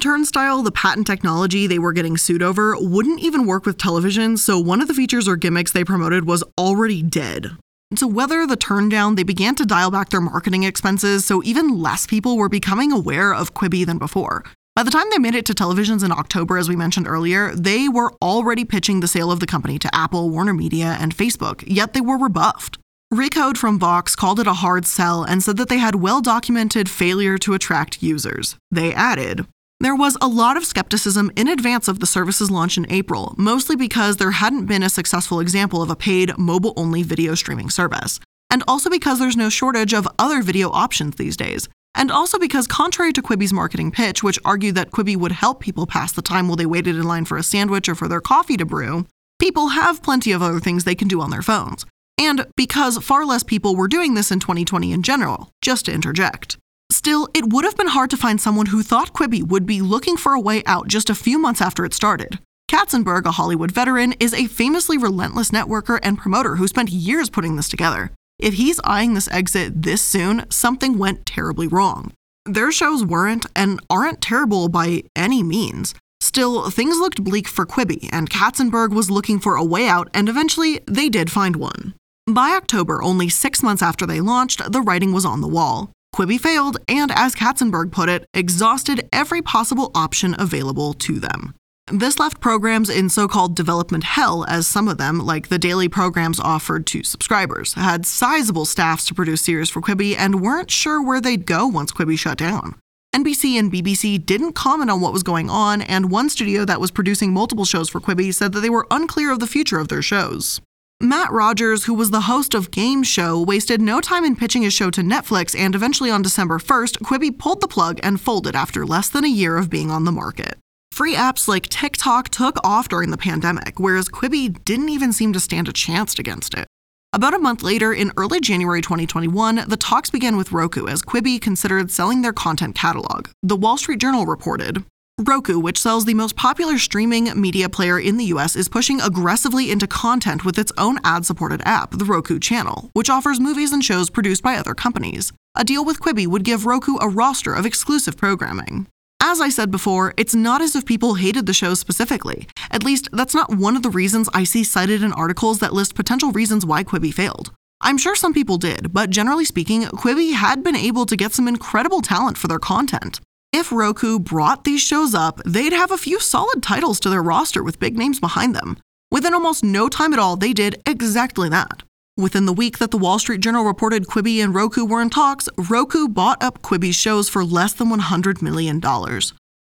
Turnstile, 0.00 0.62
the 0.62 0.70
patent 0.70 1.06
technology 1.06 1.66
they 1.66 1.80
were 1.80 1.92
getting 1.92 2.16
sued 2.16 2.42
over, 2.42 2.76
wouldn't 2.78 3.20
even 3.20 3.44
work 3.44 3.66
with 3.66 3.76
television, 3.76 4.36
so 4.36 4.60
one 4.60 4.80
of 4.80 4.86
the 4.86 4.94
features 4.94 5.26
or 5.26 5.36
gimmicks 5.36 5.72
they 5.72 5.84
promoted 5.84 6.26
was 6.26 6.44
already 6.56 7.02
dead. 7.02 7.56
To 7.96 8.06
weather 8.06 8.46
the 8.46 8.56
turndown, 8.56 9.16
they 9.16 9.22
began 9.24 9.56
to 9.56 9.66
dial 9.66 9.90
back 9.90 10.10
their 10.10 10.20
marketing 10.20 10.62
expenses, 10.62 11.24
so 11.24 11.42
even 11.42 11.80
less 11.80 12.06
people 12.06 12.36
were 12.36 12.48
becoming 12.48 12.92
aware 12.92 13.34
of 13.34 13.52
Quibi 13.52 13.84
than 13.84 13.98
before. 13.98 14.44
By 14.76 14.82
the 14.82 14.90
time 14.90 15.06
they 15.08 15.18
made 15.18 15.34
it 15.34 15.46
to 15.46 15.54
televisions 15.54 16.04
in 16.04 16.12
October, 16.12 16.58
as 16.58 16.68
we 16.68 16.76
mentioned 16.76 17.08
earlier, 17.08 17.54
they 17.54 17.88
were 17.88 18.12
already 18.20 18.62
pitching 18.66 19.00
the 19.00 19.08
sale 19.08 19.32
of 19.32 19.40
the 19.40 19.46
company 19.46 19.78
to 19.78 19.94
Apple, 19.94 20.28
Warner 20.28 20.52
Media, 20.52 20.98
and 21.00 21.16
Facebook, 21.16 21.64
yet 21.66 21.94
they 21.94 22.02
were 22.02 22.18
rebuffed. 22.18 22.76
Recode 23.10 23.56
from 23.56 23.78
Vox 23.78 24.14
called 24.14 24.38
it 24.38 24.46
a 24.46 24.52
hard 24.52 24.84
sell 24.84 25.24
and 25.24 25.42
said 25.42 25.56
that 25.56 25.70
they 25.70 25.78
had 25.78 25.94
well 25.94 26.20
documented 26.20 26.90
failure 26.90 27.38
to 27.38 27.54
attract 27.54 28.02
users. 28.02 28.56
They 28.70 28.92
added, 28.92 29.46
there 29.80 29.96
was 29.96 30.18
a 30.20 30.28
lot 30.28 30.58
of 30.58 30.66
skepticism 30.66 31.32
in 31.36 31.48
advance 31.48 31.88
of 31.88 32.00
the 32.00 32.06
service's 32.06 32.50
launch 32.50 32.76
in 32.76 32.86
April, 32.92 33.34
mostly 33.38 33.76
because 33.76 34.18
there 34.18 34.32
hadn't 34.32 34.66
been 34.66 34.82
a 34.82 34.90
successful 34.90 35.40
example 35.40 35.80
of 35.80 35.88
a 35.88 35.96
paid 35.96 36.36
mobile 36.36 36.74
only 36.76 37.02
video 37.02 37.34
streaming 37.34 37.70
service, 37.70 38.20
and 38.50 38.62
also 38.68 38.90
because 38.90 39.20
there's 39.20 39.38
no 39.38 39.48
shortage 39.48 39.94
of 39.94 40.06
other 40.18 40.42
video 40.42 40.70
options 40.70 41.16
these 41.16 41.38
days. 41.38 41.66
And 41.96 42.12
also 42.12 42.38
because, 42.38 42.66
contrary 42.66 43.12
to 43.14 43.22
Quibi's 43.22 43.54
marketing 43.54 43.90
pitch, 43.90 44.22
which 44.22 44.38
argued 44.44 44.74
that 44.74 44.90
Quibi 44.90 45.16
would 45.16 45.32
help 45.32 45.60
people 45.60 45.86
pass 45.86 46.12
the 46.12 46.22
time 46.22 46.46
while 46.46 46.56
they 46.56 46.66
waited 46.66 46.94
in 46.94 47.02
line 47.04 47.24
for 47.24 47.38
a 47.38 47.42
sandwich 47.42 47.88
or 47.88 47.94
for 47.94 48.06
their 48.06 48.20
coffee 48.20 48.58
to 48.58 48.66
brew, 48.66 49.06
people 49.40 49.68
have 49.68 50.02
plenty 50.02 50.30
of 50.30 50.42
other 50.42 50.60
things 50.60 50.84
they 50.84 50.94
can 50.94 51.08
do 51.08 51.22
on 51.22 51.30
their 51.30 51.42
phones. 51.42 51.86
And 52.18 52.46
because 52.54 52.98
far 52.98 53.24
less 53.24 53.42
people 53.42 53.76
were 53.76 53.88
doing 53.88 54.14
this 54.14 54.30
in 54.30 54.40
2020 54.40 54.92
in 54.92 55.02
general, 55.02 55.50
just 55.62 55.86
to 55.86 55.92
interject. 55.92 56.58
Still, 56.92 57.28
it 57.34 57.52
would 57.52 57.64
have 57.64 57.76
been 57.76 57.88
hard 57.88 58.10
to 58.10 58.16
find 58.16 58.40
someone 58.40 58.66
who 58.66 58.82
thought 58.82 59.12
Quibi 59.12 59.42
would 59.42 59.66
be 59.66 59.80
looking 59.80 60.16
for 60.16 60.32
a 60.32 60.40
way 60.40 60.62
out 60.66 60.88
just 60.88 61.10
a 61.10 61.14
few 61.14 61.38
months 61.38 61.60
after 61.60 61.84
it 61.84 61.94
started. 61.94 62.38
Katzenberg, 62.70 63.24
a 63.24 63.32
Hollywood 63.32 63.70
veteran, 63.70 64.12
is 64.20 64.34
a 64.34 64.46
famously 64.48 64.98
relentless 64.98 65.50
networker 65.50 65.98
and 66.02 66.18
promoter 66.18 66.56
who 66.56 66.68
spent 66.68 66.90
years 66.90 67.30
putting 67.30 67.56
this 67.56 67.68
together. 67.68 68.12
If 68.38 68.54
he's 68.54 68.80
eyeing 68.84 69.14
this 69.14 69.28
exit 69.28 69.82
this 69.82 70.02
soon, 70.02 70.44
something 70.50 70.98
went 70.98 71.26
terribly 71.26 71.66
wrong. 71.66 72.12
Their 72.44 72.70
shows 72.70 73.04
weren't 73.04 73.46
and 73.56 73.80
aren't 73.88 74.20
terrible 74.20 74.68
by 74.68 75.04
any 75.16 75.42
means. 75.42 75.94
Still, 76.20 76.70
things 76.70 76.98
looked 76.98 77.24
bleak 77.24 77.48
for 77.48 77.66
Quibi, 77.66 78.08
and 78.12 78.30
Katzenberg 78.30 78.90
was 78.92 79.10
looking 79.10 79.38
for 79.38 79.56
a 79.56 79.64
way 79.64 79.88
out, 79.88 80.08
and 80.12 80.28
eventually 80.28 80.80
they 80.86 81.08
did 81.08 81.30
find 81.30 81.56
one. 81.56 81.94
By 82.26 82.50
October, 82.50 83.02
only 83.02 83.28
six 83.28 83.62
months 83.62 83.82
after 83.82 84.06
they 84.06 84.20
launched, 84.20 84.70
the 84.70 84.82
writing 84.82 85.12
was 85.12 85.24
on 85.24 85.40
the 85.40 85.48
wall. 85.48 85.92
Quibi 86.14 86.38
failed 86.40 86.78
and, 86.88 87.12
as 87.14 87.34
Katzenberg 87.34 87.92
put 87.92 88.08
it, 88.08 88.26
exhausted 88.34 89.08
every 89.12 89.42
possible 89.42 89.90
option 89.94 90.34
available 90.38 90.92
to 90.94 91.18
them. 91.20 91.54
This 91.92 92.18
left 92.18 92.40
programs 92.40 92.90
in 92.90 93.08
so 93.08 93.28
called 93.28 93.54
development 93.54 94.02
hell, 94.02 94.44
as 94.48 94.66
some 94.66 94.88
of 94.88 94.98
them, 94.98 95.20
like 95.20 95.46
the 95.46 95.58
daily 95.58 95.88
programs 95.88 96.40
offered 96.40 96.84
to 96.88 97.04
subscribers, 97.04 97.74
had 97.74 98.04
sizable 98.04 98.64
staffs 98.64 99.06
to 99.06 99.14
produce 99.14 99.42
series 99.42 99.70
for 99.70 99.80
Quibi 99.80 100.16
and 100.18 100.42
weren't 100.42 100.68
sure 100.68 101.00
where 101.00 101.20
they'd 101.20 101.46
go 101.46 101.64
once 101.68 101.92
Quibi 101.92 102.18
shut 102.18 102.38
down. 102.38 102.74
NBC 103.14 103.56
and 103.56 103.72
BBC 103.72 104.18
didn't 104.26 104.54
comment 104.54 104.90
on 104.90 105.00
what 105.00 105.12
was 105.12 105.22
going 105.22 105.48
on, 105.48 105.80
and 105.80 106.10
one 106.10 106.28
studio 106.28 106.64
that 106.64 106.80
was 106.80 106.90
producing 106.90 107.32
multiple 107.32 107.64
shows 107.64 107.88
for 107.88 108.00
Quibi 108.00 108.34
said 108.34 108.52
that 108.52 108.60
they 108.62 108.68
were 108.68 108.88
unclear 108.90 109.30
of 109.30 109.38
the 109.38 109.46
future 109.46 109.78
of 109.78 109.86
their 109.86 110.02
shows. 110.02 110.60
Matt 111.00 111.30
Rogers, 111.30 111.84
who 111.84 111.94
was 111.94 112.10
the 112.10 112.22
host 112.22 112.52
of 112.52 112.72
Gayme 112.72 113.04
Show, 113.04 113.40
wasted 113.40 113.80
no 113.80 114.00
time 114.00 114.24
in 114.24 114.34
pitching 114.34 114.62
his 114.62 114.74
show 114.74 114.90
to 114.90 115.02
Netflix, 115.02 115.56
and 115.56 115.76
eventually 115.76 116.10
on 116.10 116.22
December 116.22 116.58
1st, 116.58 116.98
Quibi 117.02 117.38
pulled 117.38 117.60
the 117.60 117.68
plug 117.68 118.00
and 118.02 118.20
folded 118.20 118.56
after 118.56 118.84
less 118.84 119.08
than 119.08 119.24
a 119.24 119.28
year 119.28 119.56
of 119.56 119.70
being 119.70 119.92
on 119.92 120.04
the 120.04 120.10
market. 120.10 120.58
Free 120.96 121.14
apps 121.14 121.46
like 121.46 121.68
TikTok 121.68 122.30
took 122.30 122.56
off 122.64 122.88
during 122.88 123.10
the 123.10 123.18
pandemic, 123.18 123.78
whereas 123.78 124.08
Quibi 124.08 124.64
didn't 124.64 124.88
even 124.88 125.12
seem 125.12 125.34
to 125.34 125.40
stand 125.40 125.68
a 125.68 125.72
chance 125.74 126.18
against 126.18 126.54
it. 126.54 126.66
About 127.12 127.34
a 127.34 127.38
month 127.38 127.62
later, 127.62 127.92
in 127.92 128.12
early 128.16 128.40
January 128.40 128.80
2021, 128.80 129.64
the 129.68 129.76
talks 129.76 130.08
began 130.08 130.38
with 130.38 130.52
Roku 130.52 130.86
as 130.86 131.02
Quibi 131.02 131.38
considered 131.38 131.90
selling 131.90 132.22
their 132.22 132.32
content 132.32 132.74
catalog. 132.74 133.28
The 133.42 133.56
Wall 133.56 133.76
Street 133.76 134.00
Journal 134.00 134.24
reported 134.24 134.84
Roku, 135.20 135.58
which 135.58 135.78
sells 135.78 136.06
the 136.06 136.14
most 136.14 136.34
popular 136.34 136.78
streaming 136.78 137.38
media 137.38 137.68
player 137.68 138.00
in 138.00 138.16
the 138.16 138.32
US, 138.36 138.56
is 138.56 138.70
pushing 138.70 138.98
aggressively 139.02 139.70
into 139.70 139.86
content 139.86 140.46
with 140.46 140.58
its 140.58 140.72
own 140.78 140.98
ad 141.04 141.26
supported 141.26 141.60
app, 141.66 141.90
the 141.90 142.06
Roku 142.06 142.38
Channel, 142.38 142.88
which 142.94 143.10
offers 143.10 143.38
movies 143.38 143.70
and 143.70 143.84
shows 143.84 144.08
produced 144.08 144.42
by 144.42 144.56
other 144.56 144.72
companies. 144.72 145.30
A 145.54 145.62
deal 145.62 145.84
with 145.84 146.00
Quibi 146.00 146.26
would 146.26 146.42
give 146.42 146.64
Roku 146.64 146.96
a 146.96 147.06
roster 147.06 147.52
of 147.52 147.66
exclusive 147.66 148.16
programming. 148.16 148.86
As 149.20 149.40
I 149.40 149.48
said 149.48 149.70
before, 149.70 150.14
it's 150.16 150.34
not 150.34 150.62
as 150.62 150.76
if 150.76 150.86
people 150.86 151.14
hated 151.14 151.46
the 151.46 151.52
show 151.52 151.74
specifically. 151.74 152.46
At 152.70 152.84
least, 152.84 153.08
that's 153.12 153.34
not 153.34 153.56
one 153.56 153.74
of 153.74 153.82
the 153.82 153.90
reasons 153.90 154.28
I 154.32 154.44
see 154.44 154.62
cited 154.62 155.02
in 155.02 155.12
articles 155.12 155.58
that 155.58 155.72
list 155.72 155.94
potential 155.94 156.32
reasons 156.32 156.64
why 156.64 156.84
Quibi 156.84 157.12
failed. 157.12 157.52
I'm 157.80 157.98
sure 157.98 158.14
some 158.14 158.32
people 158.32 158.56
did, 158.56 158.92
but 158.92 159.10
generally 159.10 159.44
speaking, 159.44 159.82
Quibi 159.82 160.34
had 160.34 160.62
been 160.62 160.76
able 160.76 161.06
to 161.06 161.16
get 161.16 161.32
some 161.32 161.48
incredible 161.48 162.02
talent 162.02 162.38
for 162.38 162.46
their 162.46 162.58
content. 162.58 163.20
If 163.52 163.72
Roku 163.72 164.18
brought 164.18 164.64
these 164.64 164.80
shows 164.80 165.14
up, 165.14 165.40
they'd 165.44 165.72
have 165.72 165.90
a 165.90 165.98
few 165.98 166.20
solid 166.20 166.62
titles 166.62 167.00
to 167.00 167.10
their 167.10 167.22
roster 167.22 167.62
with 167.62 167.80
big 167.80 167.96
names 167.98 168.20
behind 168.20 168.54
them. 168.54 168.78
Within 169.10 169.34
almost 169.34 169.64
no 169.64 169.88
time 169.88 170.12
at 170.12 170.18
all, 170.18 170.36
they 170.36 170.52
did 170.52 170.80
exactly 170.86 171.48
that. 171.48 171.82
Within 172.18 172.46
the 172.46 172.52
week 172.54 172.78
that 172.78 172.90
the 172.90 172.96
Wall 172.96 173.18
Street 173.18 173.42
Journal 173.42 173.62
reported 173.62 174.06
Quibi 174.06 174.42
and 174.42 174.54
Roku 174.54 174.86
were 174.86 175.02
in 175.02 175.10
talks, 175.10 175.50
Roku 175.58 176.08
bought 176.08 176.42
up 176.42 176.62
Quibi's 176.62 176.96
shows 176.96 177.28
for 177.28 177.44
less 177.44 177.74
than 177.74 177.88
$100 177.90 178.40
million. 178.40 178.80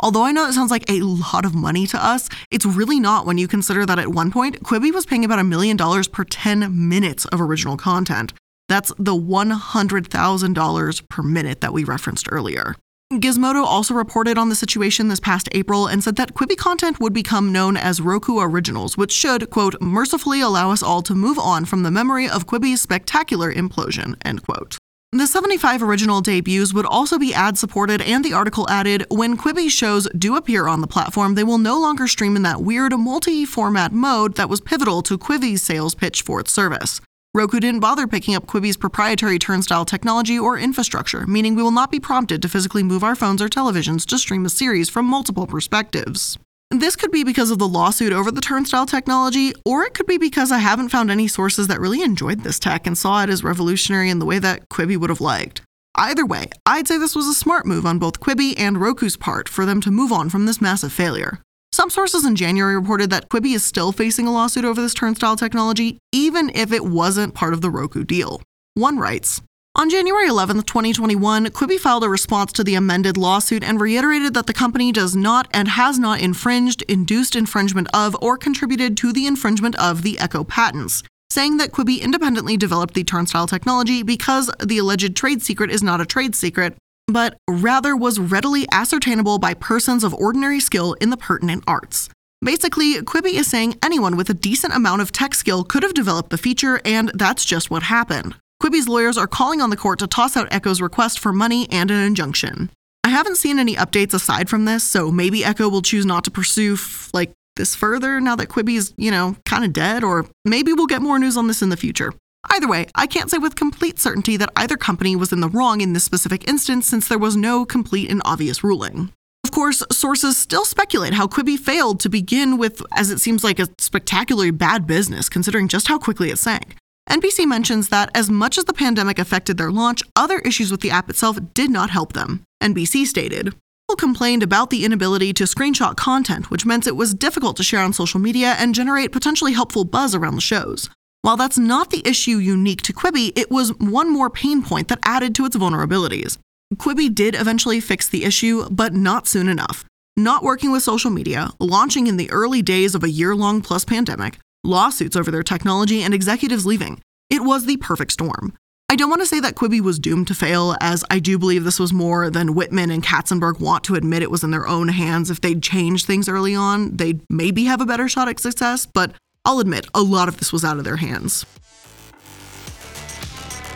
Although 0.01 0.23
I 0.23 0.33
know 0.33 0.49
it 0.49 0.55
sounds 0.55 0.71
like 0.71 0.89
a 0.89 1.03
lot 1.03 1.45
of 1.45 1.55
money 1.55 1.87
to 1.89 2.03
us, 2.03 2.31
it's 2.51 2.65
really 2.65 3.01
not 3.01 3.27
when 3.27 3.37
you 3.37 3.49
consider 3.49 3.85
that 3.85 3.99
at 3.99 4.09
one 4.09 4.31
point, 4.31 4.63
Quibi 4.63 4.95
was 4.95 5.05
paying 5.05 5.27
about 5.27 5.41
a 5.41 5.45
million 5.45 5.77
dollars 5.77 6.09
per 6.09 6.25
10 6.25 6.89
minutes 6.89 7.27
of 7.27 7.39
original 7.39 7.77
content. 7.77 8.33
That's 8.67 8.95
the 8.99 9.15
$100,000 9.15 11.09
per 11.11 11.23
minute 11.23 11.61
that 11.61 11.75
we 11.75 11.85
referenced 11.85 12.29
earlier. 12.33 12.77
Gizmodo 13.14 13.64
also 13.64 13.94
reported 13.94 14.37
on 14.37 14.51
the 14.51 14.55
situation 14.55 15.09
this 15.09 15.18
past 15.18 15.49
April 15.53 15.87
and 15.87 16.05
said 16.05 16.16
that 16.16 16.35
Quibi 16.35 16.55
content 16.55 17.01
would 17.01 17.14
become 17.14 17.51
known 17.51 17.75
as 17.75 18.03
Roku 18.03 18.38
Originals, 18.38 18.99
which 18.99 19.12
should, 19.12 19.49
quote, 19.49 19.81
mercifully 19.81 20.42
allow 20.42 20.71
us 20.71 20.83
all 20.83 21.01
to 21.03 21.14
move 21.14 21.38
on 21.38 21.64
from 21.64 21.85
the 21.85 21.90
memory 21.90 22.29
of 22.29 22.47
Quibi's 22.47 22.83
spectacular 22.83 23.51
implosion, 23.51 24.16
end 24.27 24.42
quote. 24.42 24.77
The 25.12 25.27
75 25.27 25.83
original 25.83 26.21
debuts 26.21 26.75
would 26.75 26.85
also 26.85 27.18
be 27.18 27.33
ad 27.33 27.57
supported, 27.57 28.03
and 28.03 28.23
the 28.23 28.35
article 28.35 28.68
added 28.68 29.07
when 29.09 29.38
Quibi 29.38 29.71
shows 29.71 30.07
do 30.11 30.37
appear 30.37 30.66
on 30.68 30.83
the 30.83 30.87
platform, 30.87 31.35
they 31.35 31.44
will 31.44 31.57
no 31.57 31.81
longer 31.81 32.09
stream 32.09 32.37
in 32.37 32.42
that 32.42 32.61
weird 32.61 32.92
multi 32.92 33.47
format 33.47 33.90
mode 33.90 34.35
that 34.35 34.51
was 34.51 34.61
pivotal 34.61 35.01
to 35.05 35.16
Quibi's 35.16 35.62
sales 35.62 35.94
pitch 35.94 36.21
for 36.21 36.40
its 36.40 36.53
service. 36.53 37.01
Roku 37.35 37.61
didn't 37.61 37.81
bother 37.81 38.07
picking 38.07 38.35
up 38.35 38.47
Quibi's 38.47 38.79
proprietary 38.79 39.38
turnstile 39.38 39.85
technology 39.85 40.38
or 40.38 40.59
infrastructure, 40.59 41.27
meaning 41.27 41.55
we 41.55 41.62
will 41.62 41.71
not 41.71 41.91
be 41.91 42.01
prompted 42.01 42.41
to 42.41 42.49
physically 42.49 42.83
move 42.83 43.05
our 43.05 43.14
phones 43.14 43.43
or 43.43 43.49
televisions 43.51 44.07
to 44.07 44.19
stream 44.19 44.47
a 44.47 44.49
series 44.49 44.88
from 44.88 45.05
multiple 45.05 45.47
perspectives. 45.47 46.38
This 46.71 46.97
could 46.97 47.11
be 47.11 47.25
because 47.25 47.51
of 47.51 47.59
the 47.59 47.69
lawsuit 47.69 48.14
over 48.14 48.31
the 48.31 48.41
turnstile 48.41 48.87
technology, 48.87 49.53
or 49.67 49.85
it 49.85 49.93
could 49.93 50.07
be 50.07 50.17
because 50.17 50.51
I 50.51 50.59
haven't 50.59 50.88
found 50.88 51.11
any 51.11 51.29
sources 51.29 51.67
that 51.67 51.81
really 51.81 52.01
enjoyed 52.01 52.45
this 52.45 52.59
tech 52.59 52.87
and 52.87 52.97
saw 52.97 53.23
it 53.23 53.29
as 53.29 53.45
revolutionary 53.45 54.09
in 54.09 54.21
the 54.21 54.27
way 54.27 54.38
that 54.38 54.67
Quibi 54.71 54.97
would 54.97 55.11
have 55.11 55.21
liked. 55.21 55.61
Either 55.97 56.25
way, 56.25 56.47
I'd 56.64 56.88
say 56.88 56.97
this 56.97 57.17
was 57.17 57.27
a 57.27 57.35
smart 57.35 57.67
move 57.67 57.85
on 57.85 57.99
both 57.99 58.21
Quibi 58.21 58.55
and 58.59 58.81
Roku's 58.81 59.19
part 59.19 59.51
for 59.51 59.67
them 59.67 59.83
to 59.83 59.91
move 59.91 60.12
on 60.12 60.31
from 60.31 60.47
this 60.47 60.62
massive 60.62 60.95
failure. 60.95 61.43
Some 61.79 61.91
sources 61.91 62.27
in 62.27 62.35
January 62.35 62.75
reported 62.75 63.11
that 63.11 63.29
Quibi 63.29 63.55
is 63.55 63.64
still 63.64 63.93
facing 63.93 64.27
a 64.27 64.33
lawsuit 64.33 64.64
over 64.64 64.83
this 64.83 64.95
turnstile 64.95 65.37
technology, 65.37 65.99
even 66.11 66.51
if 66.53 66.73
it 66.73 66.85
wasn't 66.85 67.37
part 67.37 67.53
of 67.53 67.61
the 67.61 67.71
Roku 67.71 68.03
deal. 68.03 68.43
One 68.75 68.99
writes, 68.99 69.41
on 69.77 69.88
January 69.88 70.27
11, 70.27 70.62
2021, 70.62 71.47
Quibi 71.47 71.79
filed 71.79 72.03
a 72.03 72.09
response 72.09 72.51
to 72.55 72.64
the 72.64 72.75
amended 72.75 73.17
lawsuit 73.17 73.62
and 73.62 73.81
reiterated 73.81 74.35
that 74.35 74.49
the 74.49 74.53
company 74.53 74.91
does 74.91 75.14
not 75.14 75.47
and 75.55 75.69
has 75.69 76.01
not 76.01 76.21
infringed, 76.21 76.83
induced 76.88 77.37
infringement 77.37 77.87
of, 77.95 78.17
or 78.21 78.37
contributed 78.37 78.97
to 78.97 79.12
the 79.12 79.29
infringement 79.29 79.77
of 79.77 80.03
the 80.03 80.17
Eko 80.17 80.49
patents, 80.49 81.05
saying 81.31 81.59
that 81.59 81.71
Quibi 81.71 82.03
independently 82.03 82.57
developed 82.57 82.95
the 82.95 83.05
turnstile 83.05 83.47
technology 83.47 84.03
because 84.03 84.51
the 84.61 84.79
alleged 84.79 85.14
trade 85.14 85.43
secret 85.43 85.71
is 85.71 85.85
not 85.85 86.01
a 86.01 86.07
trade 86.07 86.35
secret, 86.35 86.77
but 87.09 87.37
rather 87.49 87.97
was 87.97 88.21
readily 88.21 88.66
ascertainable 88.71 89.38
by 89.38 89.55
persons 89.55 90.05
of 90.05 90.14
ordinary 90.14 90.61
skill 90.61 90.92
in 91.01 91.11
the 91.11 91.16
pertinent 91.16 91.64
arts. 91.66 92.09
Basically, 92.44 92.94
Quibi 93.03 93.33
is 93.33 93.49
saying 93.49 93.79
anyone 93.83 94.16
with 94.16 94.31
a 94.31 94.35
decent 94.35 94.75
amount 94.75 95.03
of 95.03 95.11
tech 95.11 95.35
skill 95.35 95.64
could 95.64 95.83
have 95.83 95.94
developed 95.94 96.31
the 96.31 96.38
feature, 96.38 96.81
and 96.85 97.11
that's 97.14 97.44
just 97.44 97.71
what 97.71 97.83
happened. 97.85 98.37
Quibi's 98.62 98.88
lawyers 98.88 99.18
are 99.18 99.27
calling 99.27 99.61
on 99.61 99.71
the 99.71 99.77
court 99.77 99.99
to 100.01 100.07
toss 100.07 100.37
out 100.37 100.51
Eko's 100.51 100.81
request 100.81 101.18
for 101.18 101.33
money 101.33 101.68
and 101.71 101.90
an 101.90 102.01
injunction. 102.05 102.71
I 103.03 103.09
haven't 103.09 103.37
seen 103.37 103.59
any 103.59 103.75
updates 103.75 104.14
aside 104.14 104.49
from 104.49 104.66
this, 104.66 104.85
so 104.85 105.11
maybe 105.11 105.40
Eko 105.40 105.71
will 105.71 105.83
choose 105.83 106.05
not 106.05 106.25
to 106.25 106.31
pursue 106.31 106.75
f- 106.75 107.11
like 107.14 107.33
this 107.57 107.75
further 107.75 108.21
now 108.21 108.37
that 108.37 108.49
Quibi's, 108.49 108.92
you 108.97 109.11
know, 109.11 109.37
kind 109.47 109.64
of 109.64 109.73
dead, 109.73 110.05
or 110.05 110.27
maybe 110.44 110.73
we'll 110.73 110.87
get 110.87 111.03
more 111.03 111.18
news 111.18 111.37
on 111.37 111.47
this 111.49 111.62
in 111.62 111.71
the 111.71 111.77
future. 111.77 112.12
Either 112.51 112.68
way, 112.68 112.87
I 112.94 113.07
can't 113.07 113.31
say 113.31 113.38
with 113.38 113.57
complete 113.57 113.98
certainty 113.98 114.37
that 114.37 114.53
either 114.57 114.77
company 114.77 115.16
was 115.16 115.33
in 115.33 115.40
the 115.40 115.48
wrong 115.48 115.81
in 115.81 115.92
this 115.92 116.05
specific 116.05 116.48
instance 116.48 116.87
since 116.87 117.09
there 117.09 117.18
was 117.18 117.37
no 117.37 117.64
complete 117.64 118.11
and 118.11 118.22
obvious 118.24 118.62
ruling. 118.64 119.12
Of 119.44 119.51
course, 119.53 119.83
sources 119.90 120.37
still 120.37 120.64
speculate 120.64 121.14
how 121.14 121.27
Quibi 121.27 121.59
failed 121.59 122.01
to 122.01 122.09
begin 122.09 122.59
with, 122.59 122.83
as 122.92 123.11
it 123.11 123.18
seems 123.18 123.42
like 123.42 123.59
a 123.59 123.68
spectacularly 123.79 124.51
bad 124.51 124.87
business 124.87 125.29
considering 125.29 125.68
just 125.68 125.88
how 125.88 125.98
quickly 125.98 126.31
it 126.31 126.38
sank. 126.38 126.77
NBC 127.09 127.46
mentions 127.46 127.88
that 127.88 128.11
as 128.14 128.29
much 128.29 128.59
as 128.59 128.64
the 128.64 128.74
pandemic 128.74 129.18
affected 129.18 129.57
their 129.57 129.70
launch, 129.70 130.03
other 130.14 130.40
issues 130.40 130.70
with 130.70 130.83
the 130.83 130.90
app 130.90 131.09
itself 131.09 131.38
did 131.55 131.70
not 131.70 131.90
help 131.90 132.12
them. 132.12 132.44
NBC 132.62 133.07
stated, 133.07 133.55
People 133.88 133.96
complained 133.96 134.42
about 134.42 134.68
the 134.68 134.85
inability 134.85 135.33
to 135.33 135.44
screenshot 135.44 135.96
content, 135.96 136.51
which 136.51 136.66
meant 136.66 136.87
it 136.87 136.94
was 136.94 137.14
difficult 137.14 137.57
to 137.57 137.62
share 137.62 137.81
on 137.81 137.94
social 137.94 138.20
media 138.20 138.55
and 138.59 138.74
generate 138.74 139.12
potentially 139.12 139.55
helpful 139.55 139.85
buzz 139.85 140.14
around 140.14 140.35
the 140.35 140.42
shows. 140.42 140.90
While 141.29 141.37
that's 141.37 141.59
not 141.59 141.91
the 141.91 142.01
issue 142.09 142.38
unique 142.38 142.81
to 142.85 142.95
Quibi, 142.95 143.38
it 143.38 143.51
was 143.51 143.77
one 143.77 144.11
more 144.11 144.31
pain 144.31 144.62
point 144.62 144.88
that 144.88 144.99
added 145.05 145.35
to 145.35 145.45
its 145.45 145.59
vulnerabilities. 145.59 146.38
Quibi 146.77 147.14
did 147.14 147.35
eventually 147.35 147.81
fix 147.81 148.09
the 148.09 148.25
issue, 148.25 148.67
but 148.71 148.95
not 148.95 149.27
soon 149.29 149.47
enough. 149.47 149.85
Not 150.17 150.43
working 150.43 150.73
with 150.73 150.83
social 150.83 151.11
media, 151.11 151.51
launching 151.61 152.07
in 152.07 152.17
the 152.17 152.31
early 152.31 152.62
days 152.62 152.95
of 152.95 153.05
a 153.05 153.11
year 153.11 153.37
long 153.37 153.61
plus 153.61 153.85
pandemic, 153.85 154.38
lawsuits 154.64 155.17
over 155.17 155.31
their 155.31 155.43
technology, 155.43 156.03
and 156.03 156.14
executives 156.14 156.64
leaving. 156.64 156.99
It 157.29 157.43
was 157.43 157.67
the 157.67 157.77
perfect 157.77 158.12
storm. 158.12 158.55
I 158.88 158.97
don't 158.97 159.11
want 159.11 159.21
to 159.21 159.27
say 159.27 159.38
that 159.38 159.55
Quibi 159.55 159.83
was 159.83 159.99
doomed 159.99 160.29
to 160.29 160.35
fail, 160.35 160.77
as 160.81 161.05
I 161.11 161.19
do 161.19 161.38
believe 161.38 161.64
this 161.64 161.79
was 161.79 161.93
more 161.93 162.31
than 162.31 162.55
Whitman 162.55 162.91
and 162.91 163.03
Katzenberg 163.03 163.61
want 163.61 163.85
to 163.85 163.97
admit 163.97 164.23
it 164.23 164.31
was 164.31 164.45
in 164.45 164.51
their 164.51 164.67
own 164.67 164.88
hands. 164.88 165.31
If 165.31 165.43
they'd 165.43 165.62
changed 165.62 166.07
things 166.07 166.27
early 166.27 166.55
on, 166.55 166.97
they'd 166.97 167.21
maybe 167.29 167.64
have 167.64 167.83
a 167.83 167.87
better 167.87 168.09
shot 168.09 168.29
at 168.29 168.41
success, 168.41 168.87
but 168.87 169.12
I'll 169.44 169.61
admit, 169.61 169.87
a 169.94 170.03
lot 170.03 170.29
of 170.29 170.38
this 170.38 170.53
was 170.53 170.64
out 170.64 170.79
of 170.79 170.85
their 170.85 170.96
hands. 170.96 171.46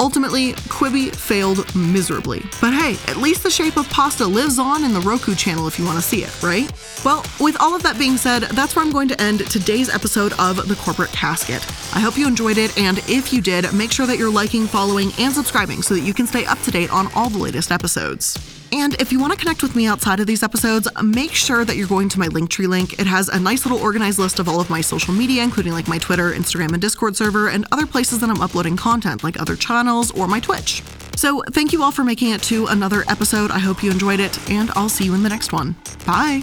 Ultimately, 0.02 0.54
Quibi 0.68 1.14
failed 1.14 1.72
miserably. 1.76 2.42
But 2.60 2.74
hey, 2.74 2.96
at 3.08 3.18
least 3.18 3.44
the 3.44 3.50
shape 3.50 3.76
of 3.76 3.88
pasta 3.88 4.26
lives 4.26 4.58
on 4.58 4.82
in 4.82 4.92
the 4.92 5.00
Roku 5.00 5.36
channel 5.36 5.68
if 5.68 5.78
you 5.78 5.84
want 5.84 5.96
to 5.96 6.02
see 6.02 6.24
it, 6.24 6.42
right? 6.42 6.70
Well, 7.04 7.24
with 7.38 7.56
all 7.60 7.76
of 7.76 7.84
that 7.84 7.98
being 7.98 8.16
said, 8.16 8.42
that's 8.42 8.74
where 8.74 8.84
I'm 8.84 8.90
going 8.90 9.06
to 9.08 9.20
end 9.20 9.48
today's 9.48 9.88
episode 9.88 10.32
of 10.40 10.66
The 10.66 10.74
Corporate 10.74 11.12
Casket. 11.12 11.64
I 11.94 12.00
hope 12.00 12.18
you 12.18 12.26
enjoyed 12.26 12.58
it, 12.58 12.76
and 12.76 12.98
if 13.08 13.32
you 13.32 13.40
did, 13.40 13.72
make 13.72 13.92
sure 13.92 14.06
that 14.06 14.18
you're 14.18 14.32
liking, 14.32 14.66
following, 14.66 15.12
and 15.20 15.32
subscribing 15.32 15.82
so 15.82 15.94
that 15.94 16.00
you 16.00 16.12
can 16.12 16.26
stay 16.26 16.46
up 16.46 16.60
to 16.62 16.72
date 16.72 16.92
on 16.92 17.06
all 17.14 17.30
the 17.30 17.38
latest 17.38 17.70
episodes. 17.70 18.61
And 18.72 18.94
if 18.94 19.12
you 19.12 19.20
want 19.20 19.32
to 19.34 19.38
connect 19.38 19.62
with 19.62 19.76
me 19.76 19.86
outside 19.86 20.18
of 20.18 20.26
these 20.26 20.42
episodes, 20.42 20.88
make 21.02 21.32
sure 21.32 21.64
that 21.64 21.76
you're 21.76 21.86
going 21.86 22.08
to 22.08 22.18
my 22.18 22.28
Linktree 22.28 22.66
link. 22.66 22.98
It 22.98 23.06
has 23.06 23.28
a 23.28 23.38
nice 23.38 23.66
little 23.66 23.78
organized 23.78 24.18
list 24.18 24.38
of 24.38 24.48
all 24.48 24.60
of 24.60 24.70
my 24.70 24.80
social 24.80 25.12
media, 25.12 25.42
including 25.42 25.72
like 25.72 25.88
my 25.88 25.98
Twitter, 25.98 26.32
Instagram, 26.32 26.72
and 26.72 26.80
Discord 26.80 27.14
server, 27.14 27.48
and 27.48 27.66
other 27.70 27.86
places 27.86 28.20
that 28.20 28.30
I'm 28.30 28.40
uploading 28.40 28.76
content, 28.76 29.22
like 29.22 29.38
other 29.38 29.56
channels 29.56 30.10
or 30.12 30.26
my 30.26 30.40
Twitch. 30.40 30.82
So 31.16 31.42
thank 31.52 31.72
you 31.72 31.82
all 31.82 31.92
for 31.92 32.02
making 32.02 32.30
it 32.30 32.42
to 32.44 32.66
another 32.66 33.04
episode. 33.08 33.50
I 33.50 33.58
hope 33.58 33.82
you 33.82 33.90
enjoyed 33.90 34.20
it, 34.20 34.50
and 34.50 34.70
I'll 34.70 34.88
see 34.88 35.04
you 35.04 35.14
in 35.14 35.22
the 35.22 35.28
next 35.28 35.52
one. 35.52 35.76
Bye. 36.06 36.42